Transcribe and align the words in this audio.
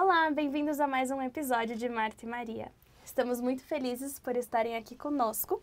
Olá, 0.00 0.30
bem-vindos 0.30 0.78
a 0.78 0.86
mais 0.86 1.10
um 1.10 1.20
episódio 1.20 1.74
de 1.74 1.88
Marta 1.88 2.24
e 2.24 2.28
Maria. 2.28 2.70
Estamos 3.04 3.40
muito 3.40 3.64
felizes 3.64 4.16
por 4.16 4.36
estarem 4.36 4.76
aqui 4.76 4.94
conosco. 4.94 5.60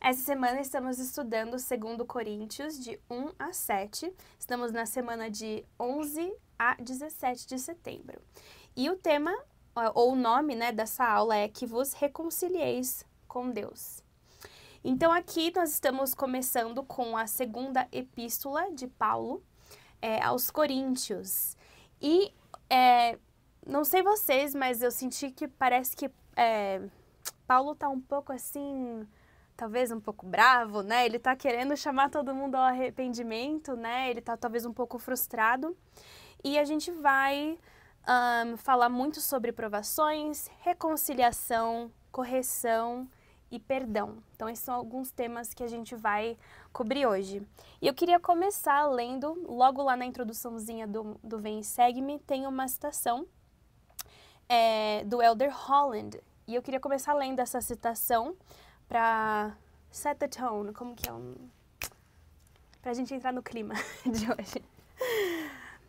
Essa 0.00 0.20
semana 0.20 0.60
estamos 0.60 0.98
estudando 0.98 1.52
2 1.52 1.68
Coríntios 2.04 2.76
de 2.76 2.98
1 3.08 3.34
a 3.38 3.52
7. 3.52 4.12
Estamos 4.36 4.72
na 4.72 4.84
semana 4.84 5.30
de 5.30 5.64
11 5.78 6.34
a 6.58 6.74
17 6.74 7.46
de 7.46 7.56
setembro. 7.60 8.20
E 8.76 8.90
o 8.90 8.96
tema, 8.96 9.32
ou 9.94 10.14
o 10.14 10.16
nome 10.16 10.56
né, 10.56 10.72
dessa 10.72 11.06
aula 11.06 11.36
é 11.36 11.46
Que 11.46 11.64
vos 11.64 11.92
reconcilieis 11.92 13.06
com 13.28 13.48
Deus. 13.48 14.02
Então 14.82 15.12
aqui 15.12 15.52
nós 15.54 15.70
estamos 15.70 16.14
começando 16.14 16.82
com 16.82 17.16
a 17.16 17.28
segunda 17.28 17.86
epístola 17.92 18.72
de 18.72 18.88
Paulo 18.88 19.40
é, 20.02 20.20
aos 20.20 20.50
Coríntios. 20.50 21.56
E 22.02 22.34
é, 22.68 23.16
não 23.68 23.84
sei 23.84 24.02
vocês, 24.02 24.54
mas 24.54 24.82
eu 24.82 24.90
senti 24.90 25.30
que 25.30 25.46
parece 25.46 25.94
que 25.94 26.10
é, 26.34 26.80
Paulo 27.46 27.74
tá 27.74 27.86
um 27.88 28.00
pouco 28.00 28.32
assim, 28.32 29.06
talvez 29.54 29.92
um 29.92 30.00
pouco 30.00 30.26
bravo, 30.26 30.82
né? 30.82 31.04
Ele 31.04 31.18
tá 31.18 31.36
querendo 31.36 31.76
chamar 31.76 32.08
todo 32.08 32.34
mundo 32.34 32.54
ao 32.54 32.62
arrependimento, 32.62 33.76
né? 33.76 34.08
Ele 34.10 34.22
tá 34.22 34.38
talvez 34.38 34.64
um 34.64 34.72
pouco 34.72 34.98
frustrado. 34.98 35.76
E 36.42 36.58
a 36.58 36.64
gente 36.64 36.90
vai 36.90 37.58
um, 38.46 38.56
falar 38.56 38.88
muito 38.88 39.20
sobre 39.20 39.52
provações, 39.52 40.48
reconciliação, 40.60 41.92
correção 42.10 43.06
e 43.50 43.58
perdão. 43.58 44.16
Então, 44.34 44.48
esses 44.48 44.64
são 44.64 44.74
alguns 44.74 45.10
temas 45.10 45.52
que 45.52 45.62
a 45.62 45.68
gente 45.68 45.94
vai 45.94 46.38
cobrir 46.72 47.04
hoje. 47.04 47.46
E 47.82 47.86
eu 47.86 47.92
queria 47.92 48.18
começar 48.18 48.86
lendo, 48.86 49.44
logo 49.46 49.82
lá 49.82 49.94
na 49.94 50.06
introduçãozinha 50.06 50.86
do, 50.86 51.20
do 51.22 51.38
Vem 51.38 51.60
e 51.60 51.64
Segue-me, 51.64 52.18
tem 52.20 52.46
uma 52.46 52.66
citação 52.66 53.26
é, 54.48 55.04
do 55.04 55.22
Elder 55.22 55.54
Holland. 55.54 56.20
E 56.46 56.54
eu 56.54 56.62
queria 56.62 56.80
começar 56.80 57.12
lendo 57.14 57.40
essa 57.40 57.60
citação 57.60 58.34
para 58.88 59.54
set 59.90 60.18
the 60.18 60.28
tone, 60.28 60.72
como 60.72 60.94
que 60.94 61.08
é 61.08 61.12
um... 61.12 61.34
Pra 62.80 62.94
gente 62.94 63.12
entrar 63.12 63.32
no 63.32 63.42
clima 63.42 63.74
de 64.06 64.30
hoje. 64.30 64.62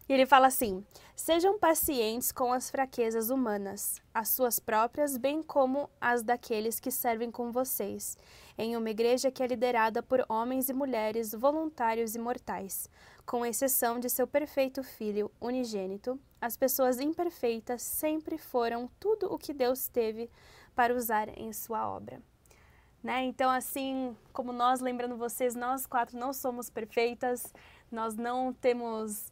E 0.10 0.14
ele 0.14 0.26
fala 0.26 0.48
assim: 0.48 0.84
Sejam 1.16 1.60
pacientes 1.60 2.32
com 2.32 2.52
as 2.52 2.72
fraquezas 2.72 3.30
humanas, 3.30 4.02
as 4.12 4.30
suas 4.30 4.60
próprias, 4.60 5.16
bem 5.16 5.44
como 5.44 5.88
as 6.02 6.24
daqueles 6.24 6.80
que 6.80 6.90
servem 6.90 7.30
com 7.30 7.52
vocês, 7.52 8.18
em 8.58 8.76
uma 8.76 8.90
igreja 8.90 9.30
que 9.30 9.44
é 9.44 9.48
liderada 9.48 10.02
por 10.02 10.26
homens 10.28 10.68
e 10.68 10.74
mulheres 10.74 11.32
voluntários 11.32 12.16
e 12.16 12.20
mortais. 12.20 12.90
Com 13.24 13.46
exceção 13.46 14.00
de 14.00 14.10
seu 14.10 14.26
perfeito 14.26 14.82
filho 14.82 15.32
unigênito, 15.40 16.20
as 16.42 16.58
pessoas 16.58 17.00
imperfeitas 17.00 17.84
sempre 17.84 18.40
foram 18.40 18.90
tudo 19.00 19.32
o 19.32 19.38
que 19.38 19.54
Deus 19.54 19.88
teve 19.88 20.28
para 20.74 20.96
usar 20.96 21.30
em 21.38 21.54
sua 21.54 21.88
obra. 21.88 22.20
Né? 23.04 23.26
Então, 23.26 23.50
assim 23.52 24.18
como 24.34 24.52
nós, 24.52 24.82
lembrando 24.82 25.16
vocês, 25.16 25.54
nós 25.54 25.86
quatro 25.86 26.18
não 26.18 26.34
somos 26.34 26.70
perfeitas, 26.70 27.54
nós 27.92 28.16
não 28.16 28.52
temos 28.52 29.32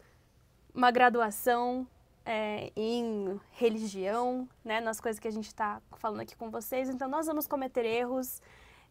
uma 0.78 0.92
graduação 0.92 1.88
é, 2.24 2.72
em 2.76 3.42
religião, 3.54 4.48
né, 4.64 4.80
nas 4.80 5.02
coisas 5.02 5.20
que 5.20 5.28
a 5.28 5.32
gente 5.32 5.48
está 5.48 5.82
falando 5.96 6.20
aqui 6.20 6.38
com 6.38 6.52
vocês. 6.52 6.88
Então, 6.88 7.10
nós 7.10 7.26
vamos 7.26 7.48
cometer 7.48 7.84
erros 7.84 8.44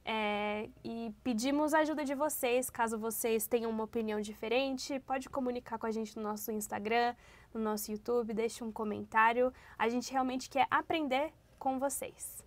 é, 0.05 0.69
e 0.83 1.15
pedimos 1.23 1.73
a 1.73 1.79
ajuda 1.79 2.05
de 2.05 2.13
vocês. 2.13 2.69
Caso 2.69 2.99
vocês 2.99 3.47
tenham 3.47 3.71
uma 3.71 3.85
opinião 3.85 4.21
diferente, 4.21 4.99
pode 4.99 5.29
comunicar 5.29 5.79
com 5.79 5.87
a 5.87 5.93
gente 5.93 6.17
no 6.17 6.25
nosso 6.25 6.51
Instagram, 6.51 7.15
no 7.55 7.61
nosso 7.61 7.93
YouTube, 7.93 8.35
deixe 8.35 8.65
um 8.65 8.73
comentário. 8.73 9.53
A 9.79 9.89
gente 9.89 10.11
realmente 10.11 10.51
quer 10.51 10.67
aprender 10.69 11.33
com 11.57 11.79
vocês. 11.79 12.45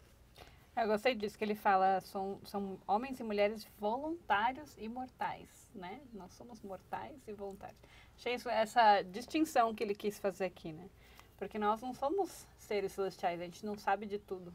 Eu 0.75 0.87
gostei 0.87 1.15
disso 1.15 1.37
que 1.37 1.45
ele 1.45 1.55
fala, 1.55 2.01
são, 2.01 2.41
são 2.43 2.77
homens 2.85 3.21
e 3.21 3.23
mulheres 3.23 3.65
voluntários 3.77 4.75
e 4.77 4.89
mortais, 4.89 5.58
né? 5.73 6.01
Nós 6.13 6.33
somos 6.33 6.61
mortais 6.61 7.27
e 7.27 7.33
voluntários. 7.33 7.79
Achei 8.17 8.35
isso, 8.35 8.49
essa 8.49 9.01
distinção 9.01 9.73
que 9.73 9.83
ele 9.83 9.95
quis 9.95 10.19
fazer 10.19 10.45
aqui, 10.45 10.71
né? 10.71 10.89
Porque 11.37 11.57
nós 11.57 11.81
não 11.81 11.93
somos 11.93 12.45
seres 12.57 12.91
celestiais, 12.91 13.39
a 13.39 13.45
gente 13.45 13.65
não 13.65 13.77
sabe 13.77 14.05
de 14.05 14.19
tudo. 14.19 14.53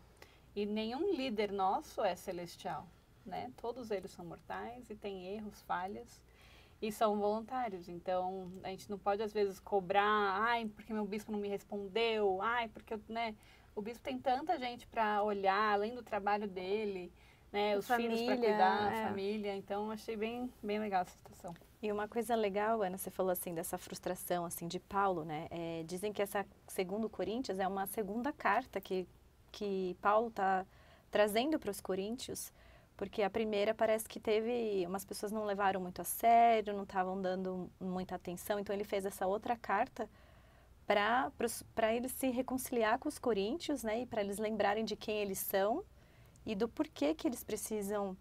E 0.55 0.67
nenhum 0.67 1.15
líder 1.15 1.51
nosso 1.51 2.03
é 2.03 2.15
celestial, 2.15 2.87
né? 3.25 3.51
Todos 3.57 3.91
eles 3.91 4.11
são 4.11 4.25
mortais 4.25 4.89
e 4.91 4.95
têm 4.95 5.27
erros, 5.27 5.63
falhas 5.63 6.23
e 6.81 6.93
são 6.93 7.19
voluntários. 7.19 7.89
Então, 7.89 8.53
a 8.63 8.69
gente 8.69 8.91
não 8.91 8.99
pode 8.99 9.23
às 9.23 9.33
vezes 9.33 9.59
cobrar, 9.59 10.43
ai, 10.43 10.67
porque 10.67 10.93
meu 10.93 11.07
bispo 11.07 11.33
não 11.33 11.39
me 11.39 11.49
respondeu, 11.49 12.41
ai, 12.43 12.69
porque, 12.69 12.99
né? 13.09 13.35
O 13.75 13.83
bispo 13.83 14.05
tem 14.05 14.19
tanta 14.19 14.59
gente 14.59 14.87
para 14.87 15.23
olhar, 15.23 15.73
além 15.73 15.95
do 15.95 16.03
trabalho 16.03 16.47
dele, 16.47 17.13
né? 17.55 17.79
Os 17.79 17.87
família, 17.87 18.17
filhos 18.17 18.27
para 18.27 18.37
cuidar, 18.37 18.93
é. 18.93 19.05
a 19.05 19.09
família. 19.09 19.55
Então, 19.55 19.91
achei 19.91 20.17
bem, 20.17 20.53
bem 20.61 20.81
legal 20.81 21.03
essa 21.03 21.17
situação. 21.17 21.55
E 21.81 21.93
uma 21.93 22.09
coisa 22.09 22.35
legal, 22.35 22.83
Ana, 22.83 22.99
você 22.99 23.11
falou 23.11 23.31
assim 23.31 23.55
dessa 23.55 23.79
frustração 23.79 24.45
assim 24.45 24.67
de 24.67 24.81
Paulo, 24.81 25.25
né? 25.25 25.47
É, 25.51 25.85
dizem 25.87 26.13
que 26.13 26.21
essa 26.21 26.45
segundo 26.67 27.09
Coríntios 27.09 27.61
é 27.61 27.69
uma 27.69 27.87
segunda 27.87 28.33
carta 28.33 28.81
que 28.81 29.07
que 29.53 29.97
Paulo 30.03 30.29
está 30.29 30.67
trazendo 31.13 31.61
para 31.61 31.71
os 31.71 31.81
coríntios, 31.81 32.53
porque 32.97 33.23
a 33.23 33.31
primeira 33.31 33.73
parece 33.73 34.09
que 34.09 34.19
teve 34.19 34.85
umas 34.85 35.05
pessoas 35.05 35.31
não 35.31 35.45
levaram 35.45 35.81
muito 35.81 36.01
a 36.01 36.05
sério, 36.05 36.75
não 36.75 36.83
estavam 36.83 37.23
dando 37.23 37.71
muita 37.79 38.17
atenção, 38.17 38.59
então 38.59 38.75
ele 38.75 38.83
fez 38.83 39.07
essa 39.07 39.29
outra 39.29 39.57
carta 39.57 40.11
para 40.85 41.31
para 41.73 41.95
eles 41.95 42.11
se 42.11 42.31
reconciliar 42.31 42.99
com 42.99 43.09
os 43.09 43.17
coríntios, 43.17 43.85
né? 43.85 44.01
E 44.01 44.07
para 44.07 44.23
eles 44.23 44.39
lembrarem 44.39 44.85
de 44.85 44.97
quem 44.97 45.19
eles 45.19 45.39
são 45.39 45.85
e 46.45 46.55
do 46.55 46.69
porquê 46.69 47.15
que 47.15 47.27
eles 47.27 47.43
precisam 47.43 48.17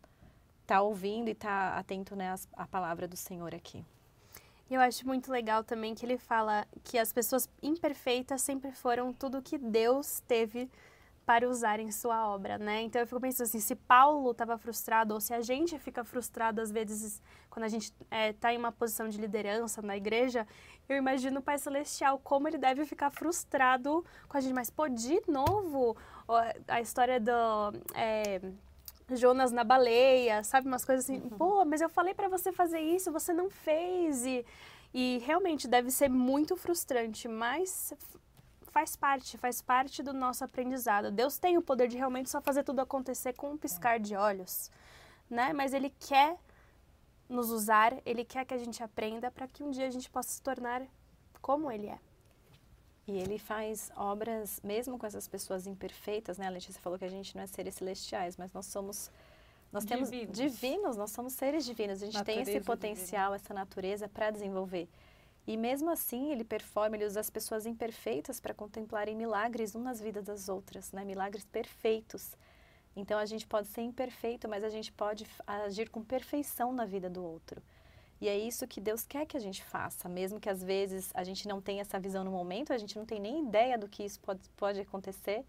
tá 0.65 0.81
ouvindo 0.81 1.29
e 1.29 1.35
tá 1.35 1.77
atento 1.77 2.15
né, 2.15 2.33
à 2.53 2.67
palavra 2.67 3.07
do 3.07 3.17
Senhor 3.17 3.53
aqui. 3.53 3.85
Eu 4.69 4.81
acho 4.81 5.05
muito 5.05 5.31
legal 5.31 5.63
também 5.63 5.93
que 5.93 6.05
ele 6.05 6.17
fala 6.17 6.65
que 6.83 6.97
as 6.97 7.11
pessoas 7.11 7.49
imperfeitas 7.61 8.41
sempre 8.41 8.71
foram 8.71 9.13
tudo 9.13 9.41
que 9.41 9.57
Deus 9.57 10.21
teve 10.21 10.69
para 11.25 11.47
usar 11.47 11.79
em 11.79 11.91
sua 11.91 12.27
obra, 12.27 12.57
né? 12.57 12.81
Então 12.81 13.01
eu 13.01 13.07
fico 13.07 13.19
pensando 13.19 13.47
assim, 13.47 13.59
se 13.59 13.75
Paulo 13.75 14.31
estava 14.31 14.57
frustrado 14.57 15.13
ou 15.13 15.21
se 15.21 15.33
a 15.33 15.41
gente 15.41 15.77
fica 15.79 16.03
frustrado 16.03 16.59
às 16.59 16.71
vezes 16.71 17.21
quando 17.49 17.65
a 17.65 17.69
gente 17.69 17.85
está 17.85 18.05
é, 18.09 18.33
tá 18.33 18.53
em 18.53 18.57
uma 18.57 18.71
posição 18.71 19.07
de 19.07 19.17
liderança 19.17 19.81
na 19.81 19.95
igreja, 19.95 20.45
eu 20.89 20.97
imagino 20.97 21.39
o 21.39 21.43
Pai 21.43 21.57
Celestial 21.57 22.19
como 22.19 22.47
ele 22.47 22.57
deve 22.57 22.83
ficar 22.85 23.09
frustrado 23.09 24.03
com 24.27 24.37
a 24.37 24.41
gente, 24.41 24.53
mas 24.53 24.69
pô, 24.69 24.89
de 24.89 25.21
novo 25.27 25.95
a 26.67 26.81
história 26.81 27.19
do 27.19 27.31
é, 27.93 28.41
Jonas 29.11 29.51
na 29.51 29.63
baleia, 29.63 30.43
sabe? 30.43 30.67
Umas 30.67 30.85
coisas 30.85 31.05
assim, 31.05 31.19
uhum. 31.19 31.29
pô, 31.37 31.65
mas 31.65 31.81
eu 31.81 31.89
falei 31.89 32.13
para 32.13 32.27
você 32.27 32.51
fazer 32.51 32.79
isso, 32.79 33.11
você 33.11 33.33
não 33.33 33.49
fez. 33.49 34.25
E, 34.25 34.45
e 34.93 35.21
realmente 35.25 35.67
deve 35.67 35.91
ser 35.91 36.09
muito 36.09 36.55
frustrante, 36.55 37.27
mas 37.27 37.93
faz 38.71 38.95
parte, 38.95 39.37
faz 39.37 39.61
parte 39.61 40.01
do 40.01 40.13
nosso 40.13 40.43
aprendizado. 40.43 41.11
Deus 41.11 41.37
tem 41.37 41.57
o 41.57 41.61
poder 41.61 41.87
de 41.87 41.97
realmente 41.97 42.29
só 42.29 42.41
fazer 42.41 42.63
tudo 42.63 42.79
acontecer 42.79 43.33
com 43.33 43.51
um 43.51 43.57
piscar 43.57 43.99
de 43.99 44.15
olhos, 44.15 44.71
né? 45.29 45.53
Mas 45.53 45.73
Ele 45.73 45.89
quer 45.91 46.37
nos 47.29 47.51
usar, 47.51 47.93
Ele 48.05 48.23
quer 48.23 48.45
que 48.45 48.53
a 48.53 48.57
gente 48.57 48.81
aprenda 48.81 49.29
para 49.29 49.47
que 49.47 49.63
um 49.63 49.69
dia 49.69 49.87
a 49.87 49.91
gente 49.91 50.09
possa 50.09 50.29
se 50.29 50.41
tornar 50.41 50.81
como 51.41 51.71
Ele 51.71 51.87
é. 51.87 51.99
E 53.05 53.17
ele 53.17 53.37
faz 53.37 53.91
obras, 53.95 54.61
mesmo 54.63 54.97
com 54.97 55.05
essas 55.05 55.27
pessoas 55.27 55.67
imperfeitas, 55.67 56.37
né? 56.37 56.47
A 56.47 56.49
Letícia 56.49 56.81
falou 56.81 56.97
que 56.97 57.05
a 57.05 57.09
gente 57.09 57.35
não 57.35 57.43
é 57.43 57.47
seres 57.47 57.75
celestiais, 57.75 58.37
mas 58.37 58.53
nós 58.53 58.65
somos, 58.65 59.11
nós 59.71 59.85
divinos. 59.85 60.09
temos 60.09 60.31
divinos, 60.37 60.97
nós 60.97 61.11
somos 61.11 61.33
seres 61.33 61.65
divinos. 61.65 62.01
A 62.01 62.05
gente 62.05 62.15
natureza 62.15 62.45
tem 62.45 62.55
esse 62.55 62.65
potencial, 62.65 63.31
divina. 63.31 63.35
essa 63.35 63.53
natureza 63.53 64.07
para 64.07 64.31
desenvolver. 64.31 64.87
E 65.45 65.57
mesmo 65.57 65.89
assim, 65.89 66.31
ele 66.31 66.45
performa, 66.45 66.95
ele 66.95 67.05
usa 67.05 67.19
as 67.19 67.29
pessoas 67.29 67.65
imperfeitas 67.65 68.39
para 68.39 68.53
contemplarem 68.53 69.15
milagres 69.15 69.75
umas 69.75 69.99
nas 69.99 70.01
vidas 70.01 70.23
das 70.23 70.47
outras, 70.47 70.93
né? 70.93 71.03
Milagres 71.03 71.43
perfeitos. 71.43 72.37
Então 72.95 73.19
a 73.19 73.25
gente 73.25 73.45
pode 73.45 73.67
ser 73.67 73.81
imperfeito, 73.81 74.47
mas 74.47 74.63
a 74.63 74.69
gente 74.69 74.91
pode 74.91 75.25
agir 75.45 75.89
com 75.89 76.01
perfeição 76.01 76.71
na 76.71 76.85
vida 76.85 77.09
do 77.09 77.23
outro. 77.23 77.61
E 78.23 78.29
é 78.29 78.37
isso 78.37 78.65
que 78.65 78.79
Deus 78.79 79.05
quer 79.05 79.25
que 79.25 79.35
a 79.35 79.39
gente 79.45 79.61
faça, 79.61 80.07
mesmo 80.07 80.39
que 80.39 80.49
às 80.49 80.63
vezes 80.63 81.11
a 81.13 81.25
gente 81.25 81.45
não 81.45 81.59
tenha 81.59 81.81
essa 81.81 81.99
visão 81.99 82.23
no 82.23 82.31
momento, 82.31 82.71
a 82.71 82.77
gente 82.77 82.97
não 82.97 83.05
tem 83.05 83.19
nem 83.19 83.45
ideia 83.45 83.77
do 83.77 83.89
que 83.89 84.01
isso 84.01 84.17
pode, 84.21 84.49
pode 84.55 84.79
acontecer, 84.79 85.45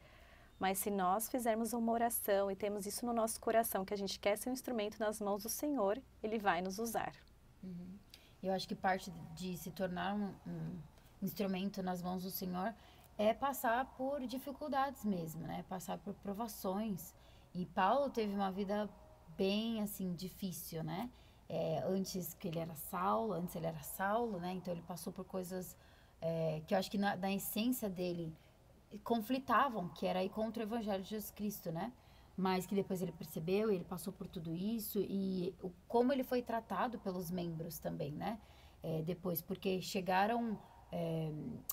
Mas 0.58 0.78
se 0.78 0.90
nós 0.90 1.28
fizermos 1.28 1.72
uma 1.72 1.92
oração 1.92 2.50
e 2.50 2.56
temos 2.56 2.86
isso 2.86 3.04
no 3.04 3.12
nosso 3.12 3.40
coração, 3.40 3.84
que 3.84 3.94
a 3.94 3.96
gente 3.96 4.18
quer 4.18 4.36
ser 4.36 4.50
um 4.50 4.52
instrumento 4.52 4.98
nas 4.98 5.20
mãos 5.20 5.42
do 5.42 5.48
Senhor, 5.48 6.00
Ele 6.22 6.38
vai 6.38 6.62
nos 6.62 6.78
usar. 6.78 7.12
Uhum. 7.62 7.98
Eu 8.42 8.52
acho 8.52 8.68
que 8.68 8.74
parte 8.74 9.10
de 9.34 9.56
se 9.56 9.70
tornar 9.70 10.14
um, 10.14 10.34
um 10.46 10.78
instrumento 11.22 11.82
nas 11.82 12.02
mãos 12.02 12.22
do 12.22 12.30
Senhor 12.30 12.74
é 13.16 13.32
passar 13.32 13.84
por 13.96 14.20
dificuldades 14.26 15.04
mesmo, 15.04 15.46
né? 15.46 15.64
Passar 15.68 15.98
por 15.98 16.14
provações. 16.14 17.14
E 17.54 17.66
Paulo 17.66 18.10
teve 18.10 18.34
uma 18.34 18.50
vida 18.50 18.88
bem, 19.36 19.80
assim, 19.80 20.12
difícil, 20.14 20.82
né? 20.82 21.10
É, 21.48 21.82
antes 21.86 22.34
que 22.34 22.48
ele 22.48 22.58
era 22.58 22.74
Saulo, 22.74 23.34
antes 23.34 23.54
ele 23.54 23.66
era 23.66 23.82
Saulo, 23.82 24.38
né? 24.38 24.52
Então 24.52 24.72
ele 24.72 24.82
passou 24.82 25.12
por 25.12 25.24
coisas 25.24 25.76
é, 26.20 26.62
que 26.66 26.74
eu 26.74 26.78
acho 26.78 26.90
que 26.90 26.98
na, 26.98 27.16
na 27.16 27.32
essência 27.32 27.88
dele 27.88 28.34
conflitavam, 29.02 29.88
que 29.88 30.06
era 30.06 30.22
ir 30.22 30.30
contra 30.30 30.62
o 30.62 30.66
evangelho 30.66 31.02
de 31.02 31.10
Jesus 31.10 31.30
Cristo, 31.30 31.70
né? 31.70 31.92
Mas 32.36 32.66
que 32.66 32.74
depois 32.74 33.02
ele 33.02 33.12
percebeu 33.12 33.70
ele 33.70 33.84
passou 33.84 34.12
por 34.12 34.26
tudo 34.26 34.54
isso 34.54 35.00
e 35.00 35.54
o, 35.62 35.70
como 35.86 36.12
ele 36.12 36.24
foi 36.24 36.42
tratado 36.42 36.98
pelos 36.98 37.30
membros 37.30 37.78
também, 37.78 38.12
né? 38.12 38.40
É, 38.82 39.02
depois, 39.02 39.40
porque 39.40 39.80
chegaram, 39.80 40.58
é, 40.92 41.30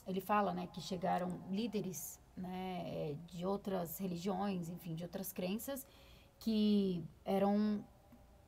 ele 0.07 0.21
fala, 0.21 0.53
né, 0.53 0.67
que 0.71 0.79
chegaram 0.79 1.41
líderes, 1.49 2.19
né, 2.37 2.83
é, 2.85 3.15
de 3.27 3.45
outras 3.45 3.97
religiões, 3.97 4.69
enfim, 4.69 4.95
de 4.95 5.03
outras 5.03 5.33
crenças, 5.33 5.85
que 6.39 7.03
eram 7.25 7.83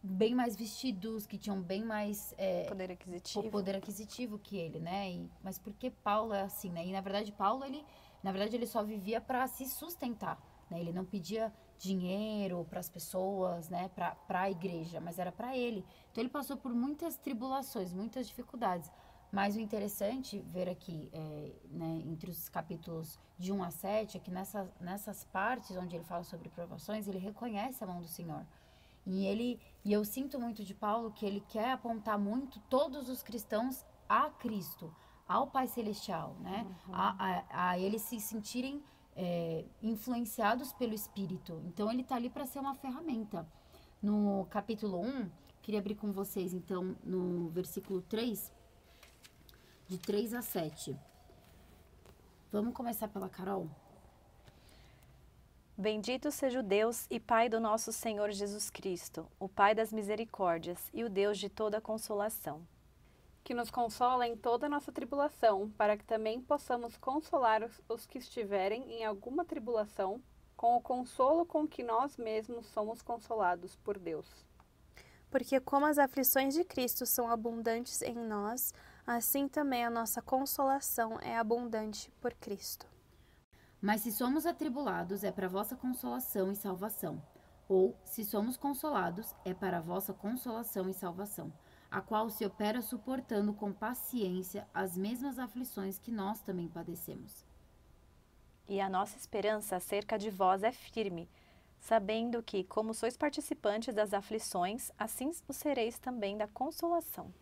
bem 0.03 0.35
mais 0.35 0.55
vestidos, 0.55 1.25
que 1.25 1.37
tinham 1.37 1.61
bem 1.61 1.81
mais 1.81 2.35
é, 2.37 2.65
Poder 2.65 2.91
aquisitivo. 2.91 3.49
poder 3.49 3.75
aquisitivo 3.77 4.37
que 4.37 4.57
ele, 4.57 4.79
né? 4.79 5.09
E, 5.09 5.29
mas 5.41 5.57
por 5.57 5.73
que 5.73 5.89
Paulo 5.89 6.33
é 6.33 6.41
assim, 6.41 6.69
né? 6.69 6.85
E 6.85 6.91
na 6.91 6.99
verdade 6.99 7.31
Paulo 7.31 7.63
ele, 7.63 7.83
na 8.21 8.31
verdade 8.33 8.53
ele 8.55 8.67
só 8.67 8.83
vivia 8.83 9.21
para 9.21 9.47
se 9.47 9.65
sustentar, 9.65 10.37
né? 10.69 10.79
Ele 10.81 10.91
não 10.91 11.05
pedia 11.05 11.53
dinheiro 11.79 12.65
para 12.69 12.81
as 12.81 12.89
pessoas, 12.89 13.69
né? 13.69 13.89
Para 13.95 14.41
a 14.41 14.51
igreja, 14.51 14.99
mas 14.99 15.17
era 15.17 15.31
para 15.31 15.55
ele. 15.57 15.85
Então 16.11 16.21
ele 16.21 16.29
passou 16.29 16.57
por 16.57 16.73
muitas 16.73 17.17
tribulações, 17.17 17.93
muitas 17.93 18.27
dificuldades. 18.27 18.91
Mas 19.31 19.55
o 19.55 19.59
interessante 19.59 20.39
ver 20.51 20.69
aqui, 20.69 21.09
é, 21.11 21.53
né, 21.71 22.03
entre 22.05 22.29
os 22.29 22.49
capítulos 22.49 23.17
de 23.39 23.51
1 23.51 23.63
a 23.63 23.71
7, 23.71 24.17
é 24.17 24.19
que 24.19 24.29
nessa, 24.29 24.71
nessas 24.79 25.23
partes 25.23 25.75
onde 25.75 25.95
ele 25.95 26.03
fala 26.03 26.23
sobre 26.23 26.49
provações, 26.49 27.07
ele 27.07 27.17
reconhece 27.17 27.83
a 27.83 27.87
mão 27.87 27.99
do 27.99 28.07
Senhor. 28.07 28.45
E 29.05 29.25
ele 29.25 29.59
e 29.85 29.91
eu 29.91 30.05
sinto 30.05 30.39
muito 30.39 30.63
de 30.63 30.73
Paulo 30.73 31.11
que 31.11 31.25
ele 31.25 31.41
quer 31.49 31.71
apontar 31.71 32.17
muito 32.17 32.59
todos 32.69 33.09
os 33.09 33.21
cristãos 33.21 33.85
a 34.07 34.29
Cristo, 34.29 34.93
ao 35.27 35.47
Pai 35.47 35.67
Celestial, 35.67 36.37
né? 36.39 36.65
Uhum. 36.87 36.95
A, 36.95 37.15
a, 37.17 37.69
a 37.69 37.79
eles 37.79 38.01
se 38.03 38.19
sentirem 38.19 38.81
é, 39.15 39.65
influenciados 39.81 40.71
pelo 40.73 40.93
Espírito. 40.93 41.61
Então 41.65 41.91
ele 41.91 42.01
está 42.01 42.15
ali 42.15 42.29
para 42.29 42.45
ser 42.45 42.59
uma 42.59 42.75
ferramenta. 42.75 43.47
No 44.01 44.45
capítulo 44.49 45.01
1, 45.01 45.29
queria 45.61 45.79
abrir 45.79 45.95
com 45.95 46.11
vocês, 46.11 46.53
então, 46.53 46.95
no 47.03 47.49
versículo 47.49 48.01
3, 48.01 48.51
de 49.87 49.97
3 49.97 50.33
a 50.33 50.41
7. 50.41 50.97
Vamos 52.51 52.73
começar 52.73 53.07
pela 53.07 53.29
Carol? 53.29 53.69
Bendito 55.75 56.29
seja 56.29 56.59
o 56.59 56.63
Deus 56.63 57.07
e 57.09 57.19
Pai 57.19 57.49
do 57.49 57.59
nosso 57.59 57.91
Senhor 57.91 58.29
Jesus 58.29 58.69
Cristo, 58.69 59.27
o 59.39 59.49
Pai 59.49 59.73
das 59.73 59.91
misericórdias 59.91 60.87
e 60.93 61.03
o 61.03 61.09
Deus 61.09 61.39
de 61.39 61.49
toda 61.49 61.81
consolação. 61.81 62.61
Que 63.43 63.55
nos 63.55 63.71
consola 63.71 64.27
em 64.27 64.37
toda 64.37 64.67
a 64.67 64.69
nossa 64.69 64.91
tribulação, 64.91 65.71
para 65.71 65.97
que 65.97 66.05
também 66.05 66.39
possamos 66.39 66.95
consolar 66.95 67.63
os, 67.63 67.81
os 67.89 68.05
que 68.05 68.19
estiverem 68.19 68.83
em 68.93 69.03
alguma 69.03 69.43
tribulação, 69.43 70.21
com 70.55 70.75
o 70.75 70.81
consolo 70.81 71.43
com 71.43 71.67
que 71.67 71.81
nós 71.81 72.17
mesmos 72.17 72.67
somos 72.67 73.01
consolados 73.01 73.75
por 73.77 73.97
Deus. 73.97 74.27
Porque 75.31 75.59
como 75.59 75.87
as 75.87 75.97
aflições 75.97 76.53
de 76.53 76.63
Cristo 76.63 77.07
são 77.07 77.27
abundantes 77.27 78.03
em 78.03 78.13
nós, 78.13 78.75
assim 79.07 79.47
também 79.47 79.83
a 79.83 79.89
nossa 79.89 80.21
consolação 80.21 81.19
é 81.19 81.35
abundante 81.35 82.11
por 82.21 82.31
Cristo. 82.35 82.92
Mas 83.83 83.99
se 83.99 84.13
somos 84.13 84.45
atribulados, 84.45 85.25
é 85.25 85.31
para 85.31 85.49
vossa 85.49 85.75
consolação 85.75 86.49
e 86.49 86.55
salvação. 86.55 87.21
Ou, 87.67 87.93
se 88.05 88.23
somos 88.23 88.55
consolados, 88.55 89.35
é 89.43 89.53
para 89.53 89.81
vossa 89.81 90.13
consolação 90.13 90.87
e 90.87 90.93
salvação, 90.93 91.51
a 91.91 91.99
qual 91.99 92.29
se 92.29 92.45
opera 92.45 92.81
suportando 92.81 93.53
com 93.53 93.73
paciência 93.73 94.65
as 94.73 94.95
mesmas 94.95 95.37
aflições 95.37 95.99
que 95.99 96.13
nós 96.13 96.39
também 96.39 96.69
padecemos. 96.69 97.45
E 98.69 98.79
a 98.79 98.87
nossa 98.87 99.17
esperança 99.17 99.75
acerca 99.75 100.17
de 100.17 100.29
vós 100.29 100.63
é 100.63 100.71
firme, 100.71 101.29
sabendo 101.81 102.41
que, 102.41 102.63
como 102.63 102.93
sois 102.93 103.17
participantes 103.17 103.93
das 103.93 104.13
aflições, 104.13 104.91
assim 104.97 105.29
o 105.45 105.51
sereis 105.51 105.99
também 105.99 106.37
da 106.37 106.47
consolação. 106.47 107.33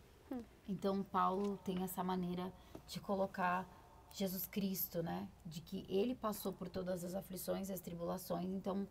Então, 0.66 1.04
Paulo 1.04 1.56
tem 1.58 1.84
essa 1.84 2.02
maneira 2.02 2.52
de 2.88 2.98
colocar 2.98 3.64
Jesus 4.12 4.46
Cristo, 4.46 5.02
né? 5.02 5.28
De 5.44 5.60
que 5.60 5.86
ele 5.88 6.14
passou 6.14 6.52
por 6.52 6.68
todas 6.68 7.04
as 7.04 7.14
aflições 7.14 7.68
e 7.68 7.72
as 7.72 7.80
tribulações. 7.80 8.50
Então, 8.50 8.86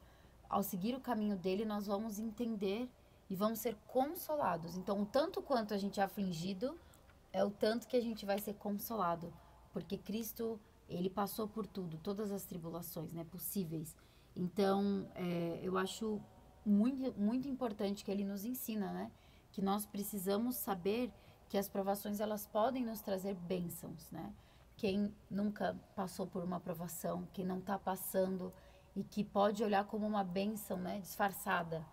ao 0.50 0.64
seguir 0.64 0.96
o 0.96 1.00
caminho 1.00 1.38
dele, 1.38 1.64
nós 1.64 1.88
vamos 1.88 2.20
entender 2.20 2.90
e 3.30 3.36
vamos 3.36 3.60
ser 3.60 3.78
consolados. 3.88 4.76
Então, 4.76 5.02
o 5.02 5.06
tanto 5.06 5.42
quanto 5.42 5.74
a 5.74 5.78
gente 5.78 6.00
é 6.00 6.04
afligido, 6.04 6.78
é 7.32 7.44
o 7.44 7.50
tanto 7.50 7.88
que 7.88 7.96
a 7.96 8.02
gente 8.02 8.26
vai 8.26 8.40
ser 8.40 8.56
consolado. 8.56 9.34
Porque 9.72 9.98
Cristo, 9.98 10.60
ele 10.90 11.10
passou 11.10 11.48
por 11.48 11.66
tudo, 11.66 11.98
todas 11.98 12.32
as 12.32 12.44
tribulações, 12.44 13.14
né? 13.14 13.24
Possíveis. 13.24 13.96
Então, 14.36 15.10
é, 15.16 15.60
eu 15.64 15.78
acho 15.78 16.22
muito, 16.66 17.14
muito 17.20 17.48
importante 17.48 18.04
que 18.04 18.12
ele 18.12 18.26
nos 18.26 18.44
ensina, 18.44 18.92
né? 18.92 19.12
Que 19.52 19.62
nós 19.62 19.86
precisamos 19.86 20.56
saber 20.58 21.12
que 21.48 21.58
as 21.58 21.68
provações, 21.68 22.20
elas 22.20 22.46
podem 22.46 22.86
nos 22.86 23.02
trazer 23.02 23.36
bênçãos, 23.36 24.10
né? 24.12 24.34
Quem 24.82 25.14
nunca 25.30 25.78
passou 25.96 26.26
por 26.26 26.44
uma 26.44 26.58
aprovação, 26.58 27.28
quem 27.34 27.46
não 27.46 27.60
está 27.60 27.78
passando 27.78 28.52
e 28.96 29.04
que 29.04 29.24
pode 29.24 29.64
olhar 29.64 29.86
como 29.86 30.08
uma 30.08 30.24
benção, 30.24 30.76
né, 30.78 30.98
disfarçada, 30.98 31.86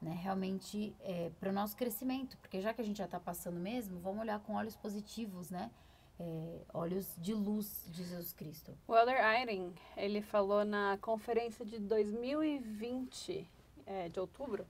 né, 0.00 0.16
realmente 0.22 0.94
é, 1.00 1.32
para 1.40 1.50
o 1.50 1.52
nosso 1.52 1.76
crescimento, 1.76 2.38
porque 2.38 2.60
já 2.60 2.72
que 2.72 2.80
a 2.80 2.84
gente 2.84 2.98
já 2.98 3.06
está 3.06 3.18
passando 3.18 3.58
mesmo, 3.58 3.98
vamos 3.98 4.20
olhar 4.20 4.38
com 4.38 4.54
olhos 4.54 4.76
positivos, 4.76 5.50
né, 5.50 5.72
é, 6.20 6.60
olhos 6.72 7.16
de 7.18 7.34
luz 7.34 7.84
de 7.88 8.04
Jesus 8.04 8.32
Cristo. 8.32 8.78
O 8.86 8.94
Elder 8.94 9.18
Eyring, 9.18 9.74
ele 9.96 10.22
falou 10.22 10.64
na 10.64 10.96
conferência 10.98 11.66
de 11.66 11.80
2020, 11.80 13.50
é, 13.84 14.08
de 14.08 14.20
outubro, 14.20 14.64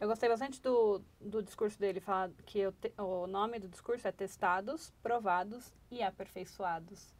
eu 0.00 0.06
gostei 0.06 0.28
bastante 0.28 0.60
do, 0.62 1.02
do 1.20 1.42
discurso 1.42 1.78
dele, 1.78 2.00
falar 2.00 2.30
que 2.46 2.70
te, 2.72 2.92
o 2.96 3.26
nome 3.26 3.58
do 3.58 3.68
discurso 3.68 4.06
é 4.06 4.12
Testados, 4.12 4.92
Provados 5.02 5.74
e 5.90 6.02
Aperfeiçoados. 6.02 7.12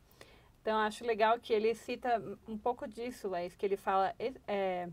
Então, 0.63 0.79
acho 0.79 1.05
legal 1.05 1.39
que 1.41 1.53
ele 1.53 1.75
cita 1.75 2.23
um 2.47 2.57
pouco 2.57 2.87
disso, 2.87 3.29
Leis, 3.29 3.57
que 3.57 3.67
ele 3.67 3.77
fala 3.77 4.15
é, 4.47 4.89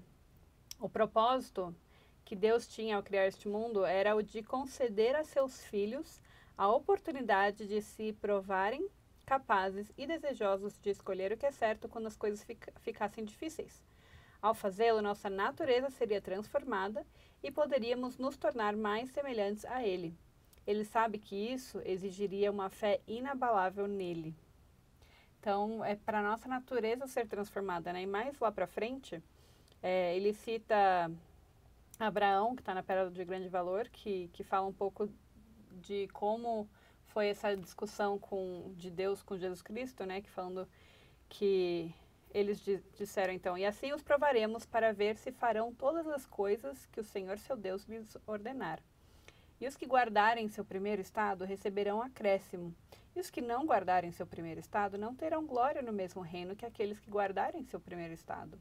o 0.80 0.90
propósito 0.90 1.76
que 2.24 2.36
Deus 2.36 2.68
tinha 2.68 2.96
ao 2.96 3.04
criar 3.04 3.28
este 3.28 3.48
mundo 3.48 3.86
era 3.86 4.16
o 4.16 4.24
de 4.24 4.42
conceder 4.42 5.16
a 5.16 5.24
seus 5.24 5.64
filhos 5.66 6.20
a 6.58 6.68
oportunidade 6.68 7.68
de 7.68 7.82
se 7.82 8.14
provarem 8.14 8.88
capazes 9.26 9.92
e 9.98 10.08
desejosos 10.08 10.80
de 10.80 10.90
escolher 10.90 11.32
o 11.32 11.38
que 11.38 11.46
é 11.46 11.52
certo 11.52 11.90
quando 11.90 12.08
as 12.08 12.16
coisas 12.16 12.44
fica, 12.44 12.72
ficassem 12.82 13.24
difíceis. 13.24 13.84
Ao 14.46 14.54
fazê-lo, 14.54 15.02
nossa 15.02 15.28
natureza 15.28 15.90
seria 15.90 16.22
transformada 16.22 17.04
e 17.42 17.50
poderíamos 17.50 18.20
nos 18.20 18.38
tornar 18.38 18.76
mais 18.76 19.10
semelhantes 19.10 19.66
a 19.66 19.84
Ele. 19.84 20.16
Ele 20.68 20.86
sabe 20.86 21.18
que 21.18 21.36
isso 21.36 21.82
exigiria 21.84 22.52
uma 22.52 22.70
fé 22.70 23.02
inabalável 23.08 23.88
nele. 23.88 24.36
Então, 25.40 25.84
é 25.84 25.96
para 25.96 26.22
nossa 26.22 26.48
natureza 26.48 27.08
ser 27.08 27.28
transformada, 27.28 27.92
né? 27.92 28.04
E 28.04 28.06
mais 28.06 28.38
lá 28.40 28.52
para 28.52 28.68
frente, 28.68 29.20
é, 29.82 30.16
ele 30.16 30.32
cita 30.32 31.12
Abraão, 32.00 32.56
que 32.56 32.62
está 32.62 32.76
na 32.76 32.84
Pérola 32.84 33.10
de 33.10 33.26
Grande 33.26 33.50
Valor, 33.50 33.90
que, 33.90 34.30
que 34.32 34.44
fala 34.44 34.68
um 34.68 34.74
pouco 34.74 35.10
de 35.72 36.08
como 36.10 36.70
foi 37.08 37.30
essa 37.30 37.58
discussão 37.58 38.20
com, 38.20 38.76
de 38.78 38.92
Deus 38.92 39.24
com 39.24 39.40
Jesus 39.40 39.64
Cristo, 39.64 40.06
né? 40.06 40.22
Que 40.22 40.30
falando 40.30 40.68
que 41.28 41.92
eles 42.36 42.62
disseram 42.98 43.32
então, 43.32 43.58
e 43.58 43.66
assim 43.66 43.94
os 43.94 44.04
provaremos 44.04 44.66
para 44.66 44.92
ver 44.92 45.16
se 45.16 45.32
farão 45.32 45.74
todas 45.74 46.06
as 46.06 46.26
coisas 46.26 46.86
que 46.88 47.00
o 47.00 47.04
Senhor 47.04 47.40
seu 47.40 47.56
Deus 47.56 47.86
lhes 47.86 48.18
ordenar. 48.28 48.84
E 49.58 49.66
os 49.66 49.78
que 49.78 49.86
guardarem 49.86 50.50
seu 50.50 50.66
primeiro 50.66 51.02
estado 51.02 51.46
receberão 51.46 52.02
acréscimo, 52.02 52.76
e 53.16 53.22
os 53.22 53.30
que 53.30 53.40
não 53.40 53.66
guardarem 53.66 54.12
seu 54.12 54.28
primeiro 54.28 54.60
estado 54.60 54.98
não 54.98 55.16
terão 55.16 55.46
glória 55.46 55.82
no 55.82 55.94
mesmo 55.94 56.22
reino 56.22 56.58
que 56.58 56.66
aqueles 56.66 57.00
que 57.00 57.10
guardarem 57.10 57.64
seu 57.64 57.80
primeiro 57.80 58.14
estado. 58.14 58.60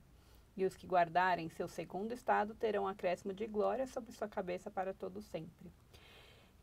E 0.57 0.65
os 0.65 0.77
que 0.77 0.87
guardarem 0.87 1.49
seu 1.49 1.67
segundo 1.67 2.13
estado 2.13 2.55
terão 2.55 2.87
acréscimo 2.87 3.35
de 3.35 3.45
glória 3.45 3.89
sobre 3.89 4.13
sua 4.13 4.29
cabeça 4.29 4.71
para 4.71 4.95
todo 4.95 5.21
sempre. 5.21 5.73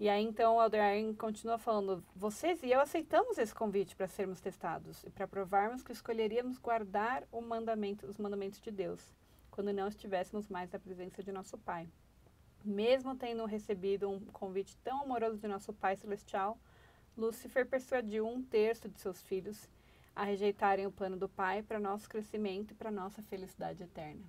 E 0.02 0.10
aí 0.10 0.24
então 0.24 0.56
o 0.56 0.64
Elder 0.64 0.82
Aaron 0.82 1.14
continua 1.14 1.60
falando: 1.60 2.04
vocês 2.16 2.64
e 2.64 2.72
eu 2.72 2.80
aceitamos 2.80 3.38
esse 3.38 3.54
convite 3.54 3.96
para 3.96 4.08
sermos 4.08 4.42
testados 4.42 5.04
e 5.04 5.12
para 5.12 5.28
provarmos 5.28 5.84
que 5.84 5.92
escolheríamos 5.92 6.58
guardar 6.58 7.24
o 7.32 7.40
mandamento, 7.40 8.08
os 8.08 8.18
mandamentos 8.18 8.60
de 8.60 8.72
Deus, 8.72 9.14
quando 9.52 9.72
não 9.72 9.88
estivéssemos 9.88 10.50
mais 10.50 10.72
na 10.72 10.80
presença 10.80 11.22
de 11.22 11.32
nosso 11.32 11.56
Pai. 11.56 11.88
Mesmo 12.66 13.16
tendo 13.16 13.46
recebido 13.46 14.10
um 14.10 14.20
convite 14.20 14.76
tão 14.78 15.04
amoroso 15.04 15.38
de 15.38 15.48
nosso 15.48 15.72
Pai 15.72 15.96
Celestial, 15.96 16.58
Lúcifer 17.16 17.68
persuadiu 17.68 18.26
um 18.26 18.42
terço 18.42 18.90
de 18.90 19.00
seus 19.00 19.22
filhos 19.22 19.70
a 20.16 20.24
rejeitarem 20.24 20.88
o 20.88 20.92
plano 20.92 21.16
do 21.16 21.30
Pai 21.30 21.62
para 21.62 21.80
nosso 21.80 22.10
crescimento 22.10 22.72
e 22.72 22.76
para 22.76 22.90
nossa 22.90 23.22
felicidade 23.22 23.84
eterna. 23.84 24.24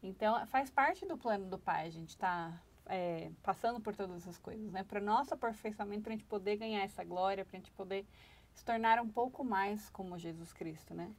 Então, 0.00 0.46
faz 0.46 0.70
parte 0.70 1.04
do 1.04 1.18
plano 1.18 1.46
do 1.46 1.58
Pai 1.58 1.88
a 1.88 1.90
gente 1.90 2.10
estar 2.10 2.52
tá, 2.52 2.62
é, 2.86 3.30
passando 3.42 3.80
por 3.80 3.94
todas 3.94 4.16
essas 4.16 4.38
coisas, 4.38 4.70
né? 4.72 4.84
Para 4.84 5.00
nosso 5.00 5.34
aperfeiçoamento, 5.34 6.02
para 6.02 6.12
a 6.12 6.16
gente 6.16 6.26
poder 6.26 6.56
ganhar 6.56 6.82
essa 6.82 7.02
glória, 7.04 7.44
para 7.44 7.56
a 7.56 7.60
gente 7.60 7.72
poder 7.72 8.06
se 8.54 8.64
tornar 8.64 9.00
um 9.00 9.08
pouco 9.08 9.44
mais 9.44 9.88
como 9.90 10.18
Jesus 10.18 10.52
Cristo, 10.52 10.94
né? 10.94 11.12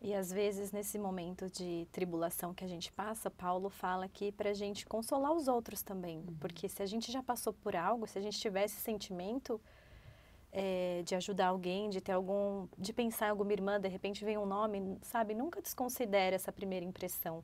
E 0.00 0.14
às 0.14 0.30
vezes, 0.30 0.70
nesse 0.70 0.96
momento 0.96 1.50
de 1.50 1.88
tribulação 1.90 2.54
que 2.54 2.64
a 2.64 2.68
gente 2.68 2.92
passa, 2.92 3.28
Paulo 3.28 3.68
fala 3.68 4.04
aqui 4.04 4.30
para 4.30 4.50
a 4.50 4.54
gente 4.54 4.86
consolar 4.86 5.32
os 5.32 5.48
outros 5.48 5.82
também. 5.82 6.18
Uhum. 6.18 6.36
Porque 6.38 6.68
se 6.68 6.82
a 6.82 6.86
gente 6.86 7.10
já 7.10 7.20
passou 7.20 7.52
por 7.52 7.74
algo, 7.74 8.06
se 8.06 8.16
a 8.16 8.22
gente 8.22 8.38
tiver 8.38 8.64
esse 8.64 8.80
sentimento 8.80 9.60
é, 10.52 11.02
de 11.04 11.16
ajudar 11.16 11.48
alguém, 11.48 11.90
de 11.90 12.00
ter 12.00 12.12
algum. 12.12 12.68
de 12.78 12.92
pensar 12.92 13.26
em 13.26 13.30
alguma 13.30 13.52
irmã, 13.52 13.80
de 13.80 13.88
repente 13.88 14.24
vem 14.24 14.38
um 14.38 14.46
nome, 14.46 14.98
sabe? 15.02 15.34
Nunca 15.34 15.60
desconsidere 15.60 16.36
essa 16.36 16.52
primeira 16.52 16.86
impressão. 16.86 17.42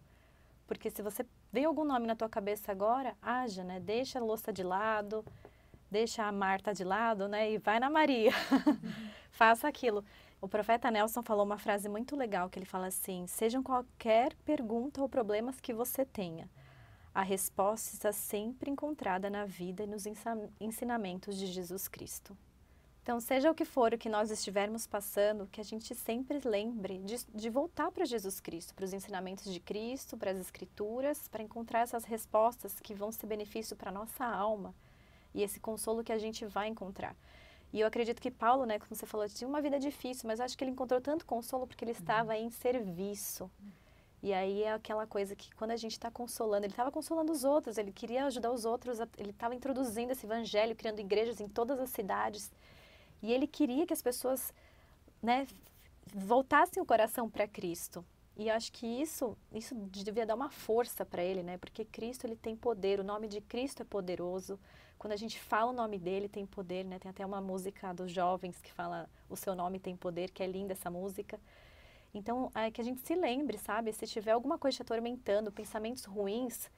Porque 0.66 0.90
se 0.90 1.02
você 1.02 1.26
vem 1.52 1.64
algum 1.64 1.85
nome 1.85 2.06
na 2.06 2.16
tua 2.16 2.28
cabeça 2.28 2.73
agora, 2.73 3.16
haja, 3.21 3.62
né? 3.62 3.80
Deixa 3.80 4.18
a 4.18 4.23
louça 4.23 4.52
de 4.52 4.62
lado, 4.62 5.25
deixa 5.90 6.25
a 6.25 6.33
Marta 6.33 6.73
de 6.73 6.85
lado, 6.85 7.28
né? 7.28 7.52
E 7.52 7.59
vai 7.59 7.78
na 7.78 7.90
Maria. 7.90 8.33
Faça 9.30 9.68
aquilo. 9.68 10.04
O 10.40 10.49
profeta 10.49 10.90
Nelson 10.90 11.23
falou 11.23 11.44
uma 11.44 11.59
frase 11.59 11.88
muito 11.88 12.16
legal 12.16 12.50
que 12.50 12.59
ele 12.59 12.66
fala 12.66 12.88
assim: 12.88 13.26
sejam 13.26 13.62
qualquer 13.62 14.35
pergunta 14.44 15.00
ou 15.00 15.09
problemas 15.09 15.61
que 15.61 15.73
você 15.73 16.04
tenha, 16.04 16.49
a 17.14 17.23
resposta 17.23 17.94
está 17.94 18.12
sempre 18.12 18.71
encontrada 18.71 19.30
na 19.30 19.44
vida 19.47 19.85
e 19.85 19.87
nos 19.87 20.04
ensinamentos 20.61 21.38
de 21.38 21.47
Jesus 21.47 21.88
Cristo. 21.88 22.37
Então, 23.05 23.21
seja 23.21 23.51
o 23.51 23.55
que 23.55 23.67
for 23.67 23.93
o 23.93 23.99
que 23.99 24.09
nós 24.09 24.31
estivermos 24.31 24.87
passando, 24.87 25.47
que 25.53 25.61
a 25.61 25.65
gente 25.65 25.95
sempre 25.95 26.41
lembre 26.43 26.97
de, 27.01 27.23
de 27.35 27.51
voltar 27.51 27.93
para 27.93 28.07
Jesus 28.07 28.41
Cristo, 28.41 28.75
para 28.75 28.87
os 28.87 28.95
ensinamentos 28.95 29.53
de 29.53 29.61
Cristo, 29.61 30.17
para 30.17 30.31
as 30.31 30.39
Escrituras, 30.39 31.29
para 31.29 31.43
encontrar 31.43 31.81
essas 31.81 32.05
respostas 32.05 32.81
que 32.81 32.95
vão 32.95 33.13
ser 33.13 33.27
benefício 33.27 33.77
para 33.77 33.91
a 33.91 33.93
nossa 33.93 34.25
alma 34.25 34.75
e 35.35 35.43
esse 35.43 35.61
consolo 35.61 36.03
que 36.03 36.15
a 36.15 36.19
gente 36.19 36.47
vai 36.47 36.67
encontrar. 36.69 37.15
E 37.75 37.81
eu 37.81 37.87
acredito 37.87 38.23
que 38.23 38.31
Paulo, 38.31 38.65
né, 38.65 38.79
como 38.79 38.95
você 38.95 39.05
falou, 39.05 39.29
tinha 39.29 39.47
uma 39.47 39.61
vida 39.61 39.79
difícil, 39.79 40.27
mas 40.27 40.41
acho 40.41 40.57
que 40.57 40.65
ele 40.65 40.71
encontrou 40.71 40.99
tanto 40.99 41.27
consolo 41.27 41.67
porque 41.67 41.85
ele 41.85 41.93
estava 41.93 42.33
uhum. 42.33 42.47
em 42.47 42.51
serviço. 42.51 43.51
E 44.23 44.33
aí 44.33 44.63
é 44.63 44.73
aquela 44.73 45.07
coisa 45.07 45.37
que 45.37 45.55
quando 45.57 45.73
a 45.73 45.77
gente 45.77 45.93
está 45.93 46.11
consolando, 46.11 46.65
ele 46.65 46.73
estava 46.73 46.91
consolando 46.91 47.31
os 47.31 47.45
outros, 47.45 47.77
ele 47.77 47.93
queria 47.93 48.25
ajudar 48.25 48.51
os 48.51 48.65
outros, 48.65 48.99
ele 49.19 49.29
estava 49.29 49.55
introduzindo 49.55 50.13
esse 50.13 50.25
evangelho, 50.25 50.75
criando 50.75 51.01
igrejas 51.01 51.39
em 51.39 51.49
todas 51.49 51.79
as 51.79 51.91
cidades. 51.91 52.51
E 53.25 53.33
ele 53.33 53.47
queria 53.47 53.87
que 53.87 53.93
as 53.95 54.02
pessoas 54.02 54.52
né, 55.23 55.47
voltassem 56.14 56.83
o 56.83 56.85
coração 56.85 57.31
para 57.31 57.49
Cristo. 57.49 58.04
E 58.37 58.50
acho 58.50 58.71
que 58.71 58.87
isso, 58.87 59.35
isso 59.50 59.75
devia 59.75 60.26
dar 60.26 60.35
uma 60.35 60.50
força 60.50 61.07
para 61.07 61.25
ele, 61.25 61.43
né? 61.43 61.57
Porque 61.57 61.87
Cristo 61.87 62.26
ele 62.26 62.37
tem 62.37 62.54
poder, 62.54 63.00
o 63.00 63.02
nome 63.02 63.26
de 63.26 63.40
Cristo 63.40 63.81
é 63.81 63.85
poderoso. 63.87 64.61
Quando 64.99 65.14
a 65.14 65.16
gente 65.16 65.40
fala 65.40 65.71
o 65.71 65.75
nome 65.75 65.99
dele, 65.99 66.28
tem 66.28 66.45
poder, 66.45 66.85
né? 66.85 66.99
Tem 66.99 67.11
até 67.11 67.25
uma 67.25 67.40
música 67.40 67.95
dos 67.95 68.12
jovens 68.12 68.61
que 68.61 68.71
fala 68.71 69.09
o 69.31 69.37
seu 69.37 69.54
nome 69.54 69.81
tem 69.81 69.97
poder, 69.97 70.31
que 70.31 70.43
é 70.43 70.47
linda 70.47 70.75
essa 70.75 70.90
música. 70.90 71.40
Então, 72.12 72.52
é 72.54 72.71
que 72.71 72.83
a 72.83 72.85
gente 72.85 73.00
se 73.00 73.14
lembre, 73.14 73.57
sabe? 73.57 73.90
Se 73.95 74.07
tiver 74.07 74.33
alguma 74.33 74.59
coisa 74.59 74.76
te 74.76 74.83
atormentando, 74.83 75.50
pensamentos 75.50 76.04
ruins, 76.04 76.71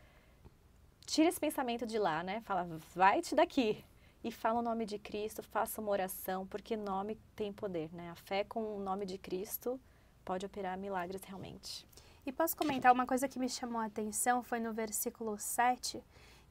tira 1.05 1.29
esse 1.29 1.41
pensamento 1.41 1.85
de 1.85 1.99
lá, 1.99 2.23
né? 2.23 2.41
Fala, 2.43 2.69
vai-te 2.95 3.35
daqui 3.35 3.85
e 4.23 4.33
fala 4.33 4.61
o 4.61 4.63
nome 4.63 4.85
de 4.87 4.99
Cristo, 4.99 5.43
faça 5.43 5.81
uma 5.81 5.91
oração, 5.91 6.47
porque 6.47 6.77
nome 6.77 7.19
tem 7.35 7.53
poder, 7.53 7.93
né? 7.93 8.11
A 8.11 8.17
fé 8.17 8.45
com 8.45 8.77
o 8.77 8.81
nome 8.81 9.07
de 9.07 9.19
Cristo 9.19 9.81
pode 10.25 10.45
operar 10.45 10.77
milagres 10.77 11.23
realmente. 11.23 11.87
E 12.25 12.33
posso 12.33 12.57
comentar 12.57 12.93
uma 12.93 13.07
coisa 13.07 13.29
que 13.29 13.39
me 13.39 13.49
chamou 13.49 13.81
a 13.81 13.85
atenção, 13.85 14.43
foi 14.43 14.59
no 14.59 14.73
versículo 14.73 15.39
7, 15.39 16.03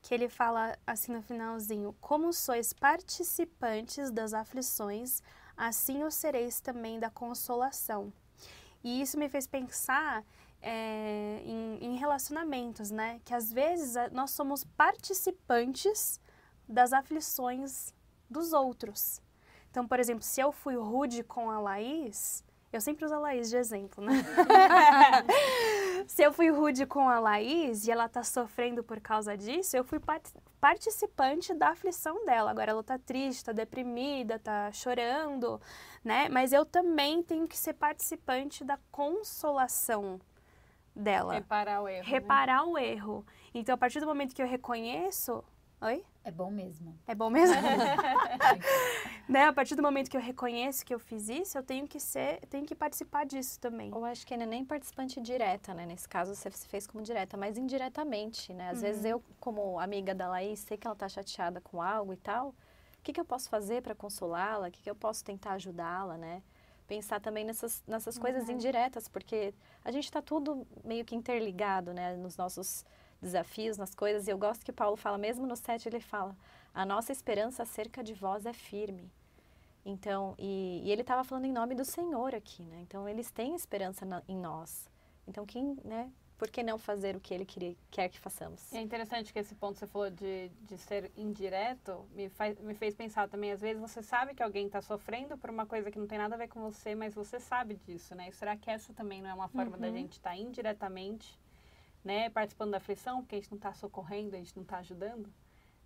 que 0.02 0.14
ele 0.14 0.30
fala 0.30 0.78
assim 0.88 1.12
no 1.12 1.22
finalzinho: 1.22 1.94
Como 2.00 2.32
sois 2.32 2.72
participantes 2.72 4.10
das 4.10 4.34
aflições, 4.34 5.22
assim 5.58 6.04
o 6.04 6.12
sereis 6.12 6.62
também 6.62 7.00
da 7.00 7.10
consolação. 7.10 8.14
E 8.84 9.02
isso 9.02 9.18
me 9.18 9.28
fez 9.28 9.48
pensar 9.48 10.24
é, 10.62 11.42
em, 11.44 11.78
em 11.82 11.96
relacionamentos, 11.98 12.90
né? 12.90 13.20
Que 13.26 13.34
às 13.34 13.52
vezes 13.52 13.96
nós 14.12 14.32
somos 14.32 14.64
participantes 14.64 16.20
das 16.68 16.94
aflições 16.94 17.94
dos 18.30 18.54
outros. 18.54 19.22
Então, 19.70 19.88
por 19.88 20.00
exemplo, 20.00 20.24
se 20.24 20.40
eu 20.40 20.52
fui 20.52 20.76
rude 20.76 21.24
com 21.24 21.50
a 21.50 21.60
Laís, 21.60 22.44
eu 22.72 22.82
sempre 22.82 23.06
uso 23.06 23.14
a 23.14 23.20
Laís 23.20 23.50
de 23.50 23.58
exemplo, 23.58 24.04
né? 24.04 24.14
se 26.08 26.24
eu 26.24 26.34
fui 26.34 26.50
rude 26.50 26.86
com 26.86 27.08
a 27.08 27.20
Laís 27.20 27.88
e 27.88 27.92
ela 27.92 28.10
tá 28.10 28.24
sofrendo 28.24 28.84
por 28.84 29.00
causa 29.00 29.38
disso, 29.38 29.78
eu 29.78 29.84
fui 29.84 30.00
part 30.00 30.30
participante 30.60 31.54
da 31.54 31.70
aflição 31.70 32.26
dela. 32.26 32.52
Agora 32.52 32.72
ela 32.72 32.84
tá 32.84 32.98
triste, 32.98 33.46
tá 33.46 33.52
deprimida, 33.52 34.40
tá 34.40 34.72
chorando, 34.72 35.62
né? 36.04 36.28
Mas 36.28 36.52
eu 36.52 36.66
também 36.66 37.22
tenho 37.22 37.48
que 37.48 37.58
ser 37.58 37.74
participante 37.74 38.64
da 38.64 38.80
consolação 38.92 40.20
dela. 40.96 41.36
Reparar 41.36 41.82
o 41.82 41.88
erro. 41.88 42.04
Né? 42.04 42.12
Reparar 42.12 42.66
né? 42.66 42.72
o 42.72 42.78
erro. 42.78 43.26
Então, 43.54 43.76
a 43.76 43.78
partir 43.78 44.00
do 44.00 44.06
momento 44.06 44.34
que 44.34 44.42
eu 44.42 44.48
reconheço. 44.48 45.44
Oi? 45.86 46.04
É 46.24 46.32
bom 46.32 46.50
mesmo. 46.50 46.98
É 47.06 47.14
bom 47.14 47.30
mesmo? 47.30 47.56
né? 49.30 49.44
A 49.44 49.54
partir 49.54 49.76
do 49.76 49.84
momento 49.84 50.10
que 50.10 50.18
eu 50.18 50.22
reconheço 50.22 50.84
que 50.84 50.92
eu 50.92 50.98
fiz 50.98 51.30
isso, 51.30 51.56
eu 51.60 51.62
tenho 51.62 51.88
que 51.88 52.00
ser, 52.00 52.40
tenho 52.48 52.66
que 52.66 52.74
participar 52.74 53.24
disso 53.24 53.60
também. 53.60 53.92
Eu 53.92 54.04
acho 54.04 54.26
que 54.26 54.34
ainda 54.34 54.48
nem 54.48 54.66
participante 54.66 55.22
direta, 55.22 55.76
né? 55.76 55.86
Nesse 55.86 56.10
caso 56.10 56.34
você 56.34 56.50
fez 56.50 56.88
como 56.88 57.04
direta, 57.04 57.38
mas 57.38 57.56
indiretamente, 57.56 58.52
né? 58.52 58.72
Às 58.72 58.78
uhum. 58.78 58.82
vezes 58.82 59.06
eu, 59.06 59.24
como 59.40 59.80
amiga 59.80 60.16
da 60.16 60.28
Laís, 60.28 60.62
sei 60.62 60.76
que 60.76 60.88
ela 60.88 60.96
tá 60.96 61.08
chateada 61.08 61.62
com 61.62 61.80
algo 61.80 62.14
e 62.14 62.18
tal. 62.18 62.50
O 62.50 63.04
que, 63.04 63.14
que 63.14 63.20
eu 63.20 63.26
posso 63.26 63.48
fazer 63.48 63.84
para 63.84 63.94
consolá-la? 63.94 64.70
O 64.70 64.72
que, 64.72 64.82
que 64.82 64.90
eu 64.90 64.96
posso 64.96 65.24
tentar 65.24 65.52
ajudá-la, 65.52 66.18
né? 66.18 66.42
Pensar 66.88 67.20
também 67.20 67.46
nessas, 67.46 67.84
nessas 67.86 68.16
uhum. 68.16 68.24
coisas 68.24 68.50
indiretas, 68.50 69.08
porque 69.08 69.54
a 69.84 69.92
gente 69.92 70.06
está 70.06 70.20
tudo 70.20 70.66
meio 70.84 71.06
que 71.06 71.16
interligado, 71.16 71.94
né? 71.94 72.16
Nos 72.16 72.36
nossos 72.36 72.84
desafios, 73.22 73.78
nas 73.78 73.94
coisas. 73.94 74.28
E 74.28 74.32
eu 74.32 74.38
gosto 74.38 74.66
que 74.66 74.72
Paulo 74.72 74.96
fala, 74.96 75.18
mesmo 75.18 75.46
no 75.46 75.56
7, 75.56 75.88
ele 75.90 76.00
fala: 76.00 76.36
a 76.74 76.86
nossa 76.86 77.12
esperança 77.12 77.64
acerca 77.64 78.04
de 78.04 78.14
vós 78.14 78.46
é 78.46 78.54
firme. 78.54 79.12
Então, 79.86 80.34
e, 80.40 80.82
e 80.84 80.92
ele 80.92 81.02
estava 81.02 81.24
falando 81.24 81.46
em 81.46 81.52
nome 81.52 81.76
do 81.76 81.86
Senhor 81.86 82.34
aqui, 82.34 82.64
né? 82.64 82.80
Então, 82.82 83.08
eles 83.08 83.30
têm 83.30 83.56
esperança 83.56 84.04
na, 84.04 84.24
em 84.28 84.36
nós. 84.36 84.90
Então, 85.28 85.46
quem, 85.46 85.78
né? 85.84 86.12
Por 86.38 86.50
que 86.50 86.62
não 86.62 86.78
fazer 86.78 87.16
o 87.16 87.20
que 87.20 87.34
ele 87.34 87.46
queria, 87.46 87.78
quer 87.90 88.10
que 88.10 88.20
façamos? 88.20 88.74
É 88.74 88.82
interessante 88.82 89.32
que 89.32 89.40
esse 89.40 89.56
ponto 89.56 89.76
que 89.76 89.80
você 89.80 89.88
falou 89.88 90.10
de, 90.10 90.50
de 90.64 90.78
ser 90.78 91.10
indireto 91.16 92.06
me, 92.14 92.28
faz, 92.28 92.60
me 92.60 92.74
fez 92.74 92.94
pensar 92.94 93.30
também. 93.30 93.54
Às 93.54 93.62
vezes 93.62 93.80
você 93.80 94.04
sabe 94.04 94.34
que 94.34 94.44
alguém 94.44 94.66
está 94.66 94.82
sofrendo 94.82 95.38
por 95.38 95.50
uma 95.50 95.66
coisa 95.66 95.90
que 95.90 95.98
não 95.98 96.08
tem 96.08 96.18
nada 96.18 96.36
a 96.36 96.38
ver 96.38 96.50
com 96.50 96.60
você, 96.60 96.94
mas 96.94 97.16
você 97.16 97.40
sabe 97.40 97.76
disso, 97.76 98.14
né? 98.16 98.28
E 98.28 98.34
será 98.34 98.58
que 98.58 98.70
essa 98.70 98.94
também 98.94 99.22
não 99.22 99.30
é 99.30 99.34
uma 99.34 99.48
forma 99.48 99.78
uhum. 99.78 99.82
da 99.82 99.90
gente 99.90 100.14
estar 100.14 100.32
tá 100.32 100.36
indiretamente 100.36 101.40
né, 102.06 102.30
participando 102.30 102.72
da 102.72 102.78
aflição, 102.78 103.22
porque 103.22 103.36
a 103.36 103.40
gente 103.40 103.50
não 103.50 103.58
está 103.58 103.74
socorrendo, 103.74 104.36
a 104.36 104.38
gente 104.38 104.56
não 104.56 104.62
está 104.62 104.78
ajudando. 104.78 105.28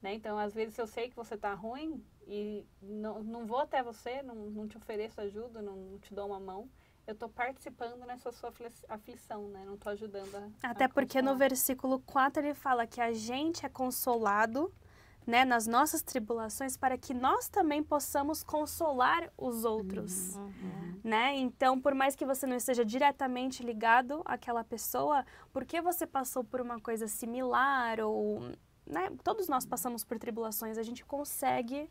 Né? 0.01 0.13
Então, 0.13 0.37
às 0.37 0.53
vezes, 0.53 0.77
eu 0.77 0.85
sei 0.85 1.09
que 1.09 1.15
você 1.15 1.35
está 1.35 1.53
ruim 1.53 2.03
e 2.27 2.65
não, 2.81 3.23
não 3.23 3.45
vou 3.45 3.59
até 3.59 3.81
você, 3.81 4.21
não, 4.21 4.35
não 4.35 4.67
te 4.67 4.77
ofereço 4.77 5.19
ajuda, 5.21 5.61
não, 5.61 5.75
não 5.77 5.97
te 5.97 6.13
dou 6.13 6.27
uma 6.27 6.39
mão, 6.39 6.69
eu 7.07 7.13
estou 7.13 7.29
participando 7.29 8.05
nessa 8.05 8.31
sua 8.31 8.53
aflição, 8.87 9.47
né? 9.47 9.63
Não 9.65 9.73
estou 9.73 9.91
ajudando 9.93 10.35
a 10.35 10.69
Até 10.69 10.83
a 10.83 10.89
porque 10.89 11.23
no 11.23 11.35
versículo 11.35 11.99
4 12.01 12.43
ele 12.43 12.53
fala 12.53 12.85
que 12.85 13.01
a 13.01 13.11
gente 13.13 13.65
é 13.65 13.69
consolado 13.69 14.71
né, 15.29 15.45
nas 15.45 15.67
nossas 15.67 16.01
tribulações 16.01 16.75
para 16.75 16.97
que 16.97 17.13
nós 17.13 17.47
também 17.47 17.83
possamos 17.83 18.41
consolar 18.41 19.31
os 19.37 19.63
outros, 19.63 20.35
uhum. 20.35 20.45
uhum. 20.45 20.99
né? 21.03 21.35
Então, 21.35 21.79
por 21.79 21.93
mais 21.93 22.15
que 22.15 22.25
você 22.25 22.47
não 22.47 22.55
esteja 22.55 22.83
diretamente 22.83 23.61
ligado 23.61 24.23
àquela 24.25 24.63
pessoa, 24.63 25.23
porque 25.53 25.79
você 25.81 26.07
passou 26.07 26.43
por 26.43 26.59
uma 26.59 26.79
coisa 26.79 27.07
similar 27.07 27.99
ou, 27.99 28.41
né, 28.87 29.11
todos 29.23 29.47
nós 29.47 29.67
passamos 29.67 30.03
por 30.03 30.17
tribulações, 30.17 30.79
a 30.79 30.83
gente 30.83 31.05
consegue 31.05 31.87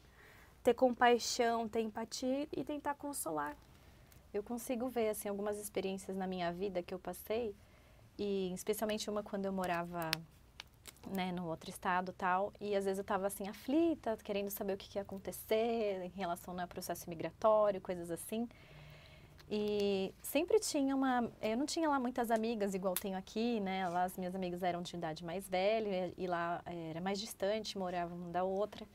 ter 0.65 0.75
compaixão, 0.75 1.69
ter 1.69 1.83
empatia 1.83 2.49
e 2.51 2.65
tentar 2.65 2.95
consolar. 2.95 3.57
Eu 4.35 4.43
consigo 4.43 4.89
ver 4.89 5.11
assim 5.11 5.29
algumas 5.29 5.59
experiências 5.59 6.17
na 6.17 6.27
minha 6.27 6.53
vida 6.53 6.83
que 6.83 6.93
eu 6.93 6.99
passei 6.99 7.55
e 8.19 8.53
especialmente 8.53 9.09
uma 9.09 9.23
quando 9.23 9.47
eu 9.47 9.53
morava 9.53 10.11
né, 11.07 11.33
no 11.33 11.47
outro 11.49 11.71
estado 11.71 12.13
tal, 12.13 12.53
e 12.61 12.75
às 12.75 12.85
vezes 12.85 12.99
eu 12.99 13.03
estava 13.03 13.27
assim 13.27 13.49
aflita, 13.49 14.17
querendo 14.23 14.51
saber 14.51 14.75
o 14.75 14.77
que, 14.77 14.89
que 14.89 14.99
ia 14.99 15.03
acontecer 15.03 16.03
em 16.05 16.11
relação 16.19 16.59
ao 16.59 16.69
processo 16.69 17.09
migratório, 17.09 17.81
coisas 17.81 18.11
assim. 18.11 18.49
E 19.51 20.13
sempre 20.23 20.61
tinha 20.61 20.95
uma. 20.95 21.31
Eu 21.41 21.57
não 21.57 21.65
tinha 21.65 21.89
lá 21.89 21.99
muitas 21.99 22.31
amigas, 22.31 22.75
igual 22.75 22.95
tenho 22.95 23.17
aqui, 23.17 23.61
né? 23.61 23.89
Lá 23.89 24.05
as 24.05 24.19
minhas 24.19 24.35
amigas 24.35 24.63
eram 24.63 24.83
de 24.83 24.95
idade 24.95 25.25
mais 25.25 25.49
velha 25.49 26.13
e 26.19 26.27
lá 26.27 26.61
eh, 26.67 26.91
era 26.91 27.01
mais 27.01 27.19
distante, 27.19 27.79
moravam 27.79 28.17
uma 28.19 28.29
da 28.29 28.45
outra. 28.45 28.87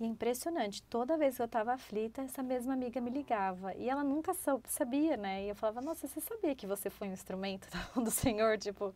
E 0.00 0.04
é 0.04 0.06
impressionante, 0.06 0.82
toda 0.84 1.16
vez 1.16 1.36
que 1.36 1.42
eu 1.42 1.46
estava 1.46 1.74
aflita, 1.74 2.22
essa 2.22 2.42
mesma 2.42 2.72
amiga 2.72 3.00
me 3.00 3.10
ligava. 3.10 3.74
E 3.76 3.88
ela 3.88 4.02
nunca 4.02 4.32
sabia, 4.64 5.16
né? 5.16 5.44
E 5.44 5.48
eu 5.50 5.54
falava, 5.54 5.80
nossa, 5.82 6.08
você 6.08 6.20
sabia 6.20 6.54
que 6.54 6.66
você 6.66 6.90
foi 6.90 7.08
um 7.08 7.12
instrumento 7.12 7.68
do 7.94 8.10
Senhor? 8.10 8.58
Tipo. 8.58 8.94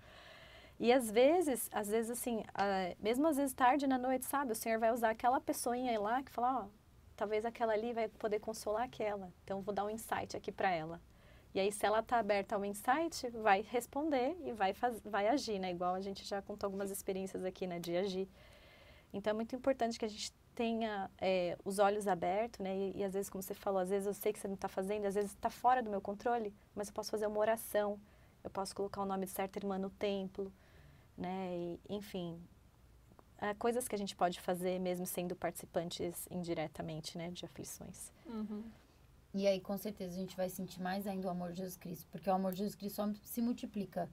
E 0.78 0.92
às 0.92 1.10
vezes, 1.10 1.68
às 1.72 1.88
vezes 1.88 2.10
assim, 2.10 2.42
ah, 2.54 2.94
mesmo 2.98 3.26
às 3.26 3.36
vezes 3.36 3.54
tarde 3.54 3.86
na 3.86 3.96
noite, 3.98 4.24
sabe? 4.24 4.52
O 4.52 4.56
Senhor 4.56 4.78
vai 4.78 4.92
usar 4.92 5.10
aquela 5.10 5.40
pessoinha 5.40 5.98
lá 6.00 6.22
que 6.22 6.30
fala, 6.30 6.64
ó, 6.64 6.68
talvez 7.16 7.44
aquela 7.44 7.72
ali 7.72 7.92
vai 7.92 8.08
poder 8.08 8.40
consolar 8.40 8.82
aquela. 8.84 9.32
Então, 9.44 9.60
vou 9.60 9.74
dar 9.74 9.84
um 9.84 9.90
insight 9.90 10.36
aqui 10.36 10.50
para 10.50 10.70
ela. 10.70 11.00
E 11.54 11.60
aí, 11.60 11.70
se 11.70 11.86
ela 11.86 12.02
tá 12.02 12.18
aberta 12.18 12.56
ao 12.56 12.64
insight, 12.64 13.28
vai 13.30 13.62
responder 13.62 14.36
e 14.44 14.52
vai, 14.52 14.72
faz, 14.74 15.00
vai 15.04 15.28
agir, 15.28 15.60
né? 15.60 15.70
Igual 15.70 15.94
a 15.94 16.00
gente 16.00 16.24
já 16.24 16.42
contou 16.42 16.66
algumas 16.66 16.90
experiências 16.90 17.44
aqui, 17.44 17.66
né? 17.66 17.78
De 17.78 17.96
agir. 17.96 18.28
Então, 19.12 19.30
é 19.30 19.34
muito 19.34 19.54
importante 19.54 19.96
que 19.96 20.04
a 20.04 20.08
gente 20.08 20.32
tenha 20.56 21.08
é, 21.20 21.56
os 21.64 21.78
olhos 21.78 22.08
abertos, 22.08 22.58
né? 22.58 22.76
E, 22.76 22.98
e, 22.98 23.04
às 23.04 23.12
vezes, 23.12 23.30
como 23.30 23.40
você 23.40 23.54
falou, 23.54 23.80
às 23.80 23.90
vezes 23.90 24.06
eu 24.06 24.14
sei 24.14 24.32
que 24.32 24.40
você 24.40 24.48
não 24.48 24.56
está 24.56 24.68
fazendo, 24.68 25.06
às 25.06 25.14
vezes 25.14 25.30
está 25.30 25.48
fora 25.48 25.80
do 25.80 25.88
meu 25.88 26.00
controle, 26.00 26.52
mas 26.74 26.88
eu 26.88 26.94
posso 26.94 27.10
fazer 27.12 27.28
uma 27.28 27.38
oração, 27.38 28.00
eu 28.42 28.50
posso 28.50 28.74
colocar 28.74 29.00
o 29.00 29.06
nome 29.06 29.26
de 29.26 29.32
certa 29.32 29.58
irmã 29.58 29.78
no 29.78 29.90
templo, 29.90 30.52
né? 31.16 31.56
E, 31.56 31.80
enfim, 31.88 32.40
há 33.38 33.54
coisas 33.54 33.86
que 33.86 33.94
a 33.94 33.98
gente 33.98 34.16
pode 34.16 34.40
fazer 34.40 34.78
mesmo 34.78 35.06
sendo 35.06 35.34
participantes 35.36 36.26
indiretamente, 36.30 37.16
né? 37.18 37.30
De 37.30 37.44
aflições. 37.44 38.12
Uhum. 38.26 38.64
E 39.32 39.46
aí, 39.48 39.60
com 39.60 39.76
certeza, 39.76 40.14
a 40.14 40.18
gente 40.18 40.36
vai 40.36 40.48
sentir 40.48 40.80
mais 40.80 41.06
ainda 41.06 41.26
o 41.26 41.30
amor 41.30 41.50
de 41.50 41.58
Jesus 41.58 41.76
Cristo. 41.76 42.06
Porque 42.10 42.30
o 42.30 42.32
amor 42.32 42.52
de 42.52 42.58
Jesus 42.58 42.76
Cristo 42.76 42.96
só 42.96 43.12
se 43.22 43.42
multiplica. 43.42 44.08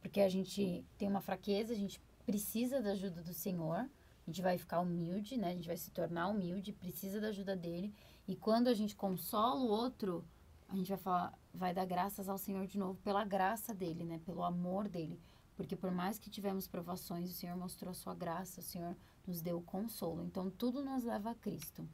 Porque 0.00 0.20
a 0.20 0.28
gente 0.28 0.84
tem 0.98 1.08
uma 1.08 1.22
fraqueza, 1.22 1.72
a 1.72 1.76
gente 1.76 2.00
precisa 2.26 2.80
da 2.80 2.90
ajuda 2.90 3.22
do 3.22 3.32
Senhor. 3.32 3.76
A 3.78 4.30
gente 4.30 4.42
vai 4.42 4.58
ficar 4.58 4.80
humilde, 4.80 5.36
né? 5.36 5.48
A 5.48 5.54
gente 5.54 5.66
vai 5.66 5.76
se 5.76 5.90
tornar 5.90 6.28
humilde, 6.28 6.72
precisa 6.72 7.20
da 7.20 7.28
ajuda 7.28 7.56
dele. 7.56 7.94
E 8.28 8.36
quando 8.36 8.68
a 8.68 8.74
gente 8.74 8.94
consola 8.94 9.60
o 9.60 9.68
outro, 9.68 10.24
a 10.68 10.76
gente 10.76 10.88
vai 10.88 10.98
falar, 10.98 11.38
vai 11.52 11.74
dar 11.74 11.86
graças 11.86 12.28
ao 12.28 12.38
Senhor 12.38 12.66
de 12.66 12.78
novo 12.78 12.98
pela 13.02 13.24
graça 13.24 13.74
dele, 13.74 14.04
né? 14.04 14.20
Pelo 14.24 14.44
amor 14.44 14.86
dele. 14.86 15.18
Porque 15.62 15.76
por 15.76 15.92
mais 15.92 16.18
que 16.18 16.28
tivemos 16.28 16.66
provações, 16.66 17.30
o 17.30 17.32
Senhor 17.32 17.56
mostrou 17.56 17.92
a 17.92 17.94
sua 17.94 18.16
graça, 18.16 18.58
o 18.58 18.64
Senhor 18.64 18.96
nos 19.24 19.40
deu 19.40 19.62
consolo. 19.62 20.24
Então 20.24 20.50
tudo 20.50 20.82
nos 20.82 21.04
leva 21.04 21.30
a 21.30 21.34
Cristo. 21.36 21.88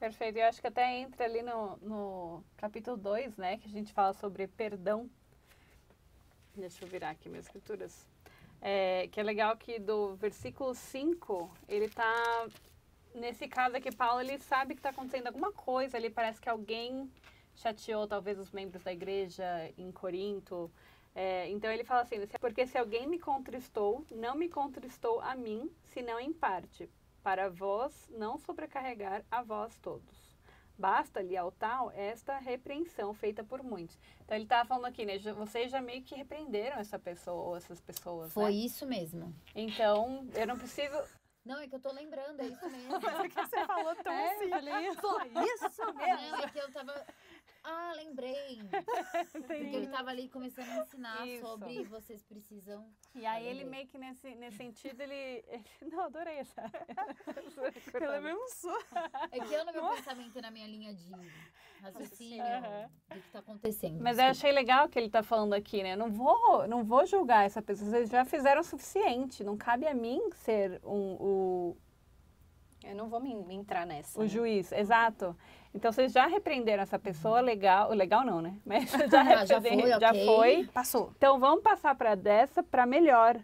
Perfeito. 0.00 0.38
Eu 0.38 0.46
acho 0.46 0.62
que 0.62 0.66
até 0.66 0.96
entra 0.96 1.26
ali 1.26 1.42
no, 1.42 1.76
no 1.82 2.44
capítulo 2.56 2.96
2, 2.96 3.36
né? 3.36 3.58
Que 3.58 3.66
a 3.66 3.70
gente 3.70 3.92
fala 3.92 4.14
sobre 4.14 4.46
perdão. 4.46 5.10
Deixa 6.54 6.82
eu 6.82 6.88
virar 6.88 7.10
aqui 7.10 7.28
minhas 7.28 7.44
escrituras. 7.44 8.08
É, 8.62 9.08
que 9.08 9.20
é 9.20 9.22
legal 9.22 9.54
que 9.58 9.78
do 9.78 10.16
versículo 10.16 10.74
5, 10.74 11.54
ele 11.68 11.90
tá... 11.90 12.48
Nesse 13.14 13.46
caso 13.46 13.76
aqui, 13.76 13.94
Paulo, 13.94 14.22
ele 14.22 14.38
sabe 14.38 14.72
que 14.72 14.78
está 14.78 14.88
acontecendo 14.88 15.26
alguma 15.26 15.52
coisa 15.52 15.98
ali. 15.98 16.08
Parece 16.08 16.40
que 16.40 16.48
alguém 16.48 17.10
chateou, 17.56 18.06
talvez, 18.06 18.38
os 18.38 18.50
membros 18.52 18.82
da 18.82 18.92
igreja 18.92 19.70
em 19.76 19.92
Corinto. 19.92 20.70
É, 21.18 21.48
então, 21.48 21.72
ele 21.72 21.82
fala 21.82 22.02
assim, 22.02 22.16
porque 22.38 22.66
se 22.66 22.76
alguém 22.76 23.06
me 23.08 23.18
contristou, 23.18 24.04
não 24.10 24.34
me 24.34 24.50
contristou 24.50 25.18
a 25.22 25.34
mim, 25.34 25.74
senão 25.84 26.20
em 26.20 26.30
parte 26.30 26.90
para 27.22 27.48
vós 27.48 28.06
não 28.10 28.36
sobrecarregar 28.36 29.24
a 29.30 29.42
vós 29.42 29.78
todos. 29.78 30.36
Basta-lhe 30.78 31.34
ao 31.38 31.50
tal 31.50 31.90
esta 31.92 32.36
repreensão 32.36 33.14
feita 33.14 33.42
por 33.42 33.62
muitos. 33.62 33.98
Então 34.22 34.36
ele 34.36 34.44
estava 34.44 34.68
falando 34.68 34.84
aqui, 34.84 35.06
né? 35.06 35.18
Vocês 35.18 35.70
já 35.72 35.80
meio 35.80 36.02
que 36.02 36.14
repreenderam 36.14 36.76
essa 36.78 36.98
pessoa 36.98 37.42
ou 37.48 37.56
essas 37.56 37.80
pessoas. 37.80 38.30
Foi 38.34 38.50
né? 38.52 38.58
isso 38.58 38.86
mesmo. 38.86 39.34
Então, 39.54 40.28
eu 40.34 40.46
não 40.46 40.58
preciso. 40.58 40.94
Não, 41.46 41.60
é 41.60 41.66
que 41.68 41.76
eu 41.76 41.80
tô 41.80 41.92
lembrando, 41.92 42.40
é 42.40 42.46
isso 42.46 42.60
mesmo. 42.68 43.00
que 43.00 43.34
você 43.34 43.64
falou 43.64 43.94
tão 43.96 44.12
É, 44.12 44.34
assim. 44.34 44.50
falei, 44.50 44.74
Foi 44.74 44.82
isso 44.84 45.94
mesmo. 45.94 46.30
Não, 46.30 46.38
é 46.40 46.50
que 46.50 46.58
eu 46.58 46.70
tava. 46.72 47.06
Ah, 47.68 47.92
lembrei. 47.96 48.60
Porque 49.32 49.52
ele 49.54 49.88
tava 49.88 50.10
ali 50.10 50.28
começando 50.28 50.68
a 50.68 50.82
ensinar 50.84 51.26
Isso. 51.26 51.44
sobre 51.44 51.82
vocês 51.84 52.22
precisam. 52.22 52.88
E 53.12 53.26
aí 53.26 53.44
ele 53.44 53.64
lembrei. 53.64 53.70
meio 53.80 53.86
que 53.88 53.98
nesse, 53.98 54.34
nesse 54.36 54.56
sentido, 54.56 55.00
ele, 55.00 55.44
ele- 55.48 55.64
Não, 55.90 56.04
adorei 56.04 56.38
essa. 56.38 56.62
Pelo 57.90 58.22
mesmo 58.22 58.48
sou. 58.50 58.78
É 59.32 59.40
que 59.40 59.52
eu 59.52 59.64
no 59.64 59.72
meu 59.72 59.88
pensamento 59.96 60.38
e 60.38 60.40
na 60.42 60.50
minha 60.52 60.66
linha 60.68 60.94
de 60.94 61.10
raciocínio 61.80 62.42
Aham. 62.44 62.88
do 63.10 63.20
que 63.20 63.30
tá 63.30 63.38
acontecendo. 63.40 64.00
Mas 64.00 64.18
eu 64.18 64.26
achei 64.26 64.52
legal 64.52 64.88
que 64.88 64.98
ele 64.98 65.10
tá 65.10 65.22
falando 65.24 65.52
aqui, 65.54 65.82
né? 65.82 65.96
Não 65.96 66.10
vou, 66.10 66.68
não 66.68 66.84
vou 66.84 67.04
julgar 67.04 67.46
essa 67.46 67.60
pessoa. 67.60 67.90
Vocês 67.90 68.08
já 68.08 68.24
fizeram 68.24 68.60
o 68.60 68.64
suficiente. 68.64 69.42
Não 69.42 69.56
cabe 69.56 69.88
a 69.88 69.94
mim 69.94 70.20
ser 70.34 70.80
um, 70.84 71.16
o, 71.20 71.76
Eu 72.88 72.94
não 72.94 73.08
vou 73.08 73.20
me, 73.20 73.34
me 73.34 73.54
entrar 73.54 73.84
nessa. 73.86 74.18
o 74.18 74.22
né? 74.22 74.28
juiz. 74.28 74.70
Exato. 74.72 75.36
Então 75.74 75.92
vocês 75.92 76.12
já 76.12 76.26
repreenderam 76.26 76.82
essa 76.82 76.98
pessoa, 76.98 77.40
legal. 77.40 77.90
Legal 77.90 78.24
não, 78.24 78.40
né? 78.40 78.56
Mas 78.64 78.90
já, 79.10 79.20
Ah, 79.22 79.44
já 79.44 79.60
foi, 79.60 79.88
já 79.88 80.10
ok. 80.10 80.24
foi. 80.26 80.64
Passou. 80.72 81.12
Então 81.16 81.38
vamos 81.38 81.62
passar 81.62 81.94
para 81.94 82.14
dessa 82.14 82.62
para 82.62 82.86
melhor. 82.86 83.38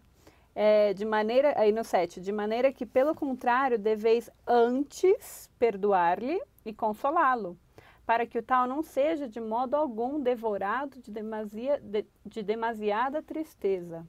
É, 0.54 0.92
de 0.92 1.06
maneira, 1.06 1.54
aí 1.58 1.72
no 1.72 1.82
7, 1.82 2.20
de 2.20 2.30
maneira 2.30 2.70
que, 2.70 2.84
pelo 2.84 3.14
contrário, 3.14 3.78
deveis 3.78 4.28
antes 4.46 5.50
perdoar-lhe 5.58 6.38
e 6.62 6.74
consolá-lo, 6.74 7.58
para 8.04 8.26
que 8.26 8.38
o 8.38 8.42
tal 8.42 8.66
não 8.66 8.82
seja 8.82 9.26
de 9.26 9.40
modo 9.40 9.74
algum 9.74 10.20
devorado 10.20 11.00
de, 11.00 11.10
demasia, 11.10 11.80
de, 11.80 12.04
de 12.26 12.42
demasiada 12.42 13.22
tristeza. 13.22 14.06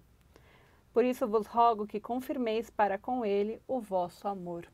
Por 0.93 1.05
isso 1.05 1.25
vos 1.25 1.47
rogo 1.47 1.87
que 1.87 2.01
confirmeis 2.01 2.69
para 2.69 2.97
com 2.97 3.25
ele 3.25 3.61
o 3.65 3.79
vosso 3.79 4.27
amor. 4.27 4.67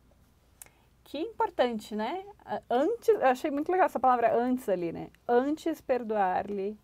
Que 1.10 1.18
importante, 1.18 1.96
né? 1.96 2.24
Antes, 2.70 3.08
eu 3.08 3.26
achei 3.26 3.50
muito 3.50 3.72
legal 3.72 3.88
essa 3.88 4.00
palavra 4.00 4.32
antes 4.40 4.70
ali, 4.70 4.92
né? 4.92 5.10
Antes 5.28 5.82
perdoar-lhe 5.82 6.78